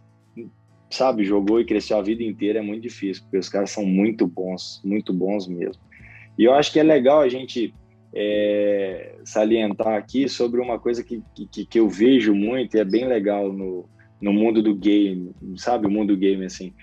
sabe, 0.90 1.24
jogou 1.24 1.60
e 1.60 1.66
cresceu 1.66 1.98
a 1.98 2.02
vida 2.02 2.24
inteira 2.24 2.60
é 2.60 2.62
muito 2.62 2.84
difícil, 2.84 3.24
porque 3.24 3.38
os 3.38 3.50
caras 3.50 3.72
são 3.72 3.86
muito 3.86 4.28
bons, 4.28 4.82
muito 4.84 5.14
bons 5.14 5.48
mesmo. 5.48 5.82
E 6.38 6.44
eu 6.44 6.54
acho 6.54 6.72
que 6.72 6.80
é 6.80 6.84
legal 6.84 7.22
a 7.22 7.30
gente 7.30 7.74
é, 8.14 9.16
salientar 9.24 9.96
aqui 9.96 10.28
sobre 10.28 10.60
uma 10.60 10.78
coisa 10.78 11.04
que, 11.04 11.24
que, 11.52 11.66
que, 11.66 11.80
eu 11.80 11.88
vejo 11.88 12.34
muito 12.34 12.76
e 12.76 12.80
é 12.80 12.86
bem 12.86 13.08
legal 13.08 13.52
no, 13.52 13.88
no 14.22 14.34
mundo 14.34 14.62
do 14.62 14.76
game, 14.76 15.34
sabe, 15.56 15.88
o 15.88 15.90
mundo 15.90 16.14
do 16.14 16.20
game, 16.20 16.46
assim. 16.46 16.74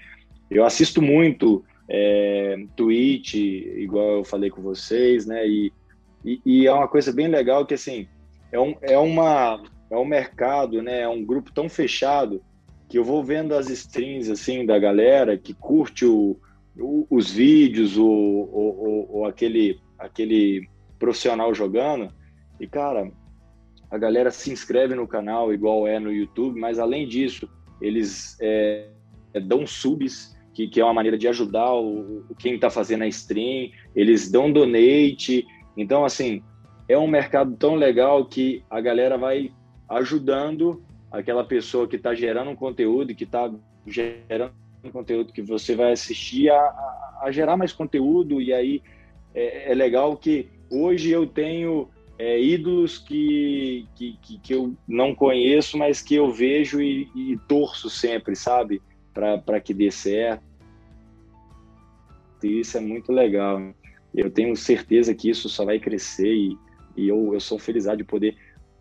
Eu 0.50 0.64
assisto 0.64 1.02
muito 1.02 1.64
é, 1.88 2.56
Twitch, 2.74 3.34
igual 3.34 4.18
eu 4.18 4.24
falei 4.24 4.50
com 4.50 4.62
vocês, 4.62 5.26
né, 5.26 5.46
e, 5.46 5.72
e, 6.24 6.40
e 6.44 6.66
é 6.66 6.72
uma 6.72 6.88
coisa 6.88 7.12
bem 7.12 7.28
legal 7.28 7.66
que, 7.66 7.74
assim, 7.74 8.08
é, 8.50 8.58
um, 8.58 8.74
é, 8.80 8.96
uma, 8.96 9.62
é 9.90 9.96
um 9.96 10.06
mercado, 10.06 10.82
né, 10.82 11.02
é 11.02 11.08
um 11.08 11.24
grupo 11.24 11.52
tão 11.52 11.68
fechado 11.68 12.42
que 12.88 12.98
eu 12.98 13.04
vou 13.04 13.22
vendo 13.22 13.54
as 13.54 13.68
streams, 13.68 14.30
assim, 14.30 14.64
da 14.64 14.78
galera 14.78 15.36
que 15.36 15.52
curte 15.52 16.06
o, 16.06 16.38
o 16.78 17.06
os 17.10 17.30
vídeos, 17.30 17.98
o, 17.98 18.06
o, 18.06 19.18
o, 19.18 19.24
aquele, 19.26 19.78
aquele 19.98 20.66
profissional 20.98 21.54
jogando, 21.54 22.12
e, 22.60 22.66
cara, 22.66 23.10
a 23.90 23.98
galera 23.98 24.30
se 24.30 24.50
inscreve 24.50 24.94
no 24.94 25.06
canal 25.06 25.52
igual 25.52 25.86
é 25.86 25.98
no 25.98 26.12
YouTube, 26.12 26.60
mas 26.60 26.78
além 26.78 27.06
disso, 27.06 27.48
eles 27.80 28.36
é, 28.40 28.88
dão 29.44 29.66
subs, 29.66 30.36
que, 30.52 30.66
que, 30.66 30.80
é 30.80 30.84
uma 30.84 30.94
maneira 30.94 31.16
de 31.16 31.28
ajudar 31.28 31.72
o, 31.74 32.24
quem 32.38 32.56
está 32.56 32.68
fazendo 32.68 33.02
a 33.02 33.06
stream, 33.06 33.70
eles 33.94 34.30
dão 34.30 34.52
donate, 34.52 35.46
então, 35.78 36.04
assim, 36.04 36.42
é 36.88 36.98
um 36.98 37.06
mercado 37.06 37.54
tão 37.56 37.76
legal 37.76 38.24
que 38.24 38.64
a 38.68 38.80
galera 38.80 39.16
vai 39.16 39.52
ajudando 39.88 40.82
aquela 41.10 41.44
pessoa 41.44 41.86
que 41.86 41.94
está 41.94 42.14
gerando 42.16 42.50
um 42.50 42.56
conteúdo, 42.56 43.14
que 43.14 43.22
está 43.22 43.48
gerando 43.86 44.52
um 44.82 44.90
conteúdo 44.90 45.32
que 45.32 45.40
você 45.40 45.76
vai 45.76 45.92
assistir 45.92 46.50
a, 46.50 46.58
a, 46.58 47.20
a 47.22 47.30
gerar 47.30 47.56
mais 47.56 47.72
conteúdo. 47.72 48.42
E 48.42 48.52
aí 48.52 48.82
é, 49.32 49.70
é, 49.70 49.74
legal 49.74 50.16
que 50.16 50.48
hoje 50.70 51.10
eu 51.10 51.26
tenho 51.26 51.88
é, 52.18 52.40
ídolos 52.40 52.98
que, 52.98 53.86
que, 53.94 54.18
que, 54.22 54.38
que, 54.38 54.54
eu 54.54 54.74
não 54.86 55.14
conheço, 55.14 55.78
mas 55.78 56.02
que 56.02 56.14
eu 56.14 56.30
vejo 56.30 56.80
e, 56.80 57.10
e 57.14 57.38
torço 57.48 57.88
sempre, 57.88 58.34
sabe? 58.34 58.82
Para 59.12 59.60
que 59.60 59.72
dê 59.74 59.90
certo. 59.90 60.42
E 62.42 62.60
isso 62.60 62.76
é 62.76 62.80
muito 62.80 63.12
legal. 63.12 63.60
Eu 64.14 64.30
tenho 64.30 64.54
certeza 64.56 65.14
que 65.14 65.28
isso 65.28 65.48
só 65.48 65.64
vai 65.64 65.78
crescer 65.78 66.32
e 66.32 66.56
e 66.98 67.08
eu, 67.08 67.32
eu 67.32 67.38
sou 67.38 67.60
feliz 67.60 67.84
de 67.84 68.02
poder 68.02 68.36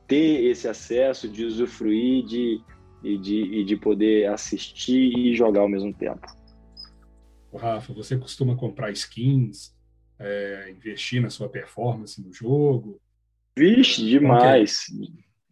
ter 0.07 0.43
esse 0.45 0.67
acesso, 0.67 1.29
de 1.29 1.45
usufruir 1.45 2.25
de, 2.25 2.59
e, 3.03 3.15
de, 3.15 3.41
e 3.41 3.63
de 3.63 3.77
poder 3.77 4.27
assistir 4.27 5.15
e 5.15 5.35
jogar 5.35 5.61
ao 5.61 5.69
mesmo 5.69 5.93
tempo. 5.93 6.25
Rafa, 7.53 7.93
você 7.93 8.17
costuma 8.17 8.55
comprar 8.55 8.91
skins, 8.91 9.75
é, 10.19 10.71
investir 10.71 11.21
na 11.21 11.29
sua 11.29 11.49
performance 11.49 12.21
no 12.21 12.33
jogo? 12.33 12.99
Vixe, 13.57 14.05
é? 14.05 14.19
demais, 14.19 14.85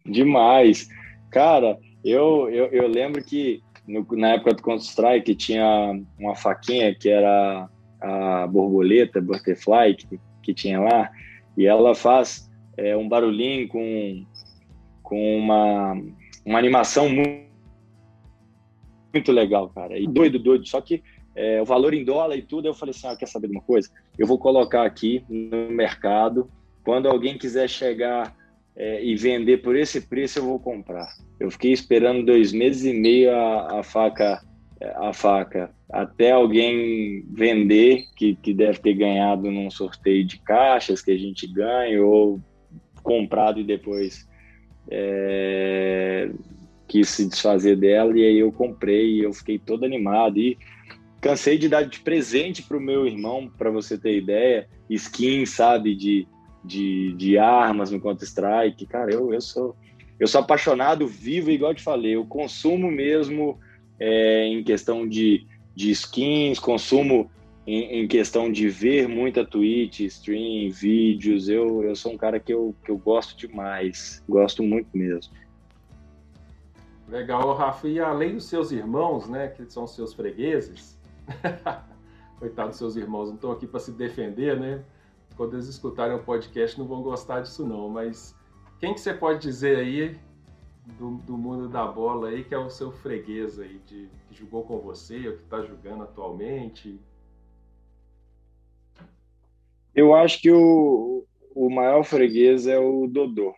é? 0.06 0.10
demais. 0.10 0.88
Cara, 1.30 1.78
eu, 2.04 2.48
eu, 2.50 2.66
eu 2.66 2.88
lembro 2.88 3.22
que 3.24 3.62
no, 3.86 4.06
na 4.12 4.34
época 4.34 4.54
do 4.54 4.62
Counter-Strike 4.62 5.34
tinha 5.34 5.92
uma 6.18 6.34
faquinha 6.34 6.94
que 6.94 7.08
era 7.08 7.68
a 8.00 8.46
borboleta, 8.46 9.20
butterfly, 9.20 9.94
que, 9.94 10.20
que 10.42 10.54
tinha 10.54 10.80
lá, 10.80 11.10
e 11.56 11.66
ela 11.66 11.94
faz 11.94 12.50
é, 12.76 12.96
um 12.96 13.08
barulhinho 13.08 13.68
com, 13.68 14.26
com 15.02 15.38
uma, 15.38 15.94
uma 16.44 16.58
animação 16.58 17.08
muito, 17.08 17.46
muito 19.12 19.32
legal, 19.32 19.70
cara. 19.70 19.98
E 19.98 20.06
doido, 20.06 20.38
doido. 20.38 20.66
Só 20.68 20.80
que 20.80 21.02
é, 21.36 21.60
o 21.60 21.64
valor 21.64 21.92
em 21.94 22.04
dólar 22.04 22.36
e 22.36 22.42
tudo, 22.42 22.66
eu 22.66 22.74
falei 22.74 22.94
assim, 22.96 23.06
ah, 23.06 23.16
quer 23.16 23.28
saber 23.28 23.48
de 23.48 23.52
uma 23.52 23.62
coisa? 23.62 23.88
Eu 24.18 24.26
vou 24.26 24.38
colocar 24.38 24.84
aqui 24.84 25.24
no 25.28 25.70
mercado, 25.70 26.50
quando 26.82 27.08
alguém 27.08 27.36
quiser 27.36 27.68
chegar 27.68 28.34
é, 28.74 29.04
e 29.04 29.14
vender 29.14 29.58
por 29.58 29.76
esse 29.76 30.00
preço, 30.00 30.38
eu 30.38 30.44
vou 30.44 30.58
comprar. 30.58 31.08
Eu 31.38 31.50
fiquei 31.50 31.72
esperando 31.72 32.24
dois 32.24 32.52
meses 32.52 32.84
e 32.84 32.92
meio 32.92 33.30
a, 33.34 33.80
a 33.80 33.82
faca 33.82 34.42
a 34.96 35.10
faca 35.10 35.70
até 35.90 36.32
alguém 36.32 37.24
vender 37.30 38.04
que, 38.14 38.34
que 38.36 38.52
deve 38.52 38.78
ter 38.78 38.94
ganhado 38.94 39.50
num 39.50 39.70
sorteio 39.70 40.24
de 40.24 40.38
caixas 40.40 41.00
que 41.00 41.10
a 41.10 41.16
gente 41.16 41.46
ganha 41.46 42.04
ou 42.04 42.40
comprado 43.02 43.60
e 43.60 43.64
depois 43.64 44.28
é, 44.90 46.30
quis 46.88 47.08
se 47.08 47.28
desfazer 47.28 47.76
dela. 47.76 48.16
E 48.18 48.24
aí 48.24 48.38
eu 48.38 48.50
comprei 48.50 49.14
e 49.14 49.22
eu 49.22 49.32
fiquei 49.32 49.58
todo 49.58 49.84
animado. 49.84 50.38
E 50.38 50.58
cansei 51.20 51.58
de 51.58 51.68
dar 51.68 51.82
de 51.82 52.00
presente 52.00 52.62
para 52.62 52.76
o 52.76 52.80
meu 52.80 53.06
irmão, 53.06 53.50
para 53.56 53.70
você 53.70 53.98
ter 53.98 54.16
ideia, 54.16 54.68
skin, 54.88 55.44
sabe, 55.46 55.94
de, 55.94 56.26
de, 56.64 57.12
de 57.14 57.38
armas 57.38 57.90
no 57.90 58.00
Counter-Strike. 58.00 58.86
Cara, 58.86 59.12
eu, 59.12 59.32
eu, 59.32 59.40
sou, 59.40 59.76
eu 60.18 60.26
sou 60.26 60.40
apaixonado, 60.40 61.06
vivo, 61.06 61.50
igual 61.50 61.72
eu 61.72 61.76
te 61.76 61.82
falei, 61.82 62.14
eu 62.14 62.24
consumo 62.24 62.90
mesmo 62.90 63.58
é, 63.98 64.46
em 64.46 64.62
questão 64.62 65.08
de, 65.08 65.46
de 65.74 65.90
skins, 65.90 66.58
consumo 66.58 67.30
em, 67.66 68.02
em, 68.02 68.08
questão 68.08 68.50
de 68.50 68.68
ver 68.68 69.08
muita 69.08 69.44
Twitch, 69.44 70.00
stream, 70.00 70.70
vídeos, 70.70 71.48
eu, 71.48 71.82
eu 71.82 71.96
sou 71.96 72.12
um 72.12 72.16
cara 72.16 72.38
que 72.38 72.52
eu, 72.52 72.74
que 72.84 72.90
eu 72.90 72.96
gosto 72.96 73.36
demais, 73.36 74.22
gosto 74.28 74.62
muito 74.62 74.88
mesmo. 74.94 75.32
Legal, 77.08 77.54
Rafa. 77.54 77.88
E 77.88 78.00
além 78.00 78.34
dos 78.34 78.46
seus 78.46 78.72
irmãos, 78.72 79.28
né, 79.28 79.48
que 79.48 79.64
são 79.70 79.86
seus 79.86 80.12
fregueses, 80.12 80.95
coitados 82.38 82.70
dos 82.70 82.78
seus 82.78 82.96
irmãos, 82.96 83.28
não 83.28 83.34
estão 83.34 83.52
aqui 83.52 83.66
para 83.66 83.80
se 83.80 83.92
defender, 83.92 84.58
né? 84.58 84.84
Quando 85.36 85.54
eles 85.54 85.66
escutarem 85.66 86.16
o 86.16 86.22
podcast 86.22 86.78
não 86.78 86.86
vão 86.86 87.02
gostar 87.02 87.40
disso 87.40 87.66
não, 87.66 87.88
mas 87.88 88.34
quem 88.80 88.94
que 88.94 89.00
você 89.00 89.12
pode 89.12 89.40
dizer 89.40 89.76
aí 89.76 90.18
do, 90.98 91.16
do 91.18 91.36
mundo 91.36 91.68
da 91.68 91.86
bola 91.86 92.28
aí 92.28 92.44
que 92.44 92.54
é 92.54 92.58
o 92.58 92.70
seu 92.70 92.92
freguês 92.92 93.58
aí, 93.58 93.80
de, 93.86 94.08
que 94.28 94.34
jogou 94.34 94.62
com 94.64 94.78
você, 94.78 95.28
ou 95.28 95.36
que 95.36 95.42
está 95.42 95.62
jogando 95.62 96.04
atualmente? 96.04 96.98
Eu 99.94 100.14
acho 100.14 100.40
que 100.40 100.50
o, 100.50 101.24
o 101.54 101.70
maior 101.70 102.02
freguês 102.02 102.66
é 102.66 102.78
o 102.78 103.06
Dodô, 103.06 103.54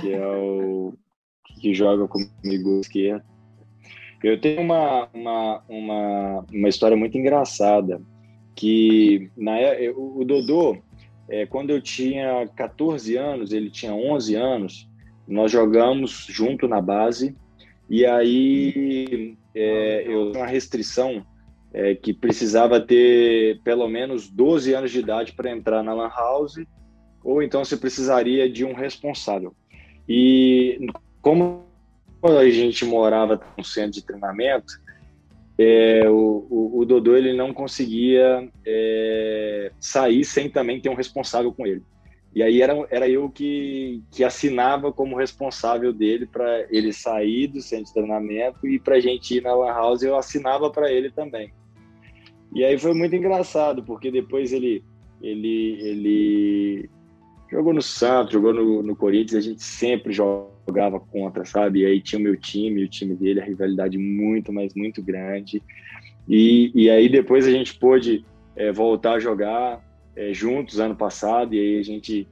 que 0.00 0.12
é 0.12 0.26
o 0.26 0.94
que 1.60 1.74
joga 1.74 2.06
comigo 2.06 2.80
esquerdo. 2.80 3.24
Eu 4.26 4.40
tenho 4.40 4.60
uma, 4.60 5.08
uma, 5.14 5.62
uma, 5.68 6.44
uma 6.52 6.68
história 6.68 6.96
muito 6.96 7.16
engraçada, 7.16 8.02
que 8.56 9.30
na, 9.36 9.56
é, 9.56 9.88
o, 9.90 10.18
o 10.18 10.24
Dodô, 10.24 10.78
é, 11.28 11.46
quando 11.46 11.70
eu 11.70 11.80
tinha 11.80 12.44
14 12.56 13.16
anos, 13.16 13.52
ele 13.52 13.70
tinha 13.70 13.94
11 13.94 14.34
anos, 14.34 14.90
nós 15.28 15.52
jogamos 15.52 16.26
junto 16.28 16.66
na 16.66 16.80
base, 16.80 17.36
e 17.88 18.04
aí 18.04 19.36
é, 19.54 20.02
eu 20.08 20.32
tenho 20.32 20.44
uma 20.44 20.50
restrição 20.50 21.24
é, 21.72 21.94
que 21.94 22.12
precisava 22.12 22.80
ter 22.80 23.60
pelo 23.62 23.86
menos 23.86 24.28
12 24.28 24.74
anos 24.74 24.90
de 24.90 24.98
idade 24.98 25.34
para 25.34 25.52
entrar 25.52 25.84
na 25.84 25.94
Lan 25.94 26.10
House, 26.10 26.56
ou 27.22 27.44
então 27.44 27.64
você 27.64 27.76
precisaria 27.76 28.50
de 28.50 28.64
um 28.64 28.74
responsável. 28.74 29.54
E 30.08 30.84
como 31.22 31.65
a 32.26 32.48
gente 32.50 32.84
morava 32.84 33.40
no 33.56 33.64
centro 33.64 33.92
de 33.92 34.04
treinamento, 34.04 34.80
é, 35.58 36.08
o, 36.08 36.46
o, 36.50 36.80
o, 36.80 36.84
Dodô 36.84 37.16
ele 37.16 37.32
não 37.32 37.52
conseguia 37.52 38.48
é, 38.64 39.72
sair 39.80 40.24
sem 40.24 40.50
também 40.50 40.80
ter 40.80 40.90
um 40.90 40.94
responsável 40.94 41.52
com 41.52 41.66
ele. 41.66 41.82
E 42.34 42.42
aí 42.42 42.60
era, 42.60 42.74
era 42.90 43.08
eu 43.08 43.30
que, 43.30 44.02
que 44.10 44.22
assinava 44.22 44.92
como 44.92 45.16
responsável 45.16 45.92
dele 45.92 46.26
para 46.26 46.66
ele 46.70 46.92
sair 46.92 47.46
do 47.46 47.62
centro 47.62 47.86
de 47.86 47.94
treinamento 47.94 48.66
e 48.66 48.78
para 48.78 48.96
a 48.96 49.00
gente 49.00 49.38
ir 49.38 49.42
na 49.42 49.54
Lan 49.54 49.72
House 49.72 50.02
eu 50.02 50.16
assinava 50.16 50.70
para 50.70 50.92
ele 50.92 51.10
também. 51.10 51.50
E 52.54 52.62
aí 52.62 52.78
foi 52.78 52.92
muito 52.92 53.16
engraçado, 53.16 53.82
porque 53.82 54.10
depois 54.10 54.52
ele, 54.52 54.84
ele, 55.22 55.78
ele 55.80 56.90
jogou 57.50 57.72
no 57.72 57.82
Santos, 57.82 58.34
jogou 58.34 58.52
no, 58.52 58.82
no 58.82 58.94
Corinthians, 58.94 59.44
a 59.44 59.48
gente 59.48 59.62
sempre 59.62 60.12
jogava 60.12 60.55
contra, 61.10 61.44
sabe? 61.44 61.80
E 61.80 61.86
aí 61.86 62.00
tinha 62.00 62.18
o 62.18 62.22
meu 62.22 62.36
time, 62.36 62.84
o 62.84 62.88
time 62.88 63.14
dele, 63.14 63.40
a 63.40 63.44
rivalidade 63.44 63.96
muito, 63.98 64.52
mas 64.52 64.74
muito 64.74 65.02
grande. 65.02 65.62
E, 66.28 66.72
e 66.74 66.90
aí 66.90 67.08
depois 67.08 67.46
a 67.46 67.50
gente 67.50 67.78
pôde 67.78 68.24
é, 68.54 68.72
voltar 68.72 69.14
a 69.14 69.18
jogar 69.18 69.80
é, 70.14 70.32
juntos 70.32 70.80
ano 70.80 70.96
passado, 70.96 71.54
e 71.54 71.60
aí 71.60 71.78
a 71.78 71.82
gente. 71.82 72.26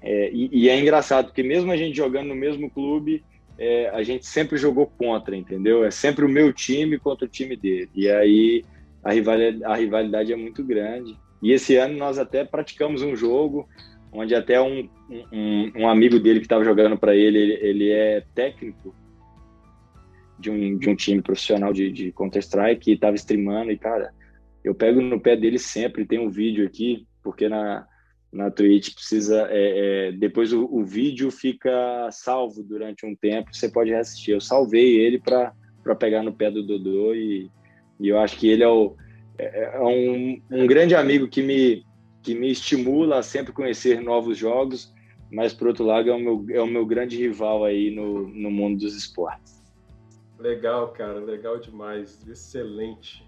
É, 0.00 0.30
e, 0.32 0.48
e, 0.52 0.68
é 0.68 0.78
engraçado, 0.78 1.26
porque 1.26 1.42
mesmo 1.42 1.72
a 1.72 1.76
gente 1.76 1.96
jogando 1.96 2.28
no 2.28 2.34
mesmo 2.34 2.70
clube, 2.70 3.24
é, 3.58 3.88
a 3.88 4.02
gente 4.02 4.24
sempre 4.24 4.56
jogou 4.56 4.86
contra, 4.86 5.36
entendeu? 5.36 5.84
É 5.84 5.90
sempre 5.90 6.24
o 6.24 6.28
meu 6.28 6.52
time 6.52 6.98
contra 6.98 7.26
o 7.26 7.28
time 7.28 7.56
dele. 7.56 7.90
E 7.94 8.08
aí 8.08 8.64
a 9.02 9.12
rivalidade, 9.12 9.64
a 9.64 9.74
rivalidade 9.74 10.32
é 10.32 10.36
muito 10.36 10.62
grande. 10.62 11.16
E 11.42 11.52
esse 11.52 11.76
ano 11.76 11.96
nós 11.96 12.18
até 12.18 12.44
praticamos 12.44 13.02
um 13.02 13.16
jogo 13.16 13.68
onde 14.16 14.34
até 14.34 14.60
um, 14.60 14.88
um, 15.32 15.72
um 15.76 15.88
amigo 15.88 16.18
dele 16.18 16.40
que 16.40 16.46
estava 16.46 16.64
jogando 16.64 16.96
para 16.96 17.14
ele, 17.14 17.38
ele, 17.38 17.52
ele, 17.54 17.90
é 17.90 18.24
técnico 18.34 18.94
de 20.38 20.50
um, 20.50 20.78
de 20.78 20.88
um 20.88 20.96
time 20.96 21.22
profissional 21.22 21.72
de, 21.72 21.90
de 21.92 22.12
Counter-Strike 22.12 22.90
e 22.90 22.94
estava 22.94 23.14
streamando 23.14 23.70
e, 23.70 23.78
cara, 23.78 24.12
eu 24.64 24.74
pego 24.74 25.00
no 25.00 25.20
pé 25.20 25.36
dele 25.36 25.58
sempre, 25.58 26.06
tem 26.06 26.18
um 26.18 26.30
vídeo 26.30 26.66
aqui, 26.66 27.06
porque 27.22 27.48
na, 27.48 27.86
na 28.32 28.50
Twitch 28.50 28.94
precisa, 28.94 29.46
é, 29.50 30.08
é, 30.08 30.12
depois 30.12 30.52
o, 30.52 30.64
o, 30.64 30.84
vídeo 30.84 31.30
fica 31.30 32.08
salvo 32.10 32.62
durante 32.62 33.06
um 33.06 33.14
tempo, 33.14 33.54
você 33.54 33.68
pode 33.68 33.90
reassistir. 33.90 34.34
Eu 34.34 34.40
salvei 34.40 34.98
ele 34.98 35.20
para 35.20 35.52
pegar 35.98 36.22
no 36.22 36.32
pé 36.32 36.50
do 36.50 36.62
Dodô 36.62 37.14
e, 37.14 37.50
e 38.00 38.08
eu 38.08 38.18
acho 38.18 38.36
que 38.36 38.48
ele 38.48 38.62
é, 38.62 38.68
o, 38.68 38.96
é, 39.38 39.76
é 39.76 39.80
um, 39.80 40.42
um 40.50 40.66
grande 40.66 40.94
amigo 40.94 41.28
que 41.28 41.42
me, 41.42 41.84
que 42.26 42.34
me 42.34 42.50
estimula 42.50 43.20
a 43.20 43.22
sempre 43.22 43.52
conhecer 43.52 44.00
novos 44.00 44.36
jogos, 44.36 44.92
mas 45.30 45.54
por 45.54 45.68
outro 45.68 45.84
lado 45.84 46.10
é 46.10 46.12
o 46.12 46.18
meu, 46.18 46.44
é 46.50 46.60
o 46.60 46.66
meu 46.66 46.84
grande 46.84 47.16
rival 47.16 47.64
aí 47.64 47.94
no, 47.94 48.26
no 48.26 48.50
mundo 48.50 48.80
dos 48.80 48.96
esportes. 48.96 49.62
Legal, 50.36 50.88
cara, 50.88 51.20
legal 51.20 51.56
demais, 51.60 52.26
excelente. 52.26 53.24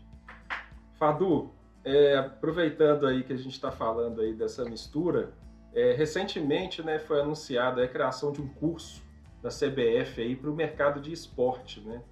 Fadu, 0.99 1.49
é, 1.85 2.17
aproveitando 2.17 3.07
aí 3.07 3.23
que 3.23 3.33
a 3.33 3.37
gente 3.37 3.53
está 3.53 3.71
falando 3.71 4.21
aí 4.21 4.35
dessa 4.35 4.65
mistura, 4.65 5.33
é, 5.73 5.93
recentemente 5.93 6.83
né, 6.83 6.99
foi 6.99 7.21
anunciada 7.21 7.85
a 7.85 7.87
criação 7.87 8.33
de 8.33 8.43
um 8.43 8.49
curso 8.49 9.01
da 9.41 9.49
CBF 9.49 10.21
aí 10.21 10.35
para 10.35 10.51
o 10.51 10.55
mercado 10.57 11.01
de 11.01 11.13
esporte, 11.13 11.81
né? 11.83 12.03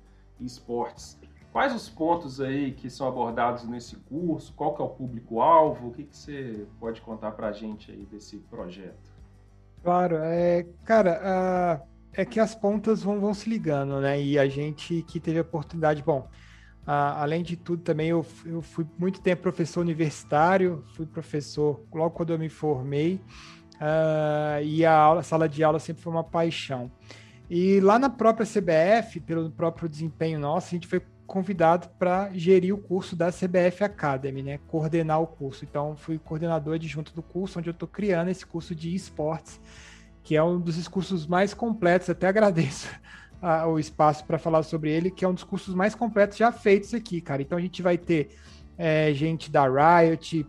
Esportes. 0.40 1.18
Quais 1.56 1.74
os 1.74 1.88
pontos 1.88 2.38
aí 2.38 2.72
que 2.72 2.90
são 2.90 3.08
abordados 3.08 3.66
nesse 3.66 3.96
curso? 3.96 4.52
Qual 4.52 4.74
que 4.74 4.82
é 4.82 4.84
o 4.84 4.90
público-alvo? 4.90 5.88
O 5.88 5.90
que, 5.90 6.04
que 6.04 6.14
você 6.14 6.66
pode 6.78 7.00
contar 7.00 7.30
para 7.30 7.46
a 7.46 7.52
gente 7.52 7.90
aí 7.90 8.04
desse 8.04 8.36
projeto? 8.36 9.10
Claro, 9.82 10.16
é, 10.16 10.66
cara, 10.84 11.82
é 12.12 12.26
que 12.26 12.38
as 12.38 12.54
pontas 12.54 13.02
vão, 13.02 13.18
vão 13.18 13.32
se 13.32 13.48
ligando, 13.48 14.02
né? 14.02 14.20
E 14.20 14.38
a 14.38 14.46
gente 14.46 15.02
que 15.08 15.18
teve 15.18 15.38
a 15.38 15.40
oportunidade, 15.40 16.02
bom, 16.02 16.28
além 16.84 17.42
de 17.42 17.56
tudo 17.56 17.82
também 17.82 18.08
eu, 18.08 18.26
eu 18.44 18.60
fui 18.60 18.86
muito 18.98 19.22
tempo 19.22 19.40
professor 19.40 19.80
universitário, 19.80 20.84
fui 20.94 21.06
professor 21.06 21.82
logo 21.90 22.10
quando 22.10 22.34
eu 22.34 22.38
me 22.38 22.50
formei, 22.50 23.14
uh, 23.76 24.62
e 24.62 24.84
a, 24.84 24.94
aula, 24.94 25.20
a 25.20 25.24
sala 25.24 25.48
de 25.48 25.64
aula 25.64 25.78
sempre 25.78 26.02
foi 26.02 26.12
uma 26.12 26.22
paixão. 26.22 26.90
E 27.48 27.80
lá 27.80 27.98
na 27.98 28.10
própria 28.10 28.44
CBF, 28.44 29.20
pelo 29.20 29.50
próprio 29.50 29.88
desempenho 29.88 30.38
nosso, 30.38 30.66
a 30.66 30.70
gente 30.70 30.86
foi 30.86 31.00
convidado 31.26 31.88
para 31.98 32.30
gerir 32.32 32.74
o 32.74 32.78
curso 32.78 33.16
da 33.16 33.30
CBF 33.30 33.84
Academy, 33.84 34.42
né? 34.42 34.58
Coordenar 34.68 35.20
o 35.20 35.26
curso. 35.26 35.64
Então, 35.64 35.96
fui 35.96 36.18
coordenador 36.18 36.74
adjunto 36.74 37.12
do 37.12 37.22
curso, 37.22 37.58
onde 37.58 37.68
eu 37.68 37.72
estou 37.72 37.88
criando 37.88 38.28
esse 38.28 38.46
curso 38.46 38.74
de 38.74 38.94
esportes, 38.94 39.60
que 40.22 40.36
é 40.36 40.42
um 40.42 40.60
dos 40.60 40.88
cursos 40.88 41.26
mais 41.26 41.52
completos. 41.52 42.08
Até 42.08 42.28
agradeço 42.28 42.88
a, 43.42 43.66
o 43.66 43.78
espaço 43.78 44.24
para 44.24 44.38
falar 44.38 44.62
sobre 44.62 44.90
ele, 44.90 45.10
que 45.10 45.24
é 45.24 45.28
um 45.28 45.34
dos 45.34 45.44
cursos 45.44 45.74
mais 45.74 45.94
completos 45.94 46.38
já 46.38 46.52
feitos 46.52 46.94
aqui, 46.94 47.20
cara. 47.20 47.42
Então, 47.42 47.58
a 47.58 47.60
gente 47.60 47.82
vai 47.82 47.98
ter 47.98 48.30
é, 48.78 49.12
gente 49.12 49.50
da 49.50 49.66
Riot, 49.66 50.46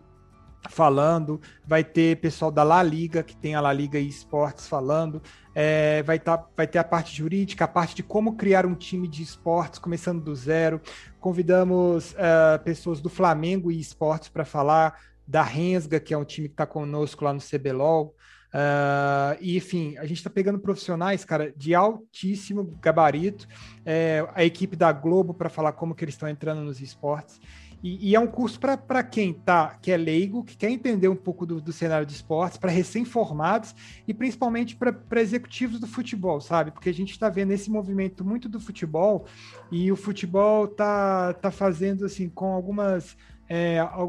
falando, 0.70 1.42
vai 1.66 1.84
ter 1.84 2.18
pessoal 2.18 2.52
da 2.52 2.64
La 2.64 2.82
Liga, 2.84 3.24
que 3.24 3.36
tem 3.36 3.56
a 3.56 3.62
La 3.62 3.74
Liga 3.74 4.00
Esportes 4.00 4.68
falando, 4.68 5.22
é, 5.54 6.04
vai, 6.04 6.20
tá, 6.20 6.46
vai 6.56 6.68
ter 6.68 6.78
a 6.78 6.84
parte 6.84 7.16
jurídica, 7.16 7.66
a 7.66 7.68
parte 7.68 7.96
de 7.96 8.04
como 8.04 8.36
criar 8.36 8.66
um 8.66 8.76
time 8.76 9.08
de 9.08 9.24
esportes, 9.24 9.80
começando 9.80 10.24
do 10.24 10.36
zero. 10.36 10.82
Convidamos 11.20 12.12
uh, 12.14 12.64
pessoas 12.64 13.02
do 13.02 13.10
Flamengo 13.10 13.72
e 13.72 13.80
Esportes 13.80 14.30
para 14.30 14.46
falar, 14.46 15.00
da 15.28 15.44
Rensga, 15.44 16.00
que 16.00 16.14
é 16.14 16.18
um 16.18 16.24
time 16.24 16.48
que 16.48 16.54
está 16.54 16.66
conosco 16.66 17.26
lá 17.26 17.34
no 17.34 17.42
CBLOL. 17.42 18.16
Uh, 18.48 19.38
e 19.42 19.58
enfim, 19.58 19.98
a 19.98 20.06
gente 20.06 20.18
está 20.18 20.30
pegando 20.30 20.58
profissionais, 20.58 21.26
cara, 21.26 21.54
de 21.56 21.76
altíssimo 21.76 22.64
gabarito, 22.82 23.46
é, 23.86 24.26
a 24.34 24.44
equipe 24.44 24.76
da 24.76 24.92
Globo 24.92 25.34
para 25.34 25.50
falar 25.50 25.74
como 25.74 25.94
que 25.94 26.04
eles 26.04 26.16
estão 26.16 26.30
entrando 26.30 26.62
nos 26.62 26.82
esportes. 26.82 27.42
E, 27.84 28.10
e 28.10 28.16
é 28.16 28.20
um 28.20 28.28
curso 28.28 28.60
para 28.60 29.04
quem 29.04 29.34
tá, 29.34 29.78
que 29.82 29.92
é 29.92 29.98
leigo, 29.98 30.44
que 30.44 30.58
quer 30.58 30.70
entender 30.70 31.08
um 31.08 31.16
pouco 31.16 31.46
do, 31.46 31.62
do 31.62 31.72
cenário 31.72 32.06
de 32.06 32.14
esportes, 32.14 32.58
para 32.58 32.72
recém-formados 32.72 33.76
e 34.08 34.14
principalmente 34.14 34.76
para 34.76 35.22
executivos 35.22 35.80
do 35.80 35.88
futebol, 35.88 36.42
sabe? 36.42 36.72
Porque 36.72 36.90
a 36.90 36.94
gente 36.94 37.12
está 37.12 37.30
vendo 37.30 37.52
esse 37.52 37.70
movimento 37.70 38.26
muito 38.26 38.50
do 38.50 38.60
futebol 38.60 39.26
e 39.72 39.92
o 39.92 39.96
futebol 39.96 40.68
tá, 40.68 41.34
tá 41.34 41.52
fazendo 41.52 42.06
assim 42.06 42.30
com 42.30 42.54
algumas. 42.54 43.16
É, 43.50 43.80
a 43.80 44.06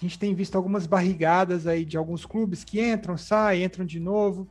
gente 0.00 0.18
tem 0.18 0.34
visto 0.34 0.56
algumas 0.56 0.86
barrigadas 0.86 1.66
aí 1.66 1.84
de 1.84 1.98
alguns 1.98 2.24
clubes 2.24 2.64
que 2.64 2.80
entram, 2.80 3.18
saem, 3.18 3.64
entram 3.64 3.84
de 3.84 4.00
novo 4.00 4.48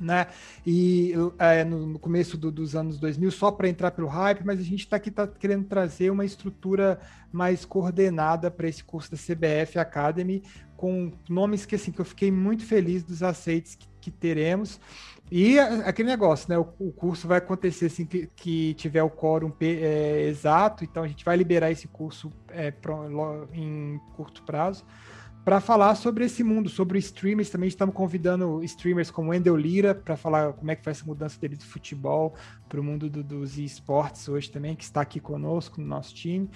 né? 0.00 0.26
E 0.66 1.12
é, 1.38 1.64
no, 1.64 1.86
no, 1.86 1.98
começo 1.98 2.36
do, 2.36 2.50
dos 2.50 2.74
anos 2.74 2.98
2000, 2.98 3.30
só 3.30 3.50
para 3.50 3.68
entrar 3.68 3.90
pelo 3.90 4.08
hype, 4.08 4.44
mas 4.44 4.60
a 4.60 4.62
gente 4.62 4.80
está 4.80 4.96
aqui 4.96 5.10
tá 5.10 5.26
querendo 5.26 5.64
trazer 5.64 6.10
uma 6.10 6.24
estrutura 6.24 6.98
mais 7.32 7.64
coordenada 7.64 8.50
para 8.50 8.68
esse 8.68 8.82
curso 8.82 9.10
da 9.10 9.16
CBF 9.16 9.78
Academy, 9.78 10.42
com 10.76 11.12
nomes 11.28 11.66
que 11.66 11.74
assim 11.74 11.90
que 11.90 12.00
eu 12.00 12.04
fiquei 12.04 12.30
muito 12.30 12.64
feliz 12.64 13.02
dos 13.02 13.22
aceites 13.22 13.74
que, 13.74 13.88
que 14.00 14.10
teremos. 14.10 14.80
E 15.30 15.58
aquele 15.58 16.08
negócio, 16.08 16.48
né? 16.48 16.56
O, 16.56 16.68
o, 16.78 16.92
curso 16.92 17.26
vai 17.26 17.38
acontecer 17.38 17.86
assim 17.86 18.06
que, 18.06 18.30
que 18.36 18.74
tiver 18.74 19.02
o 19.02 19.10
quórum 19.10 19.52
é, 19.60 20.28
exato, 20.28 20.84
então 20.84 21.02
a 21.02 21.08
gente 21.08 21.24
vai 21.24 21.36
liberar 21.36 21.70
esse 21.70 21.88
curso 21.88 22.32
é, 22.48 22.70
pro, 22.70 23.48
em 23.52 24.00
curto 24.14 24.42
prazo 24.44 24.84
para 25.46 25.60
falar 25.60 25.94
sobre 25.94 26.24
esse 26.24 26.42
mundo, 26.42 26.68
sobre 26.68 26.98
streamers. 26.98 27.50
Também 27.50 27.68
estamos 27.68 27.94
convidando 27.94 28.64
streamers 28.64 29.12
como 29.12 29.30
Wendel 29.30 29.56
Lira 29.56 29.94
para 29.94 30.16
falar 30.16 30.52
como 30.54 30.72
é 30.72 30.74
que 30.74 30.82
foi 30.82 30.90
essa 30.90 31.04
mudança 31.04 31.38
dele 31.38 31.54
do 31.54 31.62
futebol 31.62 32.34
para 32.68 32.80
o 32.80 32.82
mundo 32.82 33.08
do, 33.08 33.22
dos 33.22 33.56
esportes 33.56 34.28
hoje 34.28 34.50
também, 34.50 34.74
que 34.74 34.82
está 34.82 35.02
aqui 35.02 35.20
conosco 35.20 35.80
no 35.80 35.86
nosso 35.86 36.12
time. 36.12 36.50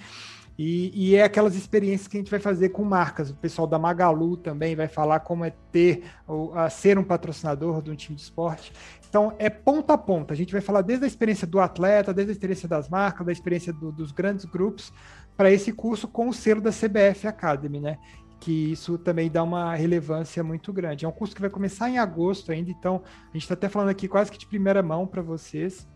E, 0.59 0.91
e, 0.93 1.15
é 1.15 1.23
aquelas 1.23 1.55
experiências 1.55 2.09
que 2.09 2.17
a 2.17 2.19
gente 2.19 2.29
vai 2.29 2.41
fazer 2.41 2.69
com 2.69 2.83
marcas. 2.83 3.29
O 3.29 3.35
pessoal 3.35 3.65
da 3.65 3.79
Magalu 3.79 4.35
também 4.35 4.75
vai 4.75 4.89
falar 4.89 5.21
como 5.21 5.45
é 5.45 5.53
ter, 5.71 6.03
ou, 6.27 6.53
ser 6.69 6.99
um 6.99 7.03
patrocinador 7.05 7.81
de 7.81 7.91
um 7.91 7.95
time 7.95 8.17
de 8.17 8.23
esporte. 8.23 8.73
Então, 9.09 9.33
é 9.39 9.49
ponta 9.49 9.93
a 9.93 9.97
ponta. 9.97 10.33
A 10.33 10.37
gente 10.37 10.51
vai 10.51 10.61
falar 10.61 10.81
desde 10.81 11.05
a 11.05 11.07
experiência 11.07 11.47
do 11.47 11.61
atleta, 11.61 12.13
desde 12.13 12.31
a 12.31 12.33
experiência 12.33 12.67
das 12.67 12.89
marcas, 12.89 13.25
da 13.25 13.31
experiência 13.31 13.71
do, 13.71 13.89
dos 13.89 14.11
grandes 14.11 14.43
grupos, 14.43 14.91
para 15.37 15.49
esse 15.49 15.71
curso 15.71 16.09
com 16.09 16.27
o 16.27 16.33
selo 16.33 16.59
da 16.59 16.71
CBF 16.71 17.25
Academy, 17.25 17.79
né? 17.79 17.97
Que 18.41 18.71
isso 18.71 18.97
também 18.97 19.29
dá 19.29 19.43
uma 19.43 19.75
relevância 19.75 20.43
muito 20.43 20.73
grande. 20.73 21.05
É 21.05 21.07
um 21.07 21.11
curso 21.11 21.35
que 21.35 21.39
vai 21.39 21.49
começar 21.49 21.89
em 21.89 21.99
agosto 21.99 22.51
ainda, 22.51 22.71
então 22.71 23.03
a 23.29 23.33
gente 23.33 23.43
está 23.43 23.53
até 23.53 23.69
falando 23.69 23.89
aqui 23.89 24.07
quase 24.07 24.31
que 24.31 24.37
de 24.37 24.47
primeira 24.47 24.81
mão 24.81 25.05
para 25.05 25.21
vocês, 25.21 25.87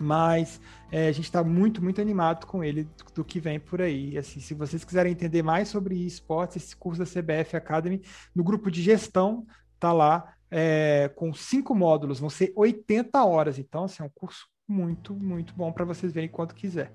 mas 0.00 0.58
é, 0.90 1.08
a 1.08 1.12
gente 1.12 1.26
está 1.26 1.44
muito, 1.44 1.84
muito 1.84 2.00
animado 2.00 2.46
com 2.46 2.64
ele 2.64 2.84
do, 2.84 3.04
do, 3.16 3.24
que 3.24 3.38
vem 3.38 3.60
por 3.60 3.82
aí. 3.82 4.16
Assim, 4.16 4.40
se 4.40 4.54
vocês 4.54 4.84
quiserem 4.84 5.12
entender 5.12 5.42
mais 5.42 5.68
sobre 5.68 5.94
esportes, 6.06 6.56
esse 6.56 6.74
curso 6.74 6.98
da 6.98 7.04
CBF 7.04 7.54
Academy, 7.56 8.02
no 8.34 8.42
grupo 8.42 8.70
de 8.70 8.80
gestão, 8.80 9.46
tá 9.78 9.92
lá 9.92 10.34
é, 10.50 11.10
com 11.14 11.34
cinco 11.34 11.74
módulos, 11.74 12.18
vão 12.18 12.30
ser 12.30 12.54
80 12.56 13.22
horas, 13.22 13.58
então 13.58 13.84
assim, 13.84 14.02
é 14.02 14.06
um 14.06 14.10
curso 14.14 14.48
muito, 14.66 15.14
muito 15.14 15.54
bom 15.54 15.70
para 15.70 15.84
vocês 15.84 16.10
verem 16.10 16.30
quanto 16.30 16.54
quiser. 16.54 16.90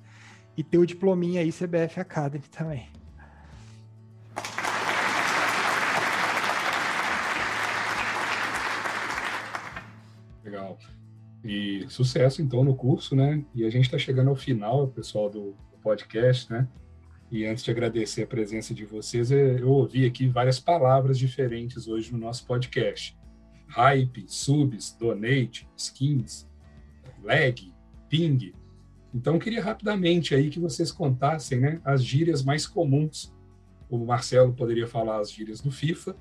E 0.57 0.63
ter 0.63 0.79
o 0.79 0.85
diplominha 0.87 1.41
aí 1.41 1.51
CBF 1.51 1.99
Academy 1.99 2.47
também. 2.49 3.00
Legal. 10.43 10.77
E 11.43 11.85
sucesso, 11.89 12.41
então, 12.41 12.63
no 12.63 12.75
curso, 12.75 13.15
né? 13.15 13.43
E 13.53 13.65
a 13.65 13.69
gente 13.69 13.85
está 13.85 13.97
chegando 13.97 14.29
ao 14.29 14.35
final, 14.35 14.87
pessoal 14.87 15.29
do, 15.29 15.55
podcast, 15.81 16.51
né? 16.51 16.67
E 17.29 17.45
antes 17.45 17.63
de 17.63 17.71
agradecer 17.71 18.23
a 18.23 18.27
presença 18.27 18.73
de 18.73 18.85
vocês, 18.85 19.31
eu 19.31 19.69
ouvi 19.69 20.05
aqui 20.05 20.27
várias 20.27 20.59
palavras 20.59 21.17
diferentes 21.17 21.87
hoje 21.87 22.11
no 22.11 22.19
nosso 22.19 22.45
podcast. 22.45 23.17
Hype, 23.67 24.25
subs, 24.27 24.95
donate, 24.99 25.67
skins, 25.77 26.47
lag, 27.23 27.73
ping. 28.09 28.53
Então, 29.13 29.39
queria 29.39 29.63
rapidamente 29.63 30.35
aí 30.35 30.49
que 30.49 30.59
vocês 30.59 30.91
contassem 30.91 31.59
né, 31.59 31.81
as 31.85 32.03
gírias 32.03 32.43
mais 32.43 32.67
comuns. 32.67 33.33
O 33.89 33.97
Marcelo 34.05 34.53
poderia 34.53 34.87
falar 34.87 35.19
as 35.19 35.31
gírias 35.31 35.61
do 35.61 35.71
FIFA 35.71 36.15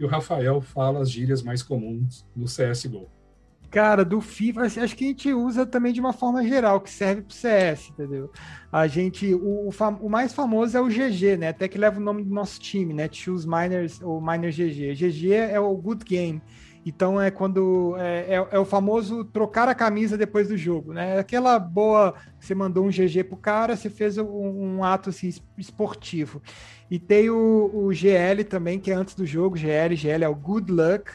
e 0.00 0.04
o 0.04 0.08
Rafael 0.08 0.60
fala 0.60 1.00
as 1.00 1.10
gírias 1.10 1.42
mais 1.42 1.62
comuns 1.62 2.26
no 2.34 2.46
CSGO. 2.46 3.10
Cara, 3.74 4.04
do 4.04 4.20
FIFA, 4.20 4.62
acho 4.62 4.96
que 4.96 5.04
a 5.04 5.08
gente 5.08 5.32
usa 5.32 5.66
também 5.66 5.92
de 5.92 5.98
uma 5.98 6.12
forma 6.12 6.46
geral, 6.46 6.80
que 6.80 6.88
serve 6.88 7.22
para 7.22 7.32
o 7.32 7.34
CS, 7.34 7.90
entendeu? 7.90 8.30
A 8.70 8.86
gente, 8.86 9.34
o, 9.34 9.68
o, 9.68 9.70
o, 10.00 10.08
mais 10.08 10.32
famoso 10.32 10.76
é 10.76 10.80
o 10.80 10.86
GG, 10.86 11.36
né? 11.36 11.48
Até 11.48 11.66
que 11.66 11.76
leva 11.76 11.98
o 11.98 12.02
nome 12.02 12.22
do 12.22 12.32
nosso 12.32 12.60
time, 12.60 12.94
né? 12.94 13.08
Choose 13.10 13.44
Miners 13.44 14.00
ou 14.00 14.20
Miner 14.20 14.52
GG. 14.52 14.94
GG 14.94 15.32
é 15.32 15.58
o 15.58 15.76
Good 15.76 16.04
Game. 16.04 16.40
Então 16.86 17.20
é 17.20 17.32
quando 17.32 17.96
é, 17.98 18.36
é, 18.36 18.48
é, 18.52 18.58
o 18.60 18.64
famoso 18.64 19.24
trocar 19.24 19.68
a 19.68 19.74
camisa 19.74 20.16
depois 20.16 20.46
do 20.46 20.56
jogo, 20.56 20.92
né? 20.92 21.18
Aquela 21.18 21.58
boa, 21.58 22.14
você 22.38 22.54
mandou 22.54 22.86
um 22.86 22.90
GG 22.90 23.24
pro 23.24 23.36
cara, 23.36 23.74
você 23.74 23.90
fez 23.90 24.18
um, 24.18 24.24
um 24.24 24.84
ato 24.84 25.10
assim, 25.10 25.34
esportivo. 25.58 26.40
E 26.88 27.00
tem 27.00 27.28
o, 27.28 27.70
o, 27.74 27.92
GL 27.92 28.44
também, 28.48 28.78
que 28.78 28.92
é 28.92 28.94
antes 28.94 29.16
do 29.16 29.26
jogo, 29.26 29.56
GL, 29.56 29.96
GL 29.96 30.22
é 30.22 30.28
o 30.28 30.34
Good 30.36 30.70
Luck, 30.70 31.10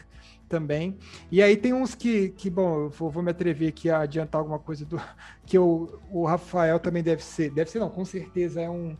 também. 0.50 0.98
E 1.30 1.40
aí 1.40 1.56
tem 1.56 1.72
uns 1.72 1.94
que, 1.94 2.30
que 2.30 2.50
bom, 2.50 2.80
eu 2.80 2.90
vou, 2.90 3.08
vou 3.08 3.22
me 3.22 3.30
atrever 3.30 3.68
aqui 3.68 3.88
a 3.88 4.00
adiantar 4.00 4.40
alguma 4.40 4.58
coisa 4.58 4.84
do 4.84 5.00
que 5.46 5.56
eu, 5.56 5.98
o 6.10 6.26
Rafael 6.26 6.78
também 6.80 7.02
deve 7.02 7.22
ser, 7.24 7.50
deve 7.50 7.70
ser 7.70 7.78
não, 7.78 7.88
com 7.88 8.04
certeza 8.04 8.60
é 8.60 8.68
um 8.68 8.96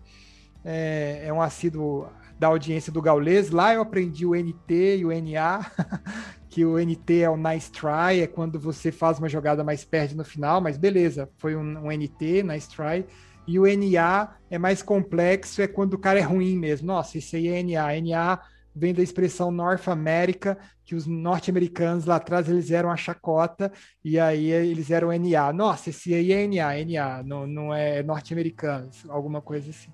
é, 0.65 1.23
é 1.25 1.33
um 1.33 1.41
assíduo 1.43 2.09
da 2.39 2.47
audiência 2.47 2.93
do 2.93 3.03
Gaules. 3.03 3.51
Lá 3.51 3.75
eu 3.75 3.83
aprendi 3.83 4.25
o 4.25 4.35
NT 4.35 4.99
e 4.99 5.05
o 5.05 5.11
NA, 5.11 5.71
que 6.49 6.65
o 6.65 6.79
NT 6.79 7.23
é 7.23 7.31
o 7.31 7.37
nice 7.37 7.71
try, 7.71 8.21
é 8.23 8.27
quando 8.27 8.59
você 8.59 8.93
faz 8.93 9.19
uma 9.19 9.29
jogada 9.29 9.65
mais 9.65 9.85
perde 9.85 10.17
no 10.17 10.25
final, 10.25 10.61
mas 10.61 10.79
beleza, 10.79 11.29
foi 11.39 11.57
um, 11.57 11.87
um 11.87 11.91
NT, 11.91 12.43
nice 12.45 12.69
try. 12.69 13.05
E 13.47 13.59
o 13.59 13.65
NA 13.65 14.37
é 14.51 14.59
mais 14.59 14.83
complexo, 14.83 15.61
é 15.61 15.67
quando 15.67 15.95
o 15.95 15.99
cara 15.99 16.21
é 16.21 16.23
ruim 16.23 16.57
mesmo. 16.57 16.87
Nossa, 16.87 17.19
isso 17.19 17.35
aí 17.35 17.49
é 17.49 17.63
NA. 17.63 18.01
NA 18.01 18.41
vem 18.81 18.95
da 18.95 19.03
expressão 19.03 19.51
North 19.51 19.87
America, 19.89 20.57
que 20.85 20.95
os 20.95 21.07
norte-americanos 21.07 22.07
lá 22.07 22.17
atrás 22.17 22.49
eles 22.49 22.71
eram 22.71 22.91
a 22.91 22.97
chacota, 22.97 23.71
e 24.03 24.19
aí 24.19 24.51
eles 24.51 24.91
eram 24.91 25.13
NA. 25.13 25.53
Nossa, 25.53 25.91
esse 25.91 26.15
aí 26.15 26.33
é 26.33 26.47
NA, 26.47 26.85
NA, 26.85 27.23
não, 27.23 27.47
não 27.47 27.75
é 27.75 28.03
norte-americano, 28.03 28.89
alguma 29.11 29.43
coisa 29.43 29.69
assim. 29.69 29.93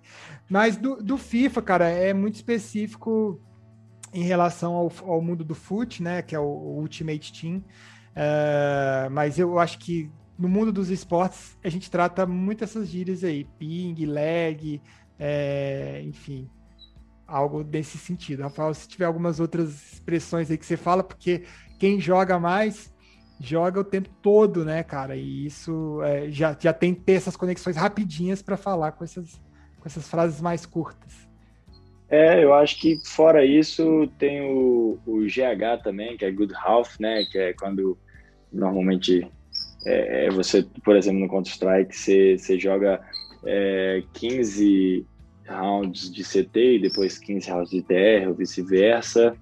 Mas 0.49 0.77
do, 0.77 1.03
do, 1.03 1.19
FIFA, 1.19 1.63
cara, 1.63 1.89
é 1.89 2.15
muito 2.15 2.37
específico 2.37 3.41
em 4.15 4.23
relação 4.23 4.75
ao, 4.75 4.93
ao 5.05 5.21
mundo 5.21 5.45
do 5.45 5.55
FUT, 5.55 6.01
né, 6.01 6.23
que 6.23 6.35
é 6.35 6.39
o, 6.39 6.45
o 6.45 6.79
Ultimate 6.79 7.33
Team, 7.33 7.57
uh, 7.57 9.11
mas 9.11 9.37
eu 9.37 9.59
acho 9.59 9.81
que 9.81 10.09
no 10.39 10.49
mundo 10.49 10.73
dos 10.73 10.91
esportes 10.91 11.59
a 11.65 11.69
gente 11.69 11.91
trata 11.91 12.25
muito 12.25 12.63
essas 12.63 12.89
gírias 12.89 13.25
aí, 13.25 13.45
ping, 13.59 14.07
lag, 14.07 14.81
é, 15.19 16.03
enfim, 16.05 16.49
algo 17.27 17.65
desse 17.65 17.99
sentido. 17.99 18.43
Rafael, 18.43 18.73
se 18.75 18.89
tiver 18.89 19.05
algumas 19.05 19.41
outras 19.41 19.93
expressões 19.93 20.51
aí 20.51 20.57
que 20.57 20.67
você 20.67 20.77
fala, 20.77 21.03
porque 21.03 21.45
quem 21.79 22.01
joga 22.01 22.39
mais 22.39 22.95
joga 23.41 23.81
o 23.81 23.85
tempo 23.85 24.09
todo, 24.23 24.65
né, 24.65 24.83
cara? 24.83 25.17
E 25.17 25.47
isso 25.47 26.01
é, 26.03 26.31
já, 26.31 26.57
já 26.59 26.73
tem 26.73 26.95
que 26.95 27.03
ter 27.03 27.15
essas 27.15 27.37
conexões 27.37 27.77
rapidinhas 27.77 28.43
para 28.43 28.57
falar 28.57 28.93
com 28.93 29.05
essas, 29.05 29.35
com 29.79 29.87
essas 29.87 30.09
frases 30.09 30.41
mais 30.41 30.65
curtas. 30.65 31.27
É, 32.09 32.43
eu 32.43 32.55
acho 32.55 32.81
que 32.81 32.97
fora 33.05 33.45
isso 33.45 34.07
tem 34.19 34.41
o, 34.41 34.99
o 35.05 35.27
GH 35.27 35.83
também, 35.83 36.17
que 36.17 36.25
é 36.25 36.31
Good 36.31 36.55
Half, 36.55 36.99
né? 37.01 37.25
Que 37.31 37.39
é 37.39 37.53
quando 37.53 37.99
normalmente 38.53 39.29
é, 39.85 40.27
é 40.27 40.31
você, 40.31 40.65
por 40.85 40.97
exemplo, 40.97 41.21
no 41.21 41.29
Counter-Strike, 41.29 41.95
você, 41.95 42.39
você 42.39 42.59
joga 42.59 43.01
é, 43.45 44.03
15 44.15 45.05
rounds 45.49 46.11
de 46.11 46.23
CT 46.23 46.77
e 46.77 46.79
depois 46.81 47.19
15 47.19 47.51
rounds 47.51 47.71
de 47.71 47.83
TR, 47.83 48.29
ou 48.29 48.35
vice-versa. 48.35 49.37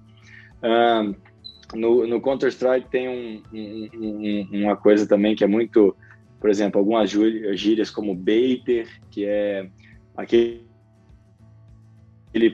Um, 0.63 1.15
no, 1.73 2.07
no 2.07 2.21
Counter-Strike 2.21 2.89
tem 2.89 3.09
um, 3.09 3.41
um, 3.53 3.89
um, 3.93 4.63
uma 4.63 4.75
coisa 4.75 5.07
também 5.07 5.35
que 5.35 5.43
é 5.43 5.47
muito, 5.47 5.95
por 6.39 6.49
exemplo, 6.49 6.79
algumas 6.79 7.09
gírias 7.09 7.89
como 7.89 8.15
baiter, 8.15 8.87
que 9.09 9.25
é 9.25 9.69
aquele 10.15 10.61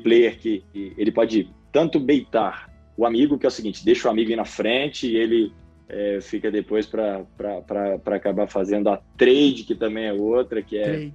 player 0.03 0.39
que 0.39 0.63
ele 0.73 1.11
pode 1.11 1.49
tanto 1.71 1.99
baitar 1.99 2.69
o 2.97 3.05
amigo, 3.05 3.37
que 3.37 3.45
é 3.45 3.49
o 3.49 3.51
seguinte, 3.51 3.83
deixa 3.83 4.07
o 4.07 4.11
amigo 4.11 4.31
ir 4.31 4.35
na 4.35 4.45
frente 4.45 5.07
e 5.07 5.15
ele 5.15 5.53
é, 5.91 6.19
fica 6.21 6.49
depois 6.49 6.85
para 6.85 7.25
acabar 8.05 8.47
fazendo 8.47 8.89
a 8.89 8.97
trade, 9.17 9.65
que 9.65 9.75
também 9.75 10.05
é 10.05 10.13
outra, 10.13 10.61
que 10.61 10.77
é, 10.77 11.11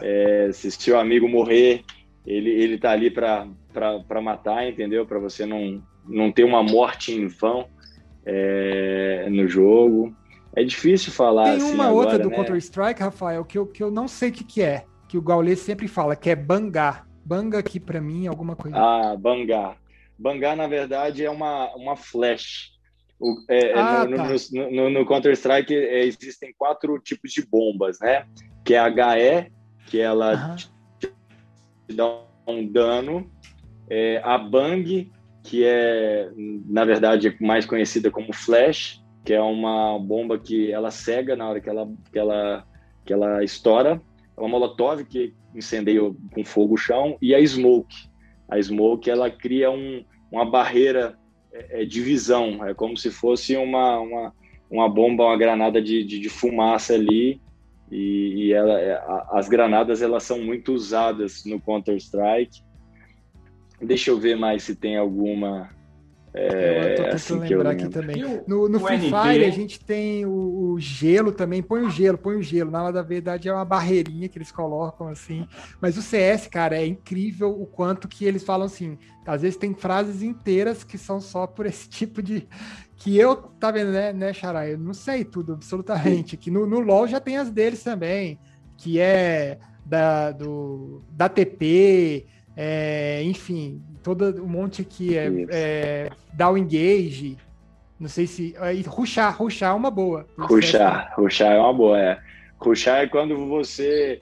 é 0.00 0.50
se 0.52 0.70
seu 0.70 1.00
amigo 1.00 1.28
morrer, 1.28 1.82
ele, 2.24 2.48
ele 2.48 2.78
tá 2.78 2.92
ali 2.92 3.10
para 3.10 3.48
matar, 4.22 4.68
entendeu? 4.68 5.04
Para 5.04 5.18
você 5.18 5.44
não, 5.44 5.82
não 6.08 6.30
ter 6.30 6.44
uma 6.44 6.62
morte 6.62 7.12
em 7.12 7.26
vão 7.26 7.66
é, 8.24 9.26
no 9.28 9.48
jogo. 9.48 10.14
É 10.54 10.62
difícil 10.62 11.12
falar 11.12 11.44
Tem 11.44 11.56
assim 11.56 11.74
uma 11.74 11.86
agora, 11.86 11.96
outra 11.96 12.18
do 12.20 12.30
né? 12.30 12.36
Counter-Strike, 12.36 13.02
Rafael, 13.02 13.44
que 13.44 13.58
eu, 13.58 13.66
que 13.66 13.82
eu 13.82 13.90
não 13.90 14.06
sei 14.06 14.28
o 14.28 14.32
que, 14.32 14.44
que 14.44 14.62
é, 14.62 14.84
que 15.08 15.18
o 15.18 15.22
Gaules 15.22 15.58
sempre 15.58 15.88
fala, 15.88 16.14
que 16.14 16.30
é 16.30 16.36
bangar. 16.36 17.08
Banga 17.24 17.58
aqui 17.58 17.80
para 17.80 18.00
mim, 18.00 18.28
alguma 18.28 18.54
coisa. 18.54 18.76
Ah, 18.76 19.16
bangar. 19.16 19.76
Bangar, 20.16 20.56
na 20.56 20.68
verdade, 20.68 21.24
é 21.24 21.30
uma, 21.30 21.74
uma 21.74 21.96
flash. 21.96 22.79
O, 23.20 23.36
é, 23.48 23.72
é 23.72 23.78
ah, 23.78 24.06
no, 24.06 24.16
tá. 24.16 24.28
no, 24.52 24.70
no, 24.70 24.90
no 24.90 25.06
Counter-Strike 25.06 25.74
é, 25.74 26.04
existem 26.06 26.54
quatro 26.56 26.98
tipos 26.98 27.30
de 27.32 27.46
bombas, 27.46 28.00
né? 28.00 28.26
Que 28.64 28.74
é 28.74 28.78
a 28.78 28.88
HE, 28.88 29.52
que 29.86 30.00
ela 30.00 30.56
te, 30.56 30.70
te 30.98 31.94
dá 31.94 32.22
um 32.46 32.66
dano. 32.66 33.30
É, 33.90 34.22
a 34.24 34.38
Bang, 34.38 35.12
que 35.42 35.64
é, 35.64 36.30
na 36.36 36.84
verdade, 36.84 37.36
mais 37.40 37.66
conhecida 37.66 38.10
como 38.10 38.32
Flash, 38.32 39.02
que 39.24 39.34
é 39.34 39.40
uma 39.40 39.98
bomba 39.98 40.38
que 40.38 40.72
ela 40.72 40.90
cega 40.90 41.36
na 41.36 41.48
hora 41.48 41.60
que 41.60 41.68
ela, 41.68 41.88
que 42.10 42.18
ela, 42.18 42.64
que 43.04 43.12
ela 43.12 43.44
estoura. 43.44 44.00
É 44.36 44.40
uma 44.40 44.48
Molotov 44.48 45.04
que 45.04 45.34
incendeia 45.54 46.00
com 46.32 46.44
fogo 46.44 46.74
o 46.74 46.78
chão. 46.78 47.18
E 47.20 47.34
a 47.34 47.46
Smoke. 47.46 48.08
A 48.48 48.58
Smoke, 48.60 49.10
ela 49.10 49.30
cria 49.30 49.70
um, 49.70 50.04
uma 50.32 50.48
barreira 50.48 51.18
é, 51.52 51.82
é, 51.82 51.84
de 51.84 52.00
visão, 52.00 52.64
é 52.66 52.74
como 52.74 52.96
se 52.96 53.10
fosse 53.10 53.56
uma, 53.56 53.98
uma, 53.98 54.34
uma 54.70 54.88
bomba, 54.88 55.24
uma 55.24 55.36
granada 55.36 55.80
de, 55.80 56.04
de, 56.04 56.18
de 56.18 56.28
fumaça 56.28 56.94
ali, 56.94 57.40
e, 57.90 58.46
e 58.46 58.52
ela, 58.52 58.80
é, 58.80 59.02
as 59.32 59.48
granadas 59.48 60.00
elas 60.00 60.22
são 60.22 60.40
muito 60.40 60.72
usadas 60.72 61.44
no 61.44 61.60
Counter 61.60 61.96
Strike. 61.96 62.62
Deixa 63.80 64.10
eu 64.10 64.18
ver 64.18 64.36
mais 64.36 64.62
se 64.62 64.76
tem 64.76 64.96
alguma 64.96 65.70
é, 66.32 66.92
eu 66.92 66.96
tô 66.96 67.02
tentando 67.02 67.14
assim 67.14 67.38
lembrar 67.38 67.70
aqui 67.70 67.88
também. 67.88 68.42
no, 68.46 68.68
no 68.68 68.78
Free 68.78 69.00
Fire 69.00 69.44
a 69.44 69.50
gente 69.50 69.80
tem 69.80 70.24
o, 70.24 70.30
o, 70.30 70.80
gelo 70.80 71.32
também, 71.32 71.60
põe 71.60 71.82
o 71.82 71.90
gelo, 71.90 72.16
põe 72.16 72.36
o 72.36 72.42
gelo. 72.42 72.70
Na 72.70 73.02
verdade 73.02 73.48
é 73.48 73.52
uma 73.52 73.64
barreirinha 73.64 74.28
que 74.28 74.38
eles 74.38 74.52
colocam 74.52 75.08
assim. 75.08 75.46
Mas 75.80 75.96
o 75.96 76.02
CS, 76.02 76.46
cara, 76.46 76.76
é 76.76 76.86
incrível 76.86 77.50
o 77.50 77.66
quanto 77.66 78.06
que 78.06 78.24
eles 78.24 78.44
falam 78.44 78.66
assim. 78.66 78.96
Às 79.26 79.42
vezes 79.42 79.56
tem 79.56 79.74
frases 79.74 80.22
inteiras 80.22 80.84
que 80.84 80.96
são 80.96 81.20
só 81.20 81.46
por 81.46 81.66
esse 81.66 81.88
tipo 81.90 82.22
de. 82.22 82.48
Que 82.96 83.16
eu, 83.16 83.34
tá 83.34 83.70
vendo, 83.70 83.92
né, 83.92 84.12
né 84.12 84.32
Xará? 84.32 84.68
Eu 84.68 84.78
não 84.78 84.94
sei 84.94 85.24
tudo, 85.24 85.54
absolutamente. 85.54 86.36
Que 86.36 86.50
no, 86.50 86.66
no 86.66 86.80
LoL 86.80 87.08
já 87.08 87.18
tem 87.18 87.38
as 87.38 87.50
deles 87.50 87.82
também, 87.82 88.38
que 88.76 89.00
é 89.00 89.58
da, 89.84 90.30
do, 90.30 91.02
da 91.10 91.28
TP, 91.28 92.26
é, 92.56 93.22
enfim, 93.24 93.82
todo 94.02 94.42
um 94.42 94.48
monte 94.48 94.82
aqui 94.82 95.16
é, 95.16 95.30
é 95.50 96.10
down 96.32 96.56
engage. 96.56 97.36
Não 97.98 98.08
sei 98.08 98.26
se. 98.26 98.54
É, 98.56 98.72
ruxar, 98.86 99.36
ruxar 99.36 99.72
é 99.72 99.74
uma 99.74 99.90
boa. 99.90 100.26
Ruxar, 100.38 101.12
ruxar 101.16 101.52
é 101.52 101.58
uma 101.58 101.72
boa, 101.72 102.00
é. 102.00 102.18
Ruxar 102.58 103.02
é 103.02 103.06
quando 103.06 103.36
você 103.46 104.20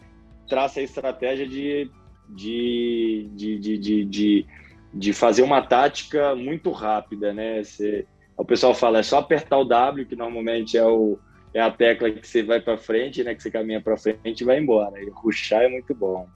traça 0.49 0.81
a 0.81 0.83
estratégia 0.83 1.47
de, 1.47 1.91
de, 2.29 3.29
de, 3.35 3.59
de, 3.59 3.79
de, 3.79 4.05
de, 4.05 4.47
de 4.93 5.13
fazer 5.13 5.43
uma 5.43 5.63
tática 5.63 6.35
muito 6.35 6.71
rápida, 6.73 7.33
né? 7.33 7.63
Você, 7.63 8.07
o 8.37 8.45
pessoal 8.45 8.75
fala, 8.75 8.99
é 8.99 9.03
só 9.03 9.19
apertar 9.19 9.59
o 9.59 9.65
W, 9.65 10.07
que 10.07 10.17
normalmente 10.17 10.77
é, 10.77 10.85
o, 10.85 11.19
é 11.55 11.61
a 11.61 11.71
tecla 11.71 12.11
que 12.11 12.27
você 12.27 12.43
vai 12.43 12.61
para 12.61 12.77
frente, 12.79 13.23
né? 13.23 13.35
Que 13.35 13.43
você 13.43 13.51
caminha 13.51 13.81
para 13.81 13.97
frente 13.97 14.41
e 14.41 14.45
vai 14.45 14.59
embora. 14.59 15.01
E 15.01 15.09
ruxar 15.11 15.63
é 15.63 15.69
muito 15.69 15.95
bom. 15.95 16.27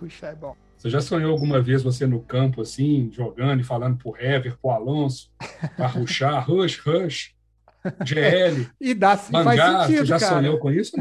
Ruxar 0.00 0.32
é 0.32 0.36
bom. 0.36 0.56
Você 0.78 0.88
já 0.90 1.00
sonhou 1.00 1.32
alguma 1.32 1.60
vez 1.60 1.82
você 1.82 2.06
no 2.06 2.20
campo, 2.20 2.62
assim, 2.62 3.10
jogando 3.12 3.60
e 3.60 3.64
falando 3.64 3.98
pro 3.98 4.16
Hever, 4.16 4.56
pro 4.58 4.70
Alonso, 4.70 5.28
para 5.76 5.88
ruxar, 5.88 6.48
rush, 6.48 6.78
rush, 6.78 7.34
GL, 8.04 8.68
e 8.80 8.94
dá, 8.94 9.16
faz 9.16 9.60
sentido, 9.60 9.98
Você 9.98 10.06
já 10.06 10.20
cara. 10.20 10.36
sonhou 10.36 10.58
com 10.58 10.70
isso? 10.70 10.96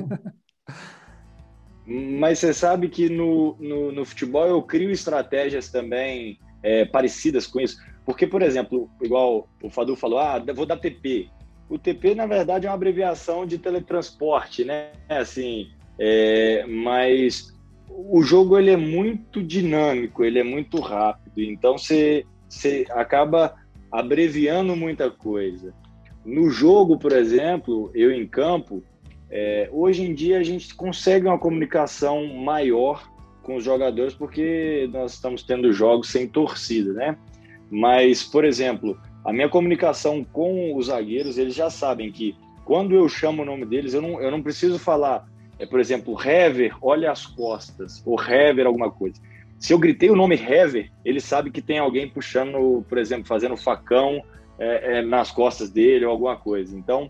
Mas 1.85 2.39
você 2.39 2.55
sabe 2.55 2.89
que 2.89 3.07
no, 3.07 3.55
no, 3.59 3.91
no, 3.91 4.03
futebol 4.03 4.47
eu 4.47 4.61
crio 4.63 4.89
estratégias 4.89 5.69
também 5.69 6.39
é, 6.63 6.83
parecidas 6.83 7.45
com 7.45 7.59
isso. 7.59 7.77
Porque, 8.03 8.25
por 8.25 8.41
exemplo, 8.41 8.89
igual 9.01 9.47
o 9.61 9.69
Fadu 9.69 9.95
falou, 9.95 10.17
ah, 10.17 10.43
vou 10.55 10.65
dar 10.65 10.77
TP. 10.77 11.29
O 11.69 11.77
TP, 11.77 12.15
na 12.15 12.25
verdade, 12.25 12.65
é 12.65 12.69
uma 12.69 12.75
abreviação 12.75 13.45
de 13.45 13.59
teletransporte, 13.59 14.65
né? 14.65 14.91
Assim, 15.07 15.69
é, 15.99 16.65
mas 16.67 17.55
o 17.89 18.21
jogo 18.21 18.57
ele 18.57 18.71
é 18.71 18.77
muito 18.77 19.41
dinâmico, 19.41 20.23
ele 20.23 20.39
é 20.39 20.43
muito 20.43 20.79
rápido, 20.79 21.41
então 21.41 21.77
você, 21.77 22.25
você 22.47 22.85
acaba 22.91 23.55
abreviando 23.91 24.75
muita 24.75 25.09
coisa. 25.09 25.73
No 26.25 26.49
jogo, 26.49 26.97
por 26.99 27.13
exemplo, 27.13 27.89
eu 27.95 28.11
em 28.11 28.27
campo, 28.27 28.83
é, 29.29 29.69
hoje 29.71 30.03
em 30.03 30.13
dia 30.13 30.39
a 30.39 30.43
gente 30.43 30.75
consegue 30.75 31.25
uma 31.25 31.39
comunicação 31.39 32.25
maior 32.27 33.09
com 33.43 33.55
os 33.55 33.63
jogadores 33.63 34.13
porque 34.13 34.89
nós 34.91 35.13
estamos 35.13 35.41
tendo 35.43 35.71
jogos 35.71 36.09
sem 36.09 36.27
torcida, 36.27 36.93
né? 36.93 37.17
Mas, 37.69 38.23
por 38.23 38.45
exemplo, 38.45 38.99
a 39.23 39.31
minha 39.33 39.49
comunicação 39.49 40.23
com 40.23 40.75
os 40.75 40.87
zagueiros, 40.87 41.37
eles 41.37 41.55
já 41.55 41.69
sabem 41.69 42.11
que 42.11 42.35
quando 42.65 42.93
eu 42.93 43.07
chamo 43.07 43.41
o 43.41 43.45
nome 43.45 43.65
deles, 43.65 43.93
eu 43.93 44.01
não, 44.01 44.21
eu 44.21 44.29
não 44.29 44.43
preciso 44.43 44.77
falar 44.77 45.25
é, 45.59 45.65
por 45.65 45.79
exemplo, 45.79 46.17
Hever, 46.21 46.75
olha 46.81 47.11
as 47.11 47.25
costas, 47.25 48.01
ou 48.05 48.21
Hever, 48.21 48.67
alguma 48.67 48.91
coisa. 48.91 49.19
Se 49.59 49.73
eu 49.73 49.79
gritei 49.79 50.09
o 50.09 50.15
nome 50.15 50.35
Hever, 50.35 50.91
ele 51.03 51.19
sabe 51.19 51.49
que 51.49 51.61
tem 51.61 51.79
alguém 51.79 52.07
puxando, 52.07 52.85
por 52.87 52.97
exemplo, 52.97 53.25
fazendo 53.25 53.57
facão 53.57 54.23
é, 54.59 54.99
é, 54.99 55.01
nas 55.01 55.31
costas 55.31 55.69
dele 55.69 56.05
ou 56.05 56.11
alguma 56.11 56.35
coisa. 56.35 56.77
Então, 56.77 57.09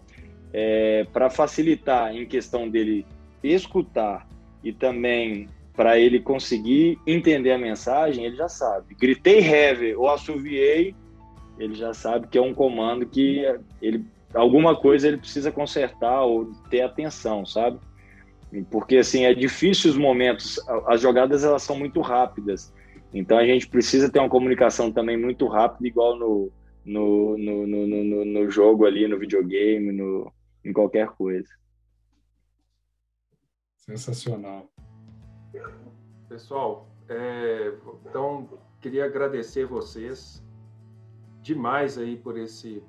é, 0.54 1.06
para 1.12 1.30
facilitar 1.30 2.16
em 2.16 2.26
questão 2.26 2.70
dele 2.70 3.06
escutar 3.44 4.28
e 4.64 4.72
também 4.72 5.48
para 5.76 6.00
ele 6.00 6.20
conseguir 6.20 6.98
entender 7.06 7.52
a 7.52 7.58
mensagem, 7.58 8.26
ele 8.26 8.36
já 8.36 8.50
sabe. 8.50 8.96
Gritei 8.96 9.40
heavy 9.40 9.94
ou 9.94 10.10
assoviei, 10.10 10.96
ele 11.60 11.76
já 11.76 11.94
sabe 11.94 12.28
que 12.28 12.38
é 12.38 12.42
um 12.42 12.54
comando 12.54 13.06
que 13.06 13.44
ele 13.82 14.06
alguma 14.34 14.76
coisa 14.76 15.08
ele 15.08 15.18
precisa 15.18 15.52
consertar 15.52 16.24
ou 16.24 16.52
ter 16.70 16.82
atenção, 16.82 17.46
sabe? 17.46 17.80
Porque 18.72 18.98
assim 18.98 19.26
é 19.26 19.34
difícil 19.34 19.92
os 19.92 19.98
momentos, 19.98 20.60
as 20.88 21.02
jogadas 21.02 21.44
elas 21.44 21.64
são 21.64 21.78
muito 21.78 22.00
rápidas, 22.00 22.74
então 23.14 23.38
a 23.38 23.46
gente 23.46 23.68
precisa 23.68 24.10
ter 24.10 24.20
uma 24.20 24.30
comunicação 24.30 24.92
também 24.92 25.18
muito 25.18 25.48
rápida, 25.48 25.88
igual 25.88 26.18
no 26.18 26.52
no, 26.88 27.38
no, 27.38 27.68
no, 27.68 27.88
no, 27.88 28.26
no 28.26 28.50
jogo 28.50 28.86
ali, 28.86 29.08
no 29.08 29.20
videogame, 29.20 29.92
no, 29.92 30.32
em 30.64 30.72
qualquer 30.72 31.10
coisa. 31.10 31.50
Sensacional. 33.76 34.72
Pessoal, 36.30 36.88
é, 37.10 37.74
então 38.06 38.50
queria 38.80 39.06
agradecer 39.06 39.66
vocês 39.66 40.44
demais 41.42 41.98
aí 41.98 42.16
por 42.16 42.38
esse 42.38 42.84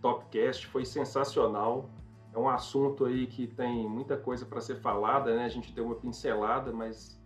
Topcast, 0.00 0.66
foi 0.66 0.84
sensacional. 0.84 1.90
É 2.32 2.38
um 2.38 2.48
assunto 2.48 3.04
aí 3.04 3.26
que 3.26 3.46
tem 3.46 3.88
muita 3.88 4.16
coisa 4.16 4.44
para 4.44 4.60
ser 4.60 4.76
falada, 4.76 5.34
né? 5.34 5.44
A 5.44 5.48
gente 5.48 5.72
deu 5.72 5.86
uma 5.86 5.94
pincelada, 5.94 6.72
mas 6.72 7.20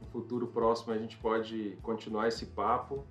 no 0.00 0.06
futuro 0.06 0.46
próximo 0.46 0.92
a 0.92 0.98
gente 0.98 1.16
pode 1.18 1.78
continuar 1.82 2.28
esse 2.28 2.46
papo. 2.46 3.06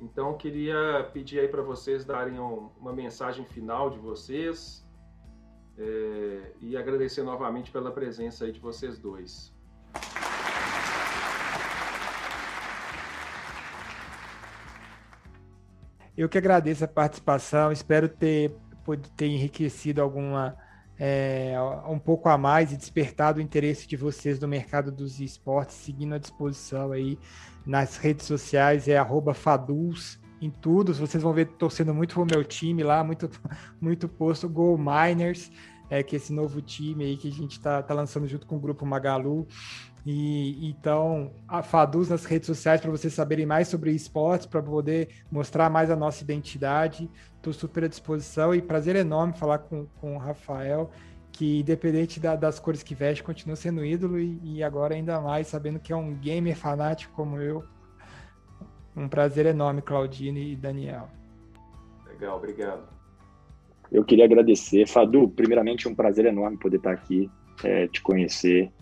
Então 0.00 0.36
queria 0.36 1.08
pedir 1.12 1.40
aí 1.40 1.48
para 1.48 1.62
vocês 1.62 2.04
darem 2.04 2.38
uma 2.38 2.92
mensagem 2.92 3.44
final 3.44 3.90
de 3.90 3.98
vocês 3.98 4.86
é, 5.78 6.52
e 6.60 6.76
agradecer 6.76 7.22
novamente 7.22 7.70
pela 7.70 7.90
presença 7.90 8.44
aí 8.44 8.52
de 8.52 8.60
vocês 8.60 8.98
dois. 8.98 9.54
Eu 16.16 16.30
que 16.30 16.38
agradeço 16.38 16.82
a 16.84 16.88
participação, 16.88 17.70
espero 17.70 18.08
ter, 18.08 18.56
ter 19.16 19.26
enriquecido 19.26 20.00
alguma 20.00 20.56
é, 20.98 21.54
um 21.88 21.98
pouco 21.98 22.28
a 22.28 22.38
mais 22.38 22.72
e 22.72 22.76
despertado 22.76 23.38
o 23.38 23.42
interesse 23.42 23.86
de 23.86 23.96
vocês 23.96 24.40
no 24.40 24.48
mercado 24.48 24.90
dos 24.90 25.20
esportes, 25.20 25.76
seguindo 25.76 26.14
à 26.14 26.18
disposição 26.18 26.92
aí 26.92 27.18
nas 27.66 27.96
redes 27.96 28.26
sociais, 28.26 28.88
é 28.88 28.96
Fadus 29.34 30.18
em 30.40 30.50
tudo. 30.50 30.94
Vocês 30.94 31.22
vão 31.22 31.32
ver 31.32 31.46
torcendo 31.58 31.92
muito 31.92 32.14
pro 32.14 32.24
meu 32.24 32.44
time 32.44 32.82
lá, 32.82 33.04
muito, 33.04 33.28
muito 33.80 34.08
posto 34.08 34.48
Go 34.48 34.78
Miners, 34.78 35.50
é, 35.90 36.02
que 36.02 36.16
é 36.16 36.18
esse 36.18 36.32
novo 36.32 36.62
time 36.62 37.04
aí 37.04 37.16
que 37.16 37.28
a 37.28 37.32
gente 37.32 37.52
está 37.52 37.82
tá 37.82 37.92
lançando 37.92 38.26
junto 38.26 38.46
com 38.46 38.56
o 38.56 38.60
grupo 38.60 38.86
Magalu. 38.86 39.46
E 40.08 40.68
então, 40.68 41.32
a 41.48 41.64
Faduz 41.64 42.08
nas 42.08 42.24
redes 42.24 42.46
sociais 42.46 42.80
para 42.80 42.92
vocês 42.92 43.12
saberem 43.12 43.44
mais 43.44 43.66
sobre 43.66 43.90
esportes, 43.90 44.46
para 44.46 44.62
poder 44.62 45.08
mostrar 45.28 45.68
mais 45.68 45.90
a 45.90 45.96
nossa 45.96 46.22
identidade. 46.22 47.10
Estou 47.34 47.52
super 47.52 47.82
à 47.82 47.88
disposição 47.88 48.54
e 48.54 48.62
prazer 48.62 48.94
enorme 48.94 49.32
falar 49.32 49.58
com, 49.58 49.86
com 50.00 50.14
o 50.14 50.18
Rafael, 50.18 50.92
que 51.32 51.58
independente 51.58 52.20
da, 52.20 52.36
das 52.36 52.60
cores 52.60 52.84
que 52.84 52.94
veste, 52.94 53.24
continua 53.24 53.56
sendo 53.56 53.84
ídolo 53.84 54.20
e, 54.20 54.40
e, 54.44 54.62
agora 54.62 54.94
ainda 54.94 55.20
mais 55.20 55.48
sabendo 55.48 55.80
que 55.80 55.92
é 55.92 55.96
um 55.96 56.14
gamer 56.14 56.56
fanático 56.56 57.12
como 57.12 57.40
eu. 57.40 57.64
Um 58.96 59.08
prazer 59.08 59.44
enorme, 59.44 59.82
Claudine 59.82 60.52
e 60.52 60.56
Daniel. 60.56 61.08
Legal, 62.06 62.36
obrigado. 62.36 62.88
Eu 63.90 64.04
queria 64.04 64.24
agradecer. 64.24 64.86
Fadu, 64.86 65.28
primeiramente, 65.28 65.88
um 65.88 65.94
prazer 65.96 66.26
enorme 66.26 66.56
poder 66.58 66.76
estar 66.76 66.92
aqui, 66.92 67.28
é, 67.64 67.88
te 67.88 68.00
conhecer. 68.00 68.72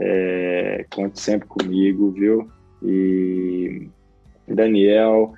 É, 0.00 0.86
conte 0.90 1.20
sempre 1.20 1.46
comigo, 1.48 2.10
viu? 2.10 2.50
E 2.82 3.88
Daniel, 4.46 5.34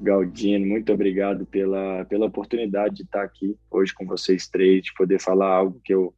Galdino, 0.00 0.66
muito 0.66 0.92
obrigado 0.92 1.46
pela, 1.46 2.04
pela 2.04 2.26
oportunidade 2.26 2.96
de 2.96 3.02
estar 3.02 3.22
aqui 3.22 3.56
hoje 3.70 3.94
com 3.94 4.06
vocês 4.06 4.48
três, 4.48 4.84
de 4.84 4.94
poder 4.94 5.20
falar 5.20 5.48
algo 5.48 5.80
que 5.84 5.92
eu, 5.92 6.14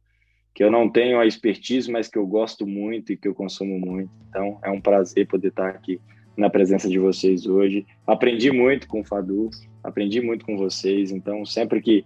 que 0.53 0.63
eu 0.63 0.71
não 0.71 0.89
tenho 0.89 1.19
a 1.19 1.25
expertise, 1.25 1.91
mas 1.91 2.07
que 2.07 2.17
eu 2.17 2.25
gosto 2.25 2.65
muito 2.65 3.11
e 3.11 3.17
que 3.17 3.27
eu 3.27 3.35
consumo 3.35 3.79
muito. 3.79 4.11
Então, 4.29 4.59
é 4.63 4.69
um 4.69 4.81
prazer 4.81 5.27
poder 5.27 5.49
estar 5.49 5.69
aqui 5.69 5.99
na 6.37 6.49
presença 6.49 6.87
de 6.87 6.97
vocês 6.97 7.45
hoje. 7.45 7.85
Aprendi 8.05 8.51
muito 8.51 8.87
com 8.87 9.01
o 9.01 9.05
Fadu, 9.05 9.49
aprendi 9.83 10.21
muito 10.21 10.45
com 10.45 10.57
vocês, 10.57 11.11
então 11.11 11.45
sempre 11.45 11.81
que 11.81 12.05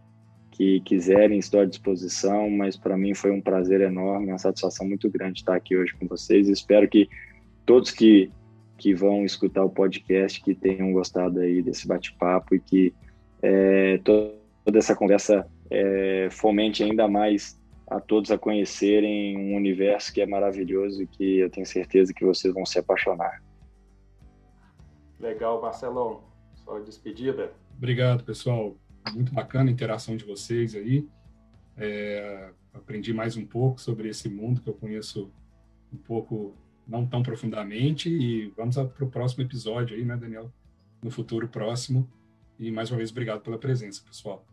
que 0.56 0.80
quiserem, 0.80 1.38
estou 1.38 1.60
à 1.60 1.66
disposição, 1.66 2.50
mas 2.50 2.78
para 2.78 2.98
mim 2.98 3.14
foi 3.14 3.30
um 3.30 3.42
prazer 3.42 3.82
enorme, 3.82 4.28
uma 4.28 4.38
satisfação 4.38 4.88
muito 4.88 5.10
grande 5.10 5.40
estar 5.40 5.54
aqui 5.54 5.76
hoje 5.76 5.94
com 5.96 6.08
vocês. 6.08 6.48
Espero 6.48 6.88
que 6.88 7.10
todos 7.66 7.92
que, 7.92 8.32
que 8.78 8.94
vão 8.94 9.26
escutar 9.26 9.66
o 9.66 9.70
podcast 9.70 10.42
que 10.42 10.56
tenham 10.56 10.94
gostado 10.94 11.42
aí 11.42 11.62
desse 11.62 11.86
bate-papo 11.86 12.56
e 12.56 12.62
que 12.62 12.94
é, 13.42 13.98
toda 13.98 14.32
essa 14.78 14.96
conversa 14.96 15.46
é, 15.70 16.30
fomente 16.32 16.84
ainda 16.84 17.06
mais 17.06 17.60
a 17.86 18.00
todos 18.00 18.32
a 18.32 18.38
conhecerem 18.38 19.38
um 19.38 19.58
universo 19.58 20.14
que 20.14 20.22
é 20.22 20.26
maravilhoso 20.26 21.04
e 21.04 21.08
que 21.08 21.40
eu 21.40 21.50
tenho 21.50 21.66
certeza 21.66 22.14
que 22.14 22.24
vocês 22.24 22.54
vão 22.54 22.66
se 22.66 22.80
apaixonar. 22.80 23.44
Legal, 25.20 25.62
Marcelão. 25.62 26.24
Só 26.64 26.80
despedida. 26.80 27.52
Obrigado, 27.78 28.24
pessoal 28.24 28.78
muito 29.14 29.34
bacana 29.34 29.70
a 29.70 29.74
interação 29.74 30.16
de 30.16 30.26
vocês 30.26 30.76
aí. 30.76 31.08
É, 31.78 32.52
aprendi 32.74 33.14
mais 33.14 33.36
um 33.38 33.46
pouco 33.46 33.80
sobre 33.80 34.10
esse 34.10 34.30
mundo 34.30 34.62
que 34.62 34.70
eu 34.70 34.74
conheço 34.74 35.32
um 35.94 35.98
pouco, 35.98 36.56
não 36.88 37.06
tão 37.06 37.22
profundamente. 37.22 38.10
E 38.10 38.48
vamos 38.56 38.76
para 38.76 39.06
o 39.06 39.10
próximo 39.10 39.44
episódio 39.44 39.96
aí, 39.96 40.06
né, 40.06 40.16
Daniel? 40.16 40.52
No 41.02 41.12
futuro 41.12 41.48
próximo. 41.48 42.10
E 42.58 42.72
mais 42.72 42.90
uma 42.90 42.98
vez, 42.98 43.12
obrigado 43.12 43.42
pela 43.42 43.58
presença, 43.58 44.04
pessoal. 44.04 44.46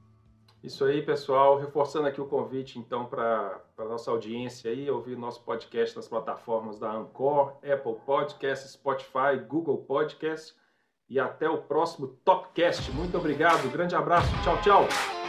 Isso 0.62 0.84
aí, 0.84 1.02
pessoal. 1.02 1.58
Reforçando 1.58 2.06
aqui 2.06 2.20
o 2.20 2.26
convite, 2.26 2.78
então, 2.78 3.06
para 3.06 3.60
a 3.76 3.84
nossa 3.84 4.10
audiência 4.10 4.70
aí, 4.70 4.88
ouvir 4.88 5.16
nosso 5.16 5.42
podcast 5.42 5.96
nas 5.96 6.06
plataformas 6.06 6.78
da 6.78 6.92
Anchor, 6.92 7.56
Apple 7.58 7.96
Podcasts, 8.06 8.72
Spotify, 8.72 9.38
Google 9.48 9.78
Podcasts 9.78 10.54
e 11.12 11.20
até 11.20 11.46
o 11.46 11.58
próximo 11.58 12.08
Topcast. 12.24 12.90
Muito 12.92 13.18
obrigado, 13.18 13.70
grande 13.70 13.94
abraço, 13.94 14.32
tchau, 14.42 14.58
tchau. 14.62 15.21